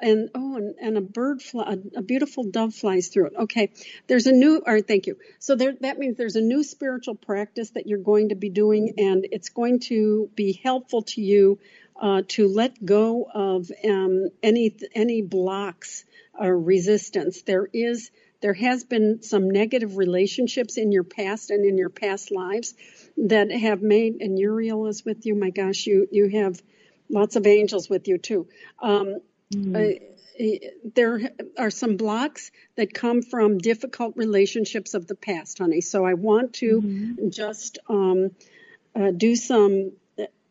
and 0.00 0.30
oh 0.34 0.56
and, 0.56 0.74
and 0.80 0.98
a 0.98 1.00
bird 1.02 1.42
fly, 1.42 1.74
a, 1.74 1.98
a 1.98 2.02
beautiful 2.02 2.44
dove 2.44 2.74
flies 2.74 3.08
through 3.08 3.26
it. 3.26 3.32
Okay 3.40 3.72
there's 4.06 4.26
a 4.26 4.32
new 4.32 4.62
all 4.66 4.72
right 4.72 4.86
thank 4.86 5.06
you. 5.06 5.18
So 5.38 5.54
there 5.54 5.74
that 5.80 5.98
means 5.98 6.16
there's 6.16 6.36
a 6.36 6.40
new 6.40 6.62
spiritual 6.62 7.14
practice 7.14 7.70
that 7.70 7.86
you're 7.86 7.98
going 7.98 8.30
to 8.30 8.36
be 8.36 8.48
doing 8.50 8.94
and 8.98 9.26
it's 9.32 9.50
going 9.50 9.80
to 9.80 10.30
be 10.34 10.58
helpful 10.62 11.02
to 11.02 11.20
you 11.20 11.58
uh, 12.00 12.22
to 12.28 12.48
let 12.48 12.84
go 12.84 13.26
of 13.32 13.70
um, 13.84 14.28
any 14.42 14.76
any 14.94 15.22
blocks 15.22 16.04
or 16.38 16.58
resistance 16.58 17.42
there 17.42 17.68
is 17.72 18.10
there 18.42 18.54
has 18.54 18.84
been 18.84 19.22
some 19.22 19.50
negative 19.50 19.96
relationships 19.96 20.76
in 20.76 20.92
your 20.92 21.04
past 21.04 21.50
and 21.50 21.64
in 21.64 21.78
your 21.78 21.88
past 21.88 22.30
lives 22.30 22.74
that 23.16 23.50
have 23.50 23.82
made 23.82 24.16
and 24.20 24.38
Uriel 24.38 24.86
is 24.86 25.04
with 25.04 25.24
you 25.24 25.34
my 25.34 25.50
gosh 25.50 25.86
you 25.86 26.06
you 26.10 26.28
have 26.28 26.60
Lots 27.08 27.36
of 27.36 27.46
angels 27.46 27.88
with 27.88 28.08
you 28.08 28.18
too. 28.18 28.48
Um, 28.80 29.20
uh, 29.74 29.80
there 30.94 31.30
are 31.56 31.70
some 31.70 31.96
blocks 31.96 32.50
that 32.76 32.92
come 32.92 33.22
from 33.22 33.58
difficult 33.58 34.16
relationships 34.16 34.94
of 34.94 35.06
the 35.06 35.14
past, 35.14 35.58
honey. 35.58 35.80
So 35.80 36.04
I 36.04 36.14
want 36.14 36.54
to 36.54 37.16
just 37.30 37.78
um, 37.88 38.32
uh, 38.94 39.12
do 39.12 39.36
some 39.36 39.92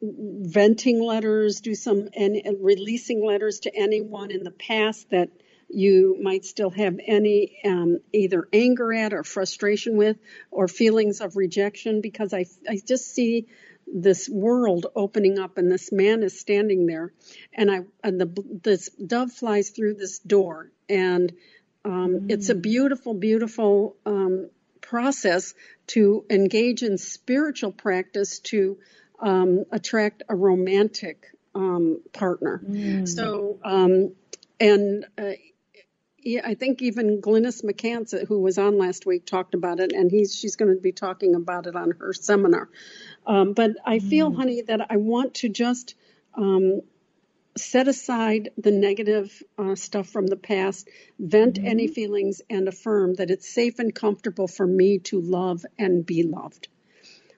venting 0.02 1.02
letters, 1.02 1.62
do 1.62 1.76
some 1.76 2.10
and 2.16 2.42
releasing 2.62 3.26
letters 3.26 3.62
to 3.62 3.76
anyone 3.76 4.32
in 4.32 4.44
the 4.44 4.52
past 4.52 5.10
that 5.12 5.30
you 5.68 6.18
might 6.22 6.46
still 6.46 6.70
have 6.70 7.00
any 7.06 7.58
um, 7.66 7.98
either 8.14 8.48
anger 8.54 8.94
at 8.94 9.14
or 9.14 9.24
frustration 9.24 9.98
with 9.98 10.18
or 10.52 10.68
feelings 10.68 11.22
of 11.22 11.36
rejection? 11.36 12.02
Because 12.02 12.34
I, 12.34 12.46
I 12.70 12.80
just 12.86 13.14
see 13.14 13.48
this 13.88 14.28
world 14.28 14.88
opening 14.96 15.40
up 15.40 15.58
and 15.58 15.72
this 15.72 15.92
man 15.92 16.24
is 16.24 16.40
standing 16.40 16.88
there 16.88 17.14
and 17.54 17.72
I 17.72 17.82
and 18.04 18.20
the 18.20 18.60
this 18.64 18.90
dove 18.90 19.32
flies 19.32 19.70
through 19.70 19.96
this 19.96 20.20
door 20.20 20.72
and 20.90 21.32
um, 21.84 22.26
it's 22.30 22.50
a 22.50 22.56
beautiful 22.56 23.14
beautiful 23.14 23.96
um, 24.06 24.50
process 24.82 25.54
to 25.88 26.26
engage 26.30 26.82
in 26.82 26.98
spiritual 26.98 27.72
practice 27.72 28.40
to 28.40 28.80
um, 29.20 29.66
attract 29.72 30.24
a 30.30 30.36
romantic 30.36 31.28
um, 31.54 32.02
partner. 32.14 32.62
So 33.06 33.60
um, 33.64 34.14
and 34.60 35.06
uh, 35.18 35.32
yeah, 36.26 36.42
I 36.44 36.56
think 36.56 36.82
even 36.82 37.22
Glynis 37.22 37.64
McCants, 37.64 38.28
who 38.28 38.40
was 38.40 38.58
on 38.58 38.80
last 38.80 39.06
week, 39.06 39.28
talked 39.28 39.54
about 39.54 39.80
it, 39.80 39.94
and 39.94 40.10
he's 40.10 40.36
she's 40.36 40.56
going 40.56 40.74
to 40.74 40.82
be 40.82 40.92
talking 40.92 41.36
about 41.36 41.68
it 41.68 41.76
on 41.76 41.92
her 42.00 42.14
seminar. 42.14 42.68
Um, 43.28 43.54
but 43.54 43.72
I 43.86 44.00
feel, 44.00 44.34
honey, 44.34 44.62
that 44.64 44.88
I 44.90 44.98
want 44.98 45.36
to 45.36 45.50
just 45.50 45.94
um, 46.34 46.82
set 47.56 47.88
aside 47.88 48.50
the 48.58 48.72
negative 48.72 49.42
uh, 49.58 49.76
stuff 49.76 50.10
from 50.10 50.26
the 50.26 50.36
past, 50.36 50.90
vent 51.20 51.60
any 51.64 51.88
feelings, 51.88 52.42
and 52.50 52.68
affirm 52.68 53.14
that 53.16 53.30
it's 53.30 53.48
safe 53.48 53.78
and 53.78 53.94
comfortable 53.94 54.48
for 54.48 54.66
me 54.66 54.98
to 55.00 55.22
love 55.22 55.64
and 55.78 56.06
be 56.06 56.24
loved. 56.24 56.68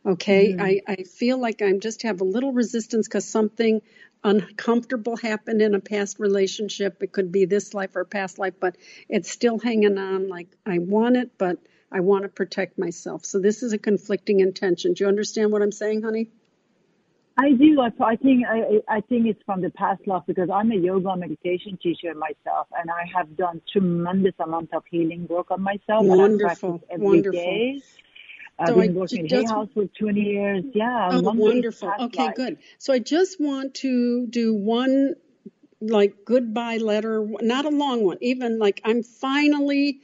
Okay, 0.05 0.53
mm-hmm. 0.53 0.61
I, 0.61 0.81
I 0.87 1.03
feel 1.03 1.39
like 1.39 1.61
I'm 1.61 1.79
just 1.79 2.03
have 2.03 2.21
a 2.21 2.25
little 2.25 2.53
resistance 2.53 3.07
because 3.07 3.25
something 3.25 3.81
uncomfortable 4.23 5.17
happened 5.17 5.61
in 5.61 5.75
a 5.75 5.79
past 5.79 6.19
relationship. 6.19 7.01
It 7.03 7.11
could 7.11 7.31
be 7.31 7.45
this 7.45 7.73
life 7.73 7.95
or 7.95 8.05
past 8.05 8.39
life, 8.39 8.53
but 8.59 8.77
it's 9.09 9.29
still 9.29 9.59
hanging 9.59 9.97
on. 9.97 10.29
Like 10.29 10.47
I 10.65 10.79
want 10.79 11.17
it, 11.17 11.37
but 11.37 11.57
I 11.91 12.01
want 12.01 12.23
to 12.23 12.29
protect 12.29 12.77
myself. 12.77 13.25
So 13.25 13.39
this 13.39 13.63
is 13.63 13.73
a 13.73 13.77
conflicting 13.77 14.39
intention. 14.39 14.93
Do 14.93 15.03
you 15.03 15.07
understand 15.07 15.51
what 15.51 15.61
I'm 15.61 15.71
saying, 15.71 16.03
honey? 16.03 16.29
I 17.39 17.51
do. 17.51 17.79
I, 17.79 17.91
I 18.03 18.15
think 18.15 18.45
I, 18.47 18.81
I 18.89 19.01
think 19.01 19.27
it's 19.27 19.41
from 19.45 19.61
the 19.61 19.69
past 19.69 20.07
life 20.07 20.23
because 20.25 20.49
I'm 20.49 20.71
a 20.71 20.75
yoga 20.75 21.15
meditation 21.15 21.77
teacher 21.81 22.13
myself, 22.15 22.67
and 22.75 22.89
I 22.89 23.03
have 23.15 23.37
done 23.37 23.61
tremendous 23.71 24.33
amount 24.39 24.73
of 24.73 24.83
healing 24.89 25.27
work 25.29 25.51
on 25.51 25.61
myself. 25.61 26.01
and 26.01 26.11
I 26.11 26.15
Wonderful, 26.17 26.79
practice 26.79 26.89
every 26.89 27.05
wonderful. 27.05 27.39
day. 27.39 27.81
I've 28.59 28.69
So 28.69 28.79
I 28.79 28.87
been 28.87 28.95
working 28.95 29.19
in 29.19 29.27
ju- 29.27 29.37
Hay 29.37 29.43
House 29.45 29.69
for 29.73 29.85
20 29.85 30.19
years. 30.21 30.63
Yeah, 30.73 31.09
Oh, 31.11 31.21
wonderful. 31.35 31.91
Okay, 31.99 32.23
life. 32.25 32.35
good. 32.35 32.57
So 32.79 32.93
I 32.93 32.99
just 32.99 33.39
want 33.39 33.75
to 33.75 34.27
do 34.27 34.55
one 34.55 35.15
like 35.79 36.25
goodbye 36.25 36.77
letter, 36.77 37.25
not 37.41 37.65
a 37.65 37.69
long 37.69 38.03
one, 38.03 38.17
even 38.21 38.57
like 38.57 38.81
I'm 38.83 39.03
finally 39.03 40.01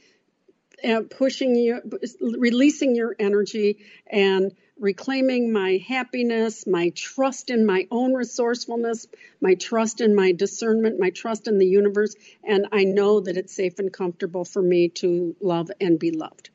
uh, 0.84 1.02
pushing 1.10 1.56
you, 1.56 1.80
releasing 2.20 2.94
your 2.94 3.16
energy 3.18 3.78
and 4.06 4.52
reclaiming 4.78 5.52
my 5.52 5.80
happiness, 5.86 6.66
my 6.66 6.90
trust 6.90 7.50
in 7.50 7.64
my 7.66 7.86
own 7.90 8.12
resourcefulness, 8.12 9.06
my 9.40 9.54
trust 9.54 10.00
in 10.00 10.14
my 10.14 10.32
discernment, 10.32 10.98
my 11.00 11.10
trust 11.10 11.48
in 11.48 11.58
the 11.58 11.66
universe. 11.66 12.14
And 12.46 12.66
I 12.72 12.84
know 12.84 13.20
that 13.20 13.36
it's 13.36 13.54
safe 13.54 13.78
and 13.78 13.92
comfortable 13.92 14.44
for 14.44 14.62
me 14.62 14.88
to 15.00 15.34
love 15.40 15.70
and 15.80 15.98
be 15.98 16.10
loved. 16.10 16.50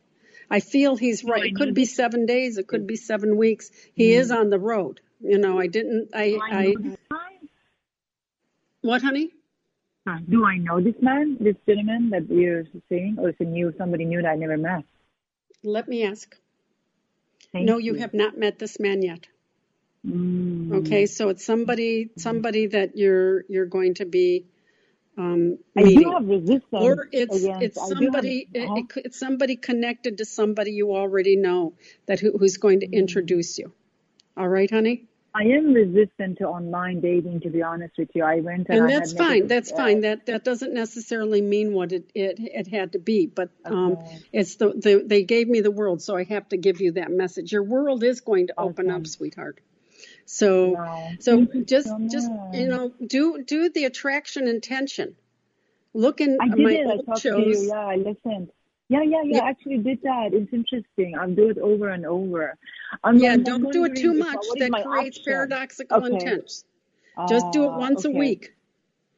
I 0.49 0.59
feel 0.59 0.95
he's 0.95 1.23
right. 1.23 1.45
It 1.45 1.55
could 1.55 1.73
be 1.73 1.85
seven 1.85 2.25
days. 2.25 2.57
It 2.57 2.67
could 2.67 2.87
be 2.87 2.95
seven 2.95 3.37
weeks. 3.37 3.71
He 3.93 4.13
is 4.13 4.31
on 4.31 4.49
the 4.49 4.59
road. 4.59 4.99
You 5.21 5.37
know, 5.37 5.59
I 5.59 5.67
didn't, 5.67 6.09
I, 6.13 6.29
Do 6.29 6.41
I 6.41 6.55
I, 6.55 6.65
know 6.65 6.79
man? 6.79 6.97
what, 8.81 9.01
honey? 9.01 9.31
Uh, 10.07 10.17
Do 10.27 10.45
I 10.45 10.57
know 10.57 10.79
this 10.81 10.95
man, 11.01 11.37
this 11.39 11.55
gentleman 11.67 12.09
that 12.11 12.29
you're 12.29 12.63
saying, 12.87 13.17
or 13.19 13.29
is 13.29 13.35
it 13.39 13.47
new, 13.47 13.73
somebody 13.77 14.05
new 14.05 14.21
that 14.21 14.29
I 14.29 14.35
never 14.35 14.57
met? 14.57 14.85
Let 15.63 15.87
me 15.87 16.05
ask. 16.05 16.35
Thank 17.51 17.65
No, 17.65 17.77
you 17.77 17.95
have 17.95 18.13
not 18.13 18.37
met 18.37 18.59
this 18.59 18.79
man 18.79 19.01
yet. 19.01 19.27
Mm. 20.07 20.73
Okay, 20.79 21.05
so 21.05 21.29
it's 21.29 21.45
somebody, 21.45 22.09
somebody 22.17 22.67
that 22.67 22.95
you're, 22.95 23.43
you're 23.49 23.65
going 23.65 23.95
to 23.95 24.05
be, 24.05 24.45
um, 25.19 25.57
I 25.75 25.83
do 25.83 26.11
have 26.11 26.25
resistance 26.25 26.63
Or 26.71 27.09
it's, 27.11 27.43
against. 27.43 27.61
it's 27.61 27.75
do 27.75 27.81
have. 27.81 28.03
somebody, 28.03 28.47
it, 28.53 28.63
uh-huh. 28.63 28.75
it 28.75 29.05
it's 29.05 29.19
somebody 29.19 29.57
connected 29.57 30.19
to 30.19 30.25
somebody 30.25 30.71
you 30.71 30.95
already 30.95 31.35
know 31.35 31.73
that 32.05 32.21
who, 32.21 32.37
who's 32.37 32.55
going 32.55 32.79
to 32.79 32.89
introduce 32.89 33.57
you. 33.57 33.73
All 34.37 34.47
right, 34.47 34.71
honey? 34.71 35.05
I 35.35 35.43
am 35.43 35.73
resistant 35.73 36.37
to 36.39 36.45
online 36.45 37.01
dating, 37.01 37.41
to 37.41 37.49
be 37.49 37.61
honest 37.61 37.93
with 37.97 38.09
you. 38.15 38.23
I 38.23 38.39
went 38.39 38.67
and, 38.69 38.79
And 38.79 38.89
that's 38.89 39.13
fine. 39.13 39.27
negative, 39.27 39.49
That's 39.49 39.71
uh, 39.71 39.75
fine. 39.75 40.01
That 40.01 40.25
that 40.25 40.43
doesn't 40.43 40.73
necessarily 40.73 41.41
mean 41.41 41.73
what 41.73 41.91
it 41.91 42.09
it, 42.15 42.39
it 42.39 42.67
had 42.67 42.93
to 42.93 42.99
be, 42.99 43.27
but 43.27 43.49
um, 43.65 43.97
it's 44.33 44.55
the, 44.55 44.69
the 44.69 45.03
they 45.05 45.23
gave 45.23 45.47
me 45.47 45.61
the 45.61 45.69
world, 45.71 46.01
so 46.01 46.15
I 46.15 46.23
have 46.23 46.49
to 46.49 46.57
give 46.57 46.81
you 46.81 46.93
that 46.93 47.11
message. 47.11 47.51
Your 47.51 47.63
world 47.63 48.03
is 48.03 48.21
going 48.21 48.47
to 48.47 48.53
open 48.57 48.89
up, 48.89 49.05
sweetheart. 49.05 49.59
So 50.31 50.77
so 51.19 51.43
just 51.65 51.89
just 52.11 52.29
you 52.53 52.67
know 52.67 52.93
do 53.05 53.43
do 53.43 53.69
the 53.69 53.85
attraction 53.85 54.47
intention. 54.47 55.15
Look 55.95 56.21
in 56.21 56.37
I 56.39 56.47
did 56.49 56.59
my 56.59 56.71
it. 56.71 56.87
I 56.87 56.97
talked 56.97 57.21
to 57.23 57.29
you. 57.29 57.45
shows. 57.47 57.67
Yeah, 57.67 57.79
I 57.79 57.95
listened. 57.95 58.51
Yeah, 58.89 59.01
yeah, 59.01 59.23
yeah. 59.23 59.37
Yeah, 59.37 59.43
I 59.45 59.49
actually 59.49 59.79
did 59.79 60.03
that. 60.03 60.29
It's 60.33 60.53
interesting. 60.53 61.17
I'll 61.19 61.33
do 61.33 61.49
it 61.49 61.57
over 61.57 61.89
and 61.89 62.05
over. 62.05 62.55
I'm, 63.03 63.17
yeah. 63.17 63.33
I'm, 63.33 63.39
I'm 63.39 63.43
Don't 63.43 63.73
do 63.73 63.85
it 63.85 63.95
too 63.95 64.13
much. 64.13 64.45
That 64.55 64.71
creates 64.83 65.17
option? 65.17 65.33
paradoxical 65.33 65.97
Okay. 66.03 66.13
intents. 66.13 66.63
Just 67.27 67.51
do 67.51 67.65
it 67.65 67.71
Ah, 67.71 67.79
once 67.79 68.05
a 68.05 68.11
week. 68.11 68.53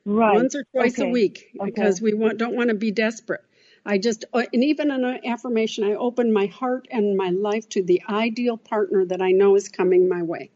Right. 0.06 0.36
once 0.36 0.56
or 0.56 0.64
twice 0.74 0.98
a 0.98 1.04
Okay. 1.04 1.12
week 1.12 1.52
Okay. 1.60 1.72
because 1.72 2.02
we 2.02 2.14
want, 2.14 2.38
don't 2.38 2.56
want 2.56 2.70
to 2.70 2.76
be 2.76 2.92
desperate. 2.92 3.44
I 3.86 3.98
just, 3.98 4.24
uh, 4.34 4.44
and 4.54 4.64
even 4.64 4.92
in 4.92 5.04
an 5.04 5.20
affirmation, 5.26 5.84
I 5.84 5.96
open 5.96 6.32
my 6.32 6.46
heart 6.46 6.88
and 6.90 7.18
my 7.18 7.30
life 7.30 7.68
to 7.70 7.84
the 7.84 8.02
ideal 8.10 8.58
partner 8.58 9.06
that 9.06 9.22
I 9.22 9.32
know 9.32 9.56
is 9.56 9.68
coming 9.68 10.08
my 10.08 10.24
way. 10.24 10.52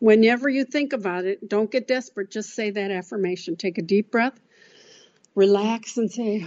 Whenever 0.00 0.48
you 0.48 0.64
think 0.64 0.92
about 0.94 1.26
it, 1.26 1.48
don't 1.48 1.70
get 1.70 1.86
desperate. 1.86 2.30
Just 2.30 2.50
say 2.50 2.70
that 2.70 2.90
affirmation. 2.90 3.56
Take 3.56 3.78
a 3.78 3.82
deep 3.82 4.10
breath, 4.10 4.40
relax, 5.34 5.98
and 5.98 6.10
say, 6.10 6.44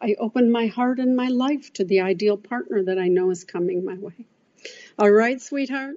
I 0.00 0.16
open 0.18 0.50
my 0.50 0.68
heart 0.68 1.00
and 1.00 1.16
my 1.16 1.28
life 1.28 1.72
to 1.74 1.84
the 1.84 2.00
ideal 2.00 2.36
partner 2.36 2.84
that 2.84 2.98
I 2.98 3.08
know 3.08 3.30
is 3.30 3.44
coming 3.44 3.84
my 3.84 3.96
way. 3.96 4.26
All 4.98 5.10
right, 5.10 5.40
sweetheart. 5.42 5.96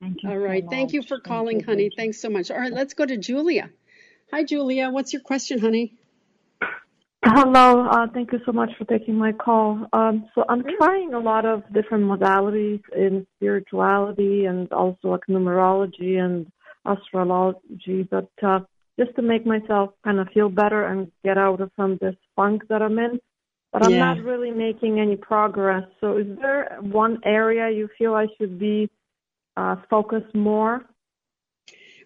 Thank 0.00 0.22
you 0.22 0.30
All 0.30 0.36
so 0.36 0.44
right. 0.44 0.64
Thank 0.70 0.92
you 0.92 1.02
for 1.02 1.18
Thank 1.18 1.24
calling, 1.26 1.60
you. 1.60 1.64
honey. 1.66 1.84
You. 1.84 1.90
Thanks 1.96 2.20
so 2.20 2.30
much. 2.30 2.50
All 2.50 2.58
right, 2.58 2.72
let's 2.72 2.94
go 2.94 3.06
to 3.06 3.16
Julia. 3.16 3.70
Hi, 4.30 4.44
Julia. 4.44 4.90
What's 4.90 5.12
your 5.14 5.22
question, 5.22 5.58
honey? 5.58 5.97
Hello. 7.30 7.86
Uh, 7.86 8.06
thank 8.14 8.32
you 8.32 8.40
so 8.46 8.52
much 8.52 8.70
for 8.78 8.84
taking 8.86 9.14
my 9.14 9.32
call. 9.32 9.86
Um, 9.92 10.28
so 10.34 10.44
I'm 10.48 10.62
trying 10.78 11.12
a 11.12 11.18
lot 11.18 11.44
of 11.44 11.62
different 11.74 12.04
modalities 12.04 12.80
in 12.96 13.26
spirituality 13.36 14.46
and 14.46 14.72
also 14.72 15.08
like 15.08 15.20
numerology 15.28 16.18
and 16.18 16.50
astrology, 16.86 18.08
but 18.10 18.30
uh, 18.42 18.60
just 18.98 19.14
to 19.16 19.22
make 19.22 19.44
myself 19.44 19.90
kind 20.04 20.18
of 20.20 20.28
feel 20.32 20.48
better 20.48 20.86
and 20.86 21.12
get 21.22 21.36
out 21.36 21.60
of 21.60 21.70
some 21.76 21.92
of 21.92 21.98
this 21.98 22.14
funk 22.34 22.62
that 22.70 22.80
I'm 22.80 22.98
in. 22.98 23.20
But 23.72 23.82
I'm 23.82 23.90
Yeah. 23.92 24.14
not 24.14 24.24
really 24.24 24.50
making 24.50 24.98
any 24.98 25.16
progress. 25.16 25.84
So 26.00 26.16
is 26.16 26.26
there 26.40 26.78
one 26.80 27.20
area 27.24 27.68
you 27.68 27.90
feel 27.98 28.14
I 28.14 28.26
should 28.38 28.58
be 28.58 28.88
uh, 29.58 29.76
focused 29.90 30.34
more? 30.34 30.86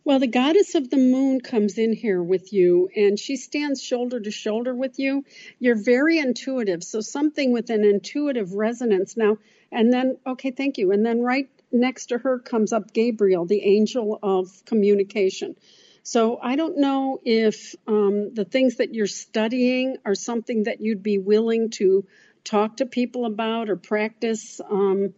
Well, 0.05 0.19
the 0.19 0.27
goddess 0.27 0.75
of 0.75 0.91
the 0.91 0.97
moon 0.97 1.41
comes 1.41 1.79
in 1.79 1.93
here 1.93 2.21
with 2.21 2.53
you 2.53 2.89
and 2.97 3.17
she 3.17 3.37
stands 3.37 3.81
shoulder 3.81 4.19
to 4.19 4.31
shoulder 4.33 4.75
with 4.75 4.99
you. 4.99 5.25
You're 5.61 5.81
very 5.81 6.19
intuitive. 6.19 6.83
So 6.83 7.01
something 7.01 7.53
with 7.53 7.71
an 7.71 7.85
intuitive 7.85 8.53
resonance 8.53 9.17
now. 9.17 9.39
And 9.71 9.93
then, 9.93 10.17
okay, 10.27 10.51
thank 10.51 10.77
you. 10.79 10.91
And 10.91 11.07
then 11.07 11.21
right 11.21 11.49
next 11.71 12.07
to 12.07 12.19
her 12.19 12.41
comes 12.41 12.73
up 12.73 12.93
Gabriel, 12.93 13.47
the 13.47 13.63
angel 13.63 14.19
of 14.23 14.65
communication. 14.65 15.55
So 16.03 16.37
I 16.43 16.57
don't 16.57 16.79
know 16.79 17.21
if 17.25 17.77
um, 17.87 18.35
the 18.35 18.45
things 18.45 18.79
that 18.79 18.93
you're 18.93 19.07
studying 19.07 19.99
are 20.05 20.17
something 20.17 20.65
that 20.65 20.81
you'd 20.81 21.05
be 21.05 21.19
willing 21.19 21.71
to 21.71 22.05
talk 22.43 22.79
to 22.79 22.87
people 22.87 23.25
about 23.25 23.71
or 23.71 23.77
practice. 23.77 24.61
Um, 24.69 25.15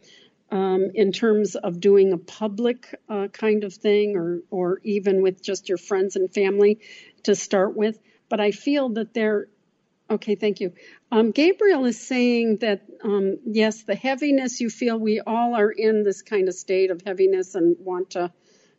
um, 0.55 0.93
in 0.95 1.11
terms 1.11 1.57
of 1.57 1.81
doing 1.81 2.13
a 2.13 2.17
public 2.17 2.95
uh, 3.09 3.27
kind 3.27 3.65
of 3.65 3.75
thing 3.75 4.17
or, 4.17 4.39
or 4.51 4.81
even 4.85 5.21
with 5.21 5.43
just 5.43 5.69
your 5.69 5.79
friends 5.79 6.15
and 6.15 6.33
family 6.33 6.79
to 7.25 7.35
start 7.35 7.77
with. 7.77 7.99
But 8.29 8.39
I 8.39 8.53
feel 8.53 8.91
that 8.91 9.13
they're, 9.13 9.49
okay, 10.09 10.37
thank 10.37 10.61
you. 10.61 10.73
Um, 11.11 11.33
Gabriel 11.33 11.85
is 11.87 12.01
saying 12.01 12.59
that, 12.59 12.83
um, 13.03 13.39
yes, 13.45 13.83
the 13.83 13.97
heaviness 13.97 14.61
you 14.61 14.71
feel, 14.71 14.97
we 14.97 15.21
all 15.21 15.57
are 15.57 15.73
in 15.73 16.05
this 16.05 16.23
kind 16.23 16.47
of 16.47 16.55
state 16.55 16.93
of 16.93 17.03
heaviness 17.05 17.57
and 17.57 17.77
want 17.81 18.11
to, 18.11 18.33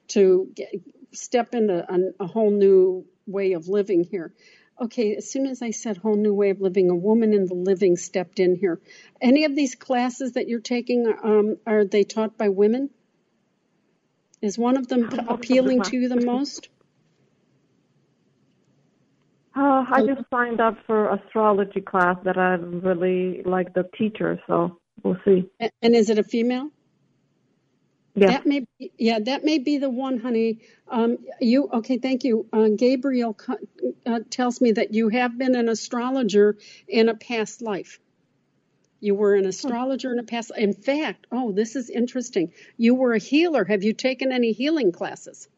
to 0.07 0.49
get, 0.55 0.69
step 1.11 1.53
into 1.53 1.85
a, 1.93 2.23
a 2.23 2.27
whole 2.27 2.51
new 2.51 3.05
way 3.27 3.51
of 3.51 3.67
living 3.67 4.05
here. 4.05 4.33
Okay, 4.79 5.15
as 5.15 5.29
soon 5.29 5.45
as 5.45 5.61
I 5.61 5.71
said 5.71 5.97
whole 5.97 6.17
new 6.17 6.33
way 6.33 6.49
of 6.49 6.59
living, 6.59 6.89
a 6.89 6.95
woman 6.95 7.33
in 7.33 7.45
the 7.45 7.53
living 7.53 7.95
stepped 7.95 8.39
in 8.39 8.57
here. 8.57 8.79
Any 9.21 9.45
of 9.45 9.55
these 9.55 9.73
classes 9.75 10.33
that 10.33 10.49
you're 10.49 10.59
taking, 10.59 11.07
um, 11.23 11.57
are 11.65 11.85
they 11.85 12.03
taught 12.03 12.37
by 12.37 12.49
women? 12.49 12.89
Is 14.41 14.57
one 14.57 14.75
of 14.75 14.87
them 14.87 15.09
appealing 15.29 15.81
to 15.83 15.97
you 15.97 16.09
the 16.09 16.19
most? 16.19 16.67
Uh, 19.55 19.85
I 19.89 20.01
just 20.05 20.29
signed 20.29 20.59
up 20.59 20.77
for 20.85 21.09
astrology 21.09 21.79
class 21.79 22.17
that 22.25 22.37
I 22.37 22.55
really 22.55 23.41
like 23.43 23.73
the 23.73 23.89
teacher, 23.97 24.41
so 24.45 24.77
we'll 25.01 25.17
see. 25.23 25.49
And 25.81 25.95
is 25.95 26.09
it 26.09 26.19
a 26.19 26.23
female? 26.23 26.69
Yeah. 28.15 28.27
That 28.27 28.45
may 28.45 28.65
be, 28.79 28.91
yeah, 28.97 29.19
that 29.19 29.43
may 29.43 29.59
be 29.59 29.77
the 29.77 29.89
one, 29.89 30.19
honey. 30.19 30.59
Um, 30.87 31.17
you 31.41 31.69
okay? 31.73 31.97
Thank 31.97 32.23
you. 32.23 32.47
Uh, 32.53 32.69
Gabriel 32.69 33.37
uh, 34.05 34.21
tells 34.29 34.61
me 34.61 34.71
that 34.73 34.93
you 34.93 35.09
have 35.09 35.37
been 35.37 35.55
an 35.55 35.67
astrologer 35.67 36.57
in 36.87 37.09
a 37.09 37.15
past 37.15 37.61
life. 37.61 37.99
You 39.01 39.15
were 39.15 39.35
an 39.35 39.45
astrologer 39.45 40.13
in 40.13 40.19
a 40.19 40.23
past. 40.23 40.51
In 40.57 40.73
fact, 40.73 41.27
oh, 41.31 41.51
this 41.51 41.75
is 41.75 41.89
interesting. 41.89 42.53
You 42.77 42.95
were 42.95 43.13
a 43.13 43.19
healer. 43.19 43.65
Have 43.65 43.83
you 43.83 43.93
taken 43.93 44.31
any 44.31 44.53
healing 44.53 44.93
classes? 44.93 45.49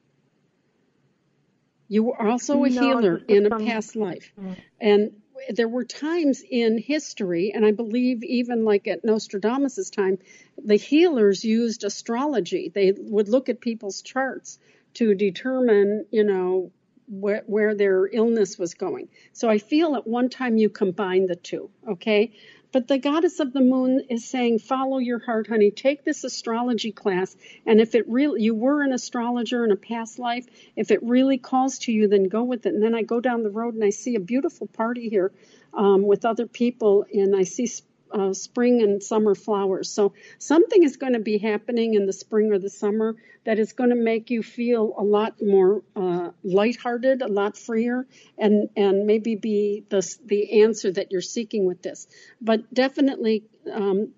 You 1.88 2.04
were 2.04 2.22
also 2.22 2.64
a 2.64 2.70
No, 2.70 2.82
healer 2.82 3.22
in 3.28 3.46
a 3.46 3.50
past 3.60 3.96
life, 3.96 4.34
and 4.82 5.12
there 5.50 5.68
were 5.68 5.86
times 5.86 6.44
in 6.50 6.78
history, 6.78 7.54
and 7.54 7.66
I 7.66 7.72
believe 7.72 8.24
even 8.24 8.66
like 8.66 8.88
at 8.88 9.06
Nostradamus' 9.06 9.90
time, 9.90 10.18
the 10.64 10.76
healers 10.76 11.44
used 11.44 11.84
astrology. 11.84 12.72
They 12.74 12.94
would 12.98 13.30
look 13.30 13.50
at 13.50 13.62
people's 13.62 14.02
charts 14.02 14.60
to 14.96 15.14
determine, 15.16 16.06
you 16.12 16.24
know, 16.24 16.72
where, 17.08 17.44
where 17.46 17.76
their 17.76 18.08
illness 18.08 18.58
was 18.58 18.74
going. 18.74 19.10
So 19.34 19.50
I 19.50 19.60
feel 19.60 19.96
at 19.96 20.06
one 20.06 20.30
time 20.30 20.58
you 20.58 20.70
combine 20.70 21.28
the 21.28 21.36
two, 21.36 21.70
okay? 21.88 22.34
But 22.74 22.88
the 22.88 22.98
goddess 22.98 23.40
of 23.40 23.54
the 23.54 23.62
moon 23.62 24.08
is 24.10 24.28
saying, 24.28 24.60
follow 24.60 24.98
your 24.98 25.20
heart, 25.20 25.48
honey. 25.48 25.72
Take 25.72 26.04
this 26.04 26.26
astrology 26.26 26.92
class. 26.92 27.36
And 27.66 27.80
if 27.80 27.96
it 27.96 28.10
really, 28.10 28.44
you 28.44 28.54
were 28.54 28.82
an 28.82 28.92
astrologer 28.92 29.64
in 29.64 29.72
a 29.72 29.78
past 29.78 30.20
life, 30.20 30.46
if 30.76 30.92
it 30.92 31.02
really 31.02 31.38
calls 31.38 31.80
to 31.80 31.94
you, 31.94 32.10
then 32.10 32.28
go 32.28 32.44
with 32.44 32.66
it. 32.66 32.74
And 32.74 32.84
then 32.84 32.94
I 32.94 33.04
go 33.04 33.22
down 33.22 33.44
the 33.44 33.50
road 33.50 33.74
and 33.74 33.84
I 33.84 33.92
see 33.92 34.16
a 34.16 34.20
beautiful 34.20 34.68
party 34.68 35.08
here 35.08 35.32
um, 35.74 36.06
with 36.06 36.26
other 36.26 36.46
people, 36.46 37.06
and 37.14 37.36
I 37.36 37.44
see 37.44 37.68
uh, 38.12 38.34
spring 38.34 38.82
and 38.82 39.02
summer 39.02 39.36
flowers. 39.36 39.90
So 39.90 40.14
something 40.38 40.84
is 40.84 40.98
going 40.98 41.14
to 41.14 41.20
be 41.20 41.38
happening 41.38 41.94
in 41.94 42.06
the 42.06 42.14
spring 42.14 42.52
or 42.52 42.60
the 42.60 42.70
summer 42.70 43.16
that 43.46 43.60
is 43.60 43.74
going 43.74 43.92
to 43.92 43.96
make 43.96 44.30
you 44.30 44.44
feel 44.44 44.94
a 44.98 45.04
lot 45.04 45.36
more 45.42 45.84
uh, 45.96 46.32
lighthearted, 46.44 47.22
a 47.22 47.28
lot 47.28 47.58
freer, 47.58 48.06
and 48.38 48.70
and 48.76 49.06
maybe 49.06 49.36
be 49.36 49.84
the 49.90 50.02
the 50.26 50.64
answer 50.64 50.92
that 50.92 51.12
you're 51.12 51.22
seeking 51.22 51.66
with 51.66 51.82
this. 51.82 52.08
But 52.42 52.74
definitely. 52.74 53.44
Um, 53.72 54.14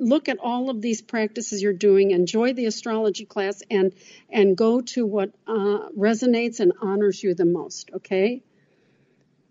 Look 0.00 0.28
at 0.28 0.38
all 0.40 0.70
of 0.70 0.82
these 0.82 1.00
practices 1.02 1.62
you're 1.62 1.72
doing. 1.72 2.10
Enjoy 2.10 2.52
the 2.52 2.66
astrology 2.66 3.24
class, 3.26 3.62
and 3.70 3.94
and 4.28 4.56
go 4.56 4.80
to 4.80 5.06
what 5.06 5.30
uh, 5.46 5.88
resonates 5.96 6.58
and 6.58 6.72
honors 6.82 7.22
you 7.22 7.32
the 7.32 7.44
most. 7.44 7.92
Okay. 7.94 8.42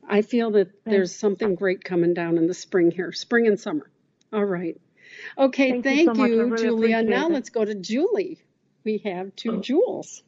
I 0.10 0.22
feel 0.22 0.52
that 0.52 0.70
there's 0.86 1.16
something 1.16 1.56
great 1.56 1.84
coming 1.84 2.14
down 2.14 2.38
in 2.38 2.48
the 2.48 2.54
spring 2.54 2.92
here, 2.92 3.12
spring 3.12 3.48
and 3.48 3.60
summer. 3.60 3.90
All 4.32 4.46
right. 4.46 4.80
Okay, 5.38 5.82
Thank 5.82 6.08
you 6.08 6.16
so 6.16 6.26
you, 6.26 6.46
really 6.46 6.64
Julia. 6.64 7.04
Now 7.04 7.28
it. 7.28 7.34
let's 7.34 7.50
go 7.50 7.64
to 7.64 7.76
Julie. 7.76 8.40
We 8.84 9.02
have 9.06 9.36
two 9.36 9.62
Jules. 9.62 10.24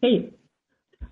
Hey. 0.00 0.34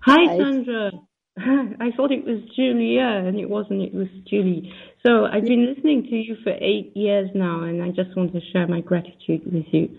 Hi, 0.01 0.25
Hi. 0.27 0.37
Sandra. 0.37 0.91
I 1.37 1.89
thought 1.97 2.11
it 2.11 2.25
was 2.25 2.41
Julia, 2.55 3.01
and 3.01 3.39
it 3.39 3.49
wasn't. 3.49 3.81
It 3.81 3.93
was 3.93 4.07
Julie. 4.29 4.71
So 5.01 5.25
I've 5.25 5.43
been 5.43 5.73
listening 5.73 6.03
to 6.03 6.15
you 6.15 6.35
for 6.43 6.51
eight 6.51 6.95
years 6.95 7.29
now, 7.33 7.63
and 7.63 7.81
I 7.81 7.89
just 7.89 8.15
want 8.15 8.33
to 8.33 8.39
share 8.51 8.67
my 8.67 8.81
gratitude 8.81 9.41
with 9.51 9.65
you. 9.71 9.89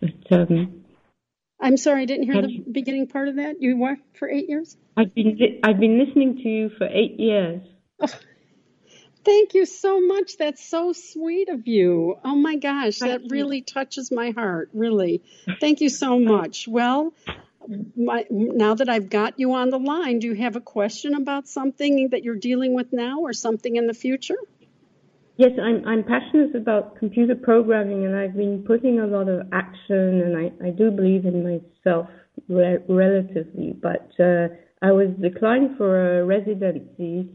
But 0.00 0.38
um, 0.38 0.79
I'm 1.60 1.76
sorry, 1.76 2.02
I 2.02 2.04
didn't 2.06 2.24
hear 2.24 2.40
the 2.40 2.64
beginning 2.70 3.06
part 3.06 3.28
of 3.28 3.36
that. 3.36 3.60
You 3.60 3.76
were 3.76 3.96
for 4.18 4.28
eight 4.28 4.48
years? 4.48 4.76
I've 4.96 5.14
been 5.14 5.36
li- 5.38 5.60
I've 5.62 5.78
been 5.78 5.98
listening 5.98 6.36
to 6.36 6.48
you 6.48 6.70
for 6.70 6.86
eight 6.86 7.20
years. 7.20 7.62
Oh, 8.00 8.08
Thank 9.22 9.52
you 9.52 9.66
so 9.66 10.00
much. 10.00 10.38
That's 10.38 10.64
so 10.64 10.92
sweet 10.94 11.50
of 11.50 11.66
you. 11.66 12.18
Oh 12.24 12.34
my 12.34 12.56
gosh, 12.56 13.00
that 13.00 13.20
Thank 13.20 13.22
you. 13.24 13.28
really 13.30 13.60
touches 13.60 14.10
my 14.10 14.30
heart. 14.30 14.70
Really. 14.72 15.22
Thank 15.60 15.82
you 15.82 15.90
so 15.90 16.18
much. 16.34 16.66
Well, 16.66 17.12
my, 17.94 18.24
now 18.30 18.74
that 18.74 18.88
I've 18.88 19.10
got 19.10 19.38
you 19.38 19.52
on 19.52 19.68
the 19.68 19.78
line, 19.78 20.20
do 20.20 20.28
you 20.28 20.34
have 20.34 20.56
a 20.56 20.60
question 20.60 21.14
about 21.14 21.46
something 21.48 22.08
that 22.10 22.24
you're 22.24 22.36
dealing 22.36 22.74
with 22.74 22.92
now 22.92 23.20
or 23.20 23.34
something 23.34 23.76
in 23.76 23.86
the 23.86 23.94
future? 23.94 24.38
Yes, 25.40 25.52
I'm 25.58 25.82
I'm 25.86 26.04
passionate 26.04 26.54
about 26.54 26.98
computer 26.98 27.34
programming, 27.34 28.04
and 28.04 28.14
I've 28.14 28.36
been 28.36 28.62
putting 28.62 29.00
a 29.00 29.06
lot 29.06 29.26
of 29.26 29.48
action, 29.52 30.20
and 30.20 30.36
I, 30.36 30.52
I 30.66 30.70
do 30.70 30.90
believe 30.90 31.24
in 31.24 31.42
myself 31.42 32.08
re- 32.50 32.84
relatively. 32.90 33.72
But 33.72 34.10
uh, 34.20 34.48
I 34.82 34.92
was 34.92 35.08
declined 35.18 35.78
for 35.78 36.18
a 36.20 36.26
residency 36.26 37.30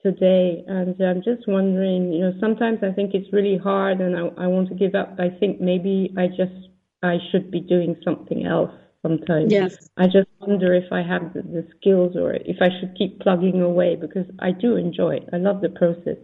today, 0.00 0.62
and 0.68 0.94
I'm 1.02 1.22
just 1.24 1.48
wondering, 1.48 2.12
you 2.12 2.20
know, 2.20 2.34
sometimes 2.38 2.84
I 2.84 2.92
think 2.92 3.14
it's 3.14 3.32
really 3.32 3.58
hard, 3.58 4.00
and 4.00 4.14
I 4.16 4.44
I 4.44 4.46
want 4.46 4.68
to 4.68 4.76
give 4.76 4.94
up. 4.94 5.16
I 5.18 5.30
think 5.40 5.60
maybe 5.60 6.14
I 6.16 6.28
just 6.28 6.68
I 7.02 7.18
should 7.32 7.50
be 7.50 7.58
doing 7.58 7.96
something 8.04 8.46
else 8.46 8.70
sometimes. 9.02 9.50
Yes. 9.50 9.88
I 9.96 10.06
just 10.06 10.28
wonder 10.38 10.72
if 10.72 10.92
I 10.92 11.02
have 11.02 11.34
the, 11.34 11.42
the 11.42 11.66
skills 11.76 12.14
or 12.14 12.34
if 12.34 12.58
I 12.62 12.68
should 12.78 12.96
keep 12.96 13.18
plugging 13.18 13.60
away 13.60 13.96
because 13.96 14.26
I 14.38 14.52
do 14.52 14.76
enjoy 14.76 15.16
it. 15.16 15.28
I 15.32 15.38
love 15.38 15.62
the 15.62 15.70
process. 15.70 16.18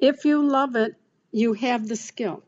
If 0.00 0.24
you 0.24 0.42
love 0.42 0.76
it, 0.76 0.94
you 1.30 1.52
have 1.52 1.86
the 1.86 1.96
skill. 1.96 2.42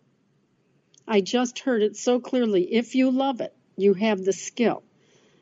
I 1.06 1.20
just 1.20 1.58
heard 1.58 1.82
it 1.82 1.96
so 1.96 2.18
clearly. 2.18 2.74
If 2.74 2.94
you 2.94 3.10
love 3.10 3.40
it, 3.40 3.54
you 3.76 3.92
have 3.94 4.24
the 4.24 4.32
skill. 4.32 4.82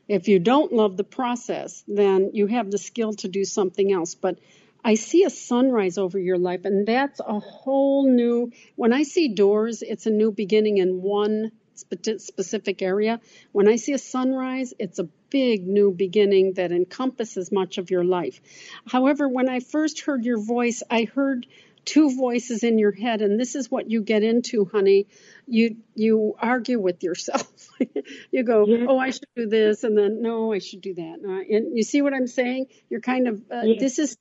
If 0.08 0.26
you 0.26 0.40
don't 0.40 0.72
love 0.72 0.96
the 0.96 1.04
process, 1.04 1.84
then 1.86 2.30
you 2.34 2.48
have 2.48 2.70
the 2.70 2.78
skill 2.78 3.12
to 3.14 3.28
do 3.28 3.44
something 3.44 3.92
else. 3.92 4.16
But 4.16 4.40
I 4.84 4.96
see 4.96 5.22
a 5.22 5.30
sunrise 5.30 5.98
over 5.98 6.18
your 6.18 6.38
life, 6.38 6.64
and 6.64 6.84
that's 6.84 7.20
a 7.20 7.38
whole 7.38 8.10
new. 8.10 8.50
When 8.74 8.92
I 8.92 9.04
see 9.04 9.28
doors, 9.28 9.82
it's 9.82 10.06
a 10.06 10.10
new 10.10 10.32
beginning 10.32 10.78
in 10.78 11.02
one 11.02 11.52
specific 11.74 12.82
area. 12.82 13.20
When 13.52 13.68
I 13.68 13.76
see 13.76 13.92
a 13.92 13.98
sunrise, 13.98 14.74
it's 14.78 14.98
a 14.98 15.08
big 15.30 15.66
new 15.66 15.92
beginning 15.92 16.54
that 16.54 16.72
encompasses 16.72 17.52
much 17.52 17.78
of 17.78 17.90
your 17.90 18.04
life. 18.04 18.40
However, 18.86 19.28
when 19.28 19.48
I 19.48 19.60
first 19.60 20.00
heard 20.00 20.24
your 20.24 20.40
voice, 20.40 20.82
I 20.90 21.04
heard 21.04 21.46
two 21.84 22.14
voices 22.16 22.62
in 22.62 22.78
your 22.78 22.92
head 22.92 23.22
and 23.22 23.38
this 23.40 23.54
is 23.54 23.70
what 23.70 23.90
you 23.90 24.02
get 24.02 24.22
into 24.22 24.64
honey. 24.64 25.06
You 25.46 25.76
you 25.94 26.34
argue 26.38 26.78
with 26.80 27.02
yourself. 27.02 27.46
You 28.30 28.42
go 28.42 28.66
Yes. 28.66 28.86
oh 28.88 28.98
i 28.98 29.10
should 29.10 29.28
do 29.34 29.46
this 29.46 29.84
and 29.84 29.96
then 29.96 30.22
no 30.22 30.52
i 30.52 30.58
should 30.58 30.82
do 30.82 30.94
that. 30.94 31.18
Uh, 31.26 31.54
and 31.56 31.76
you 31.76 31.82
see 31.82 32.02
what 32.02 32.12
i'm 32.12 32.26
saying? 32.26 32.66
You're 32.90 33.00
kind 33.00 33.26
of 33.26 33.40
uh, 33.50 33.62
Yes. 33.64 33.80
this 33.80 33.98
is 33.98 34.16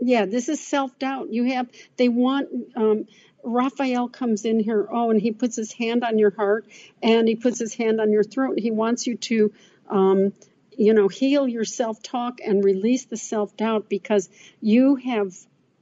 yeah 0.00 0.26
this 0.26 0.48
is 0.48 0.60
self-doubt. 0.66 1.32
You 1.32 1.44
have 1.54 1.68
they 1.96 2.08
want 2.08 2.48
um 2.76 3.06
raphael 3.42 4.08
comes 4.08 4.44
in 4.44 4.58
here 4.58 4.86
oh 4.90 5.10
and 5.10 5.20
he 5.22 5.30
puts 5.30 5.54
his 5.56 5.72
hand 5.72 6.02
on 6.02 6.18
your 6.18 6.30
heart 6.34 6.66
and 7.02 7.28
he 7.28 7.36
puts 7.36 7.60
his 7.60 7.74
hand 7.74 8.00
on 8.00 8.10
your 8.10 8.24
throat 8.24 8.58
he 8.58 8.72
wants 8.72 9.06
you 9.06 9.16
to 9.16 9.52
um 9.88 10.32
you 10.76 10.92
know 10.92 11.06
heal 11.06 11.46
your 11.46 11.64
self-talk 11.64 12.40
and 12.44 12.64
release 12.64 13.04
the 13.04 13.16
self-doubt 13.16 13.88
because 13.88 14.28
you 14.60 14.96
have 14.96 15.32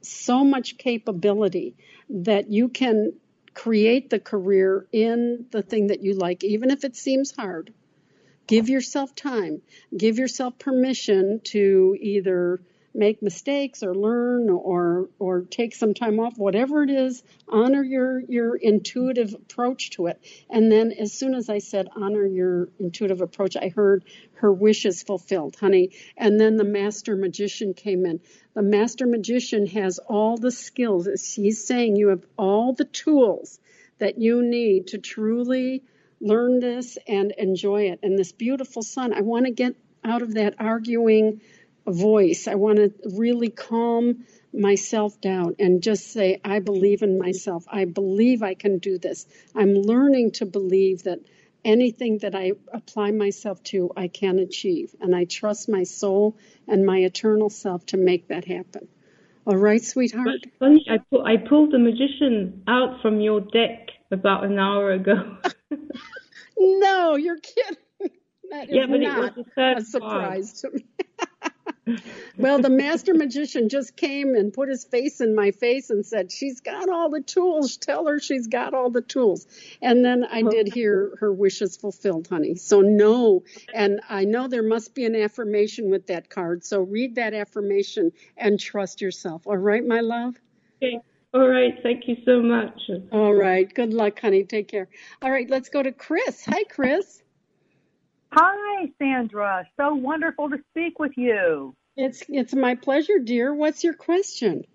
so 0.07 0.43
much 0.43 0.77
capability 0.77 1.75
that 2.09 2.49
you 2.49 2.69
can 2.69 3.13
create 3.53 4.09
the 4.09 4.19
career 4.19 4.85
in 4.91 5.45
the 5.51 5.61
thing 5.61 5.87
that 5.87 6.03
you 6.03 6.13
like, 6.13 6.43
even 6.43 6.69
if 6.71 6.83
it 6.83 6.95
seems 6.95 7.31
hard. 7.31 7.73
Give 8.47 8.69
yourself 8.69 9.15
time. 9.15 9.61
Give 9.95 10.19
yourself 10.19 10.59
permission 10.59 11.41
to 11.45 11.97
either 11.99 12.61
make 12.95 13.21
mistakes 13.21 13.83
or 13.83 13.93
learn 13.93 14.49
or 14.49 15.09
or 15.19 15.41
take 15.41 15.75
some 15.75 15.93
time 15.93 16.19
off 16.19 16.37
whatever 16.37 16.81
it 16.81 16.89
is 16.89 17.23
honor 17.47 17.83
your 17.83 18.21
your 18.21 18.55
intuitive 18.55 19.33
approach 19.33 19.91
to 19.91 20.07
it. 20.07 20.19
And 20.49 20.71
then 20.71 20.93
as 20.93 21.11
soon 21.11 21.35
as 21.35 21.49
i 21.49 21.59
said 21.59 21.89
honor 21.95 22.25
your 22.25 22.69
intuitive 22.79 23.21
approach 23.21 23.57
i 23.57 23.67
heard 23.67 24.05
her 24.35 24.51
wishes 24.51 25.03
fulfilled 25.03 25.55
honey. 25.59 25.91
And 26.17 26.39
then 26.39 26.55
the 26.55 26.63
master 26.63 27.15
magician 27.15 27.73
came 27.73 28.05
in. 28.05 28.21
The 28.53 28.61
master 28.61 29.05
magician 29.05 29.67
has 29.67 29.99
all 29.99 30.37
the 30.37 30.51
skills. 30.51 31.07
He's 31.35 31.65
saying 31.65 31.97
you 31.97 32.09
have 32.09 32.25
all 32.37 32.73
the 32.73 32.85
tools 32.85 33.59
that 33.99 34.17
you 34.17 34.41
need 34.41 34.87
to 34.87 34.97
truly 34.97 35.83
learn 36.21 36.59
this 36.59 36.97
and 37.07 37.31
enjoy 37.37 37.89
it. 37.89 37.99
And 38.03 38.17
this 38.17 38.31
beautiful 38.31 38.81
sun 38.81 39.13
i 39.13 39.21
want 39.21 39.45
to 39.45 39.51
get 39.51 39.75
out 40.05 40.21
of 40.21 40.35
that 40.35 40.55
arguing 40.59 41.41
voice. 41.87 42.47
I 42.47 42.55
want 42.55 42.77
to 42.77 42.93
really 43.15 43.49
calm 43.49 44.25
myself 44.53 45.19
down 45.21 45.55
and 45.59 45.83
just 45.83 46.11
say, 46.11 46.39
I 46.43 46.59
believe 46.59 47.01
in 47.01 47.19
myself. 47.19 47.65
I 47.67 47.85
believe 47.85 48.41
I 48.41 48.53
can 48.53 48.79
do 48.79 48.97
this. 48.97 49.25
I'm 49.53 49.73
learning 49.73 50.31
to 50.33 50.45
believe 50.45 51.03
that 51.03 51.19
anything 51.63 52.19
that 52.19 52.35
I 52.35 52.53
apply 52.73 53.11
myself 53.11 53.61
to, 53.63 53.91
I 53.97 54.07
can 54.07 54.39
achieve. 54.39 54.95
And 55.01 55.15
I 55.15 55.25
trust 55.25 55.67
my 55.67 55.83
soul 55.83 56.37
and 56.67 56.85
my 56.85 56.99
eternal 56.99 57.49
self 57.49 57.85
to 57.87 57.97
make 57.97 58.29
that 58.29 58.45
happen. 58.45 58.87
All 59.47 59.57
right, 59.57 59.83
sweetheart? 59.83 60.27
But 60.41 60.51
funny, 60.57 60.85
I, 60.89 60.97
pu- 60.97 61.23
I 61.23 61.37
pulled 61.37 61.71
the 61.71 61.79
magician 61.79 62.63
out 62.67 63.01
from 63.01 63.21
your 63.21 63.41
deck 63.41 63.89
about 64.11 64.43
an 64.43 64.57
hour 64.57 64.91
ago. 64.91 65.37
no, 66.57 67.15
you're 67.15 67.37
kidding. 67.37 67.77
That 68.49 68.69
is 68.69 68.75
yeah, 68.75 68.85
but 68.87 68.99
not 69.01 69.17
it 69.27 69.35
was 69.37 69.45
a, 69.57 69.75
a 69.77 69.81
surprise 69.81 70.61
to 70.61 70.71
me. 70.71 70.85
well, 72.37 72.59
the 72.59 72.69
master 72.69 73.13
magician 73.13 73.69
just 73.69 73.95
came 73.95 74.35
and 74.35 74.51
put 74.51 74.69
his 74.69 74.83
face 74.83 75.21
in 75.21 75.35
my 75.35 75.51
face 75.51 75.89
and 75.89 76.05
said, 76.05 76.31
She's 76.31 76.61
got 76.61 76.89
all 76.89 77.09
the 77.09 77.21
tools. 77.21 77.77
Tell 77.77 78.07
her 78.07 78.19
she's 78.19 78.47
got 78.47 78.73
all 78.73 78.89
the 78.89 79.01
tools. 79.01 79.45
And 79.81 80.03
then 80.03 80.23
I 80.23 80.41
did 80.41 80.73
hear 80.73 81.15
her 81.19 81.31
wishes 81.31 81.77
fulfilled, 81.77 82.27
honey. 82.27 82.55
So, 82.55 82.81
no. 82.81 83.43
And 83.73 84.01
I 84.09 84.25
know 84.25 84.47
there 84.47 84.63
must 84.63 84.95
be 84.95 85.05
an 85.05 85.15
affirmation 85.15 85.89
with 85.89 86.07
that 86.07 86.29
card. 86.29 86.63
So, 86.63 86.81
read 86.81 87.15
that 87.15 87.33
affirmation 87.33 88.11
and 88.35 88.59
trust 88.59 89.01
yourself. 89.01 89.45
All 89.45 89.57
right, 89.57 89.85
my 89.85 90.01
love? 90.01 90.35
Okay. 90.81 90.99
All 91.33 91.47
right. 91.47 91.77
Thank 91.83 92.07
you 92.07 92.15
so 92.25 92.41
much. 92.41 92.79
All 93.11 93.33
right. 93.33 93.71
Good 93.71 93.93
luck, 93.93 94.19
honey. 94.21 94.45
Take 94.45 94.69
care. 94.69 94.87
All 95.21 95.29
right. 95.29 95.49
Let's 95.49 95.67
go 95.67 95.83
to 95.83 95.91
Chris. 95.91 96.45
Hi, 96.45 96.63
Chris. 96.63 97.21
Hi, 98.37 98.91
Sandra. 98.99 99.65
So 99.77 99.93
wonderful 99.93 100.49
to 100.49 100.57
speak 100.71 100.99
with 100.99 101.13
you. 101.15 101.73
It's 101.95 102.21
it's 102.27 102.53
my 102.53 102.75
pleasure, 102.75 103.19
dear. 103.23 103.53
What's 103.53 103.81
your 103.81 103.93
question? 103.93 104.65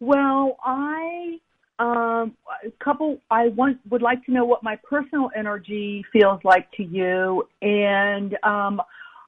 Well, 0.00 0.56
I 0.64 1.38
um 1.78 2.34
a 2.64 2.70
couple 2.82 3.20
I 3.30 3.48
want 3.48 3.78
would 3.90 4.00
like 4.00 4.24
to 4.24 4.32
know 4.32 4.46
what 4.46 4.62
my 4.62 4.76
personal 4.76 5.30
energy 5.36 6.06
feels 6.10 6.40
like 6.42 6.72
to 6.72 6.84
you 6.84 7.46
and 7.60 8.34
um 8.42 8.80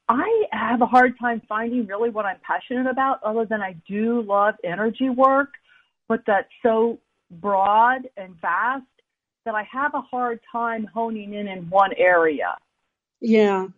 I 0.08 0.44
have 0.52 0.80
a 0.80 0.86
hard 0.86 1.18
time 1.20 1.42
finding 1.46 1.86
really 1.86 2.08
what 2.08 2.24
I'm 2.24 2.38
passionate 2.40 2.90
about 2.90 3.22
other 3.22 3.44
than 3.44 3.60
I 3.60 3.76
do 3.86 4.22
love 4.22 4.54
energy 4.64 5.10
work, 5.10 5.50
but 6.08 6.22
that's 6.26 6.48
so 6.62 6.98
broad 7.30 8.08
and 8.16 8.34
vast 8.40 8.86
that 9.44 9.54
I 9.54 9.64
have 9.70 9.92
a 9.92 10.00
hard 10.00 10.40
time 10.50 10.88
honing 10.94 11.34
in 11.34 11.46
in 11.48 11.68
one 11.68 11.92
area. 11.98 12.56
Yeah. 13.20 13.68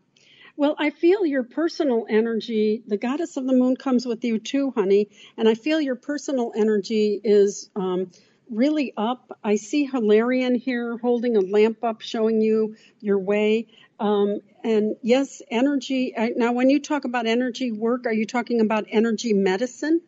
Well, 0.56 0.76
I 0.78 0.90
feel 0.90 1.24
your 1.24 1.44
personal 1.44 2.06
energy, 2.08 2.82
the 2.86 2.98
goddess 2.98 3.36
of 3.36 3.46
the 3.46 3.54
moon 3.54 3.76
comes 3.76 4.04
with 4.04 4.24
you 4.24 4.38
too, 4.38 4.72
honey. 4.72 5.08
And 5.38 5.48
I 5.48 5.54
feel 5.54 5.80
your 5.80 5.96
personal 5.96 6.52
energy 6.54 7.18
is 7.24 7.70
um, 7.74 8.10
really 8.50 8.92
up. 8.96 9.38
I 9.42 9.56
see 9.56 9.86
Hilarion 9.86 10.54
here 10.54 10.98
holding 10.98 11.36
a 11.36 11.40
lamp 11.40 11.82
up, 11.82 12.02
showing 12.02 12.42
you 12.42 12.76
your 13.00 13.18
way. 13.18 13.68
Um, 13.98 14.40
and 14.62 14.96
yes, 15.02 15.40
energy. 15.50 16.14
Now, 16.36 16.52
when 16.52 16.68
you 16.68 16.80
talk 16.80 17.06
about 17.06 17.26
energy 17.26 17.72
work, 17.72 18.04
are 18.06 18.12
you 18.12 18.26
talking 18.26 18.60
about 18.60 18.84
energy 18.90 19.32
medicine? 19.32 20.02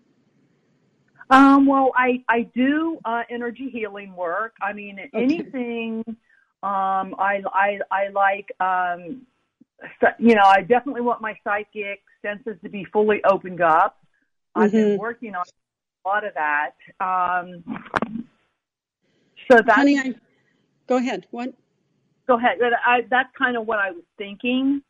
Um, 1.30 1.64
well, 1.64 1.92
I 1.96 2.22
I 2.28 2.42
do 2.42 2.98
uh, 3.06 3.22
energy 3.30 3.70
healing 3.70 4.14
work. 4.14 4.54
I 4.60 4.74
mean, 4.74 4.98
Okay. 5.14 5.14
anything. 5.14 6.04
Um, 6.62 7.14
I 7.18 7.42
I 7.52 7.78
I 7.90 8.08
like. 8.08 8.52
Um, 8.60 9.26
you 10.18 10.34
know, 10.36 10.44
I 10.44 10.60
definitely 10.62 11.00
want 11.00 11.20
my 11.20 11.36
psychic 11.42 12.02
senses 12.22 12.56
to 12.62 12.68
be 12.68 12.84
fully 12.84 13.22
opened 13.24 13.60
up. 13.60 13.98
I've 14.54 14.70
been 14.70 14.92
Mhm. 14.92 14.98
working 14.98 15.34
on 15.34 15.44
a 16.04 16.08
lot 16.08 16.24
of 16.24 16.34
that. 16.34 16.72
Um, 17.00 17.64
so 19.50 19.56
that's 19.56 19.70
Honey, 19.70 19.98
I, 19.98 20.14
go 20.86 20.96
ahead. 20.96 21.26
What? 21.30 21.54
go 22.26 22.36
ahead. 22.36 22.58
I, 22.62 23.02
that's 23.10 23.30
kind 23.36 23.56
of 23.56 23.66
what 23.66 23.78
I 23.78 23.90
was 23.90 24.04
thinking. 24.18 24.82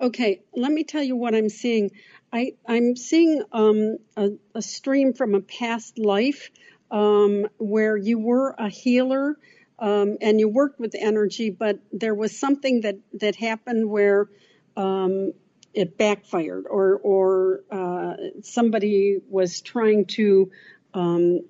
Okay, 0.00 0.42
let 0.54 0.70
me 0.70 0.84
tell 0.84 1.02
you 1.02 1.16
what 1.16 1.34
I'm 1.34 1.48
seeing. 1.48 1.90
I, 2.32 2.52
I'm 2.66 2.96
seeing 2.96 3.42
um, 3.52 3.98
a, 4.16 4.30
a 4.54 4.62
stream 4.62 5.12
from 5.14 5.34
a 5.34 5.40
past 5.40 5.98
life 5.98 6.50
um, 6.90 7.46
where 7.58 7.96
you 7.96 8.18
were 8.18 8.54
a 8.58 8.68
healer 8.68 9.36
um, 9.84 10.16
and 10.22 10.40
you 10.40 10.48
worked 10.48 10.80
with 10.80 10.94
energy, 10.98 11.50
but 11.50 11.78
there 11.92 12.14
was 12.14 12.38
something 12.38 12.80
that, 12.80 12.96
that 13.20 13.36
happened 13.36 13.90
where 13.90 14.30
um, 14.78 15.32
it 15.74 15.98
backfired 15.98 16.64
or, 16.70 16.96
or 17.02 17.60
uh, 17.70 18.14
somebody 18.40 19.18
was 19.28 19.60
trying 19.60 20.06
to. 20.06 20.50
Um, 20.94 21.40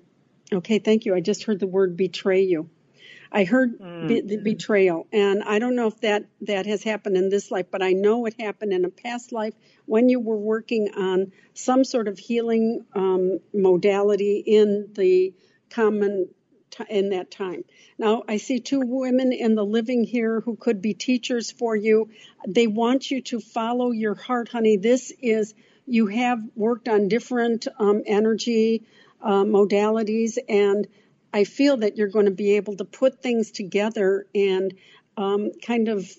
okay, 0.51 0.79
thank 0.79 1.05
you. 1.05 1.15
I 1.15 1.21
just 1.21 1.45
heard 1.45 1.61
the 1.61 1.67
word 1.67 1.95
betray 1.95 2.41
you. 2.41 2.69
I 3.31 3.45
heard 3.45 3.79
be, 4.07 4.19
the 4.19 4.37
betrayal, 4.37 5.07
and 5.13 5.41
I 5.41 5.59
don't 5.59 5.77
know 5.77 5.87
if 5.87 6.01
that 6.01 6.25
that 6.41 6.65
has 6.65 6.83
happened 6.83 7.15
in 7.15 7.29
this 7.29 7.51
life, 7.51 7.67
but 7.71 7.81
I 7.81 7.93
know 7.93 8.25
it 8.25 8.35
happened 8.37 8.73
in 8.73 8.83
a 8.83 8.89
past 8.89 9.31
life 9.31 9.53
when 9.85 10.09
you 10.09 10.19
were 10.19 10.37
working 10.37 10.89
on 10.95 11.31
some 11.53 11.85
sort 11.85 12.09
of 12.09 12.19
healing 12.19 12.85
um, 12.93 13.39
modality 13.53 14.43
in 14.45 14.89
the 14.93 15.33
common 15.69 16.29
in 16.89 17.09
that 17.09 17.31
time. 17.31 17.63
Now 17.97 18.23
I 18.27 18.37
see 18.37 18.59
two 18.59 18.81
women 18.81 19.31
in 19.33 19.55
the 19.55 19.65
living 19.65 20.03
here 20.03 20.41
who 20.41 20.55
could 20.55 20.81
be 20.81 20.93
teachers 20.93 21.51
for 21.51 21.75
you. 21.75 22.09
They 22.47 22.67
want 22.67 23.09
you 23.11 23.21
to 23.23 23.39
follow 23.39 23.91
your 23.91 24.15
heart, 24.15 24.49
honey. 24.49 24.77
This 24.77 25.11
is 25.21 25.53
you 25.85 26.07
have 26.07 26.39
worked 26.55 26.87
on 26.87 27.07
different 27.07 27.67
um, 27.79 28.01
energy 28.05 28.83
uh, 29.21 29.43
modalities 29.43 30.37
and 30.49 30.87
I 31.35 31.43
feel 31.43 31.77
that 31.77 31.97
you're 31.97 32.07
going 32.07 32.27
to 32.27 32.31
be 32.31 32.55
able 32.55 32.77
to 32.77 32.85
put 32.85 33.21
things 33.21 33.51
together 33.51 34.25
and 34.33 34.73
um, 35.17 35.51
kind 35.61 35.89
of 35.89 36.09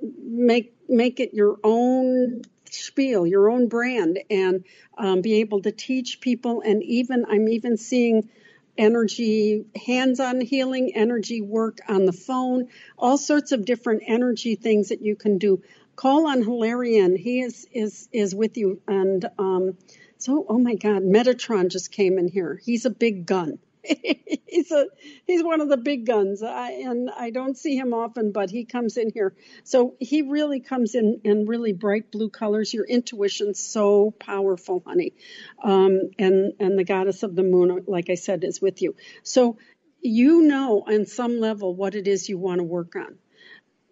make 0.00 0.74
make 0.88 1.20
it 1.20 1.34
your 1.34 1.58
own 1.62 2.40
spiel, 2.70 3.26
your 3.26 3.50
own 3.50 3.68
brand, 3.68 4.18
and 4.30 4.64
um, 4.96 5.20
be 5.20 5.40
able 5.40 5.60
to 5.62 5.72
teach 5.72 6.20
people. 6.20 6.62
And 6.64 6.82
even 6.82 7.26
I'm 7.28 7.48
even 7.48 7.76
seeing 7.76 8.30
energy, 8.76 9.64
hands-on 9.86 10.40
healing, 10.40 10.92
energy 10.94 11.40
work 11.40 11.78
on 11.88 12.06
the 12.06 12.12
phone, 12.12 12.68
all 12.98 13.18
sorts 13.18 13.52
of 13.52 13.64
different 13.64 14.02
energy 14.06 14.54
things 14.54 14.88
that 14.88 15.02
you 15.02 15.16
can 15.16 15.38
do. 15.38 15.62
Call 15.96 16.26
on 16.26 16.42
Hilarion. 16.42 17.16
He 17.16 17.40
is 17.40 17.66
is 17.72 18.08
is 18.12 18.34
with 18.34 18.56
you. 18.56 18.80
And 18.88 19.24
um, 19.38 19.76
so, 20.18 20.46
oh 20.48 20.58
my 20.58 20.74
God, 20.74 21.02
Metatron 21.02 21.70
just 21.70 21.92
came 21.92 22.18
in 22.18 22.28
here. 22.28 22.60
He's 22.64 22.86
a 22.86 22.90
big 22.90 23.26
gun. 23.26 23.58
he's 24.46 24.70
a 24.70 24.86
he's 25.26 25.42
one 25.42 25.60
of 25.60 25.68
the 25.68 25.76
big 25.76 26.06
guns. 26.06 26.42
I, 26.42 26.70
and 26.70 27.10
i 27.10 27.30
don't 27.30 27.56
see 27.56 27.76
him 27.76 27.92
often 27.92 28.32
but 28.32 28.50
he 28.50 28.64
comes 28.64 28.96
in 28.96 29.10
here. 29.10 29.34
So 29.64 29.96
he 29.98 30.22
really 30.22 30.60
comes 30.60 30.94
in 30.94 31.20
in 31.24 31.46
really 31.46 31.72
bright 31.72 32.10
blue 32.10 32.30
colors. 32.30 32.72
Your 32.72 32.84
intuition's 32.84 33.58
so 33.58 34.12
powerful 34.12 34.82
honey. 34.86 35.14
Um, 35.62 36.10
and 36.18 36.52
and 36.60 36.78
the 36.78 36.84
goddess 36.84 37.22
of 37.22 37.34
the 37.34 37.42
moon 37.42 37.84
like 37.86 38.10
i 38.10 38.14
said 38.14 38.44
is 38.44 38.60
with 38.60 38.82
you. 38.82 38.94
So 39.22 39.58
you 40.00 40.42
know 40.42 40.84
on 40.86 41.06
some 41.06 41.40
level 41.40 41.74
what 41.74 41.94
it 41.94 42.06
is 42.06 42.28
you 42.28 42.38
want 42.38 42.58
to 42.58 42.64
work 42.64 42.96
on. 42.96 43.18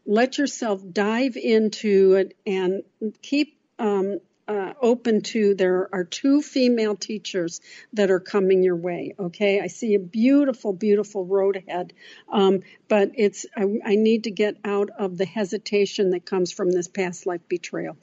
Let 0.07 0.38
yourself 0.38 0.82
dive 0.91 1.36
into 1.36 2.14
it 2.14 2.36
and 2.47 2.82
keep 3.22 3.59
um, 3.78 4.18
uh, 4.51 4.74
open 4.82 5.22
to 5.22 5.55
there 5.55 5.88
are 5.92 6.03
two 6.03 6.42
female 6.42 6.96
teachers 6.96 7.61
that 7.92 8.11
are 8.11 8.18
coming 8.18 8.64
your 8.64 8.74
way 8.74 9.14
okay? 9.18 9.61
I 9.61 9.68
see 9.68 9.94
a 9.94 10.01
beautiful 10.01 10.72
beautiful 10.72 11.24
road 11.24 11.55
ahead 11.57 11.92
um, 12.32 12.62
but 12.88 13.12
it's 13.14 13.46
I, 13.57 13.62
I 13.84 13.94
need 13.94 14.24
to 14.24 14.32
get 14.32 14.57
out 14.64 14.90
of 14.90 15.16
the 15.16 15.24
hesitation 15.24 16.11
that 16.11 16.26
comes 16.26 16.51
from 16.51 16.72
this 16.72 16.88
past 16.88 17.26
life 17.26 17.42
betrayal 17.48 17.96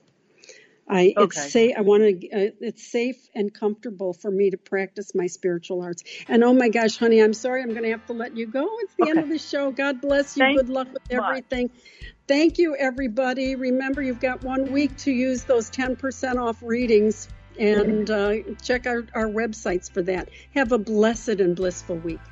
I 0.89 1.15
it's 1.17 1.39
Okay. 1.39 1.51
say 1.51 1.73
I 1.73 1.81
want 1.81 2.03
to 2.03 2.29
uh, 2.31 2.51
it's 2.61 2.91
safe 2.91 3.17
and 3.35 3.53
comfortable 3.53 4.13
for 4.13 4.31
me 4.31 4.51
to 4.51 4.57
practice 4.57 5.13
my 5.15 5.27
spiritual 5.27 5.81
arts. 5.81 6.03
And 6.29 6.43
oh 6.43 6.53
my 6.53 6.69
gosh, 6.69 6.97
honey, 6.97 7.21
I'm 7.21 7.33
sorry 7.33 7.63
I'm 7.63 7.73
going 7.73 7.85
to 7.85 7.91
have 7.91 8.05
to 8.07 8.13
let 8.13 8.35
you 8.37 8.47
go. 8.47 8.67
It's 8.81 8.95
the 8.97 9.09
end 9.09 9.23
of 9.23 9.29
the 9.29 9.39
show. 9.39 9.71
God 9.71 10.01
bless 10.01 10.37
you. 10.37 10.47
Thank 10.47 10.51
Good 10.51 10.69
luck 10.69 10.89
with 10.93 11.03
you 11.11 11.17
much. 11.17 11.41
everything. 11.51 11.69
Thank 12.27 12.57
you 12.59 12.75
everybody. 12.77 13.55
Remember 13.55 14.01
you've 14.01 14.19
got 14.21 14.43
1 14.43 14.71
week 14.71 14.97
to 14.99 15.11
use 15.11 15.45
those 15.45 15.71
10% 15.71 16.37
off 16.37 16.57
readings 16.63 17.29
and 17.59 18.09
uh, 18.09 18.33
check 18.63 18.87
out 18.87 19.09
our 19.15 19.27
websites 19.29 19.93
for 19.93 20.03
that. 20.03 20.29
Have 20.55 20.71
a 20.73 20.79
blessed 20.79 21.41
and 21.41 21.55
blissful 21.55 21.99
week. 21.99 22.31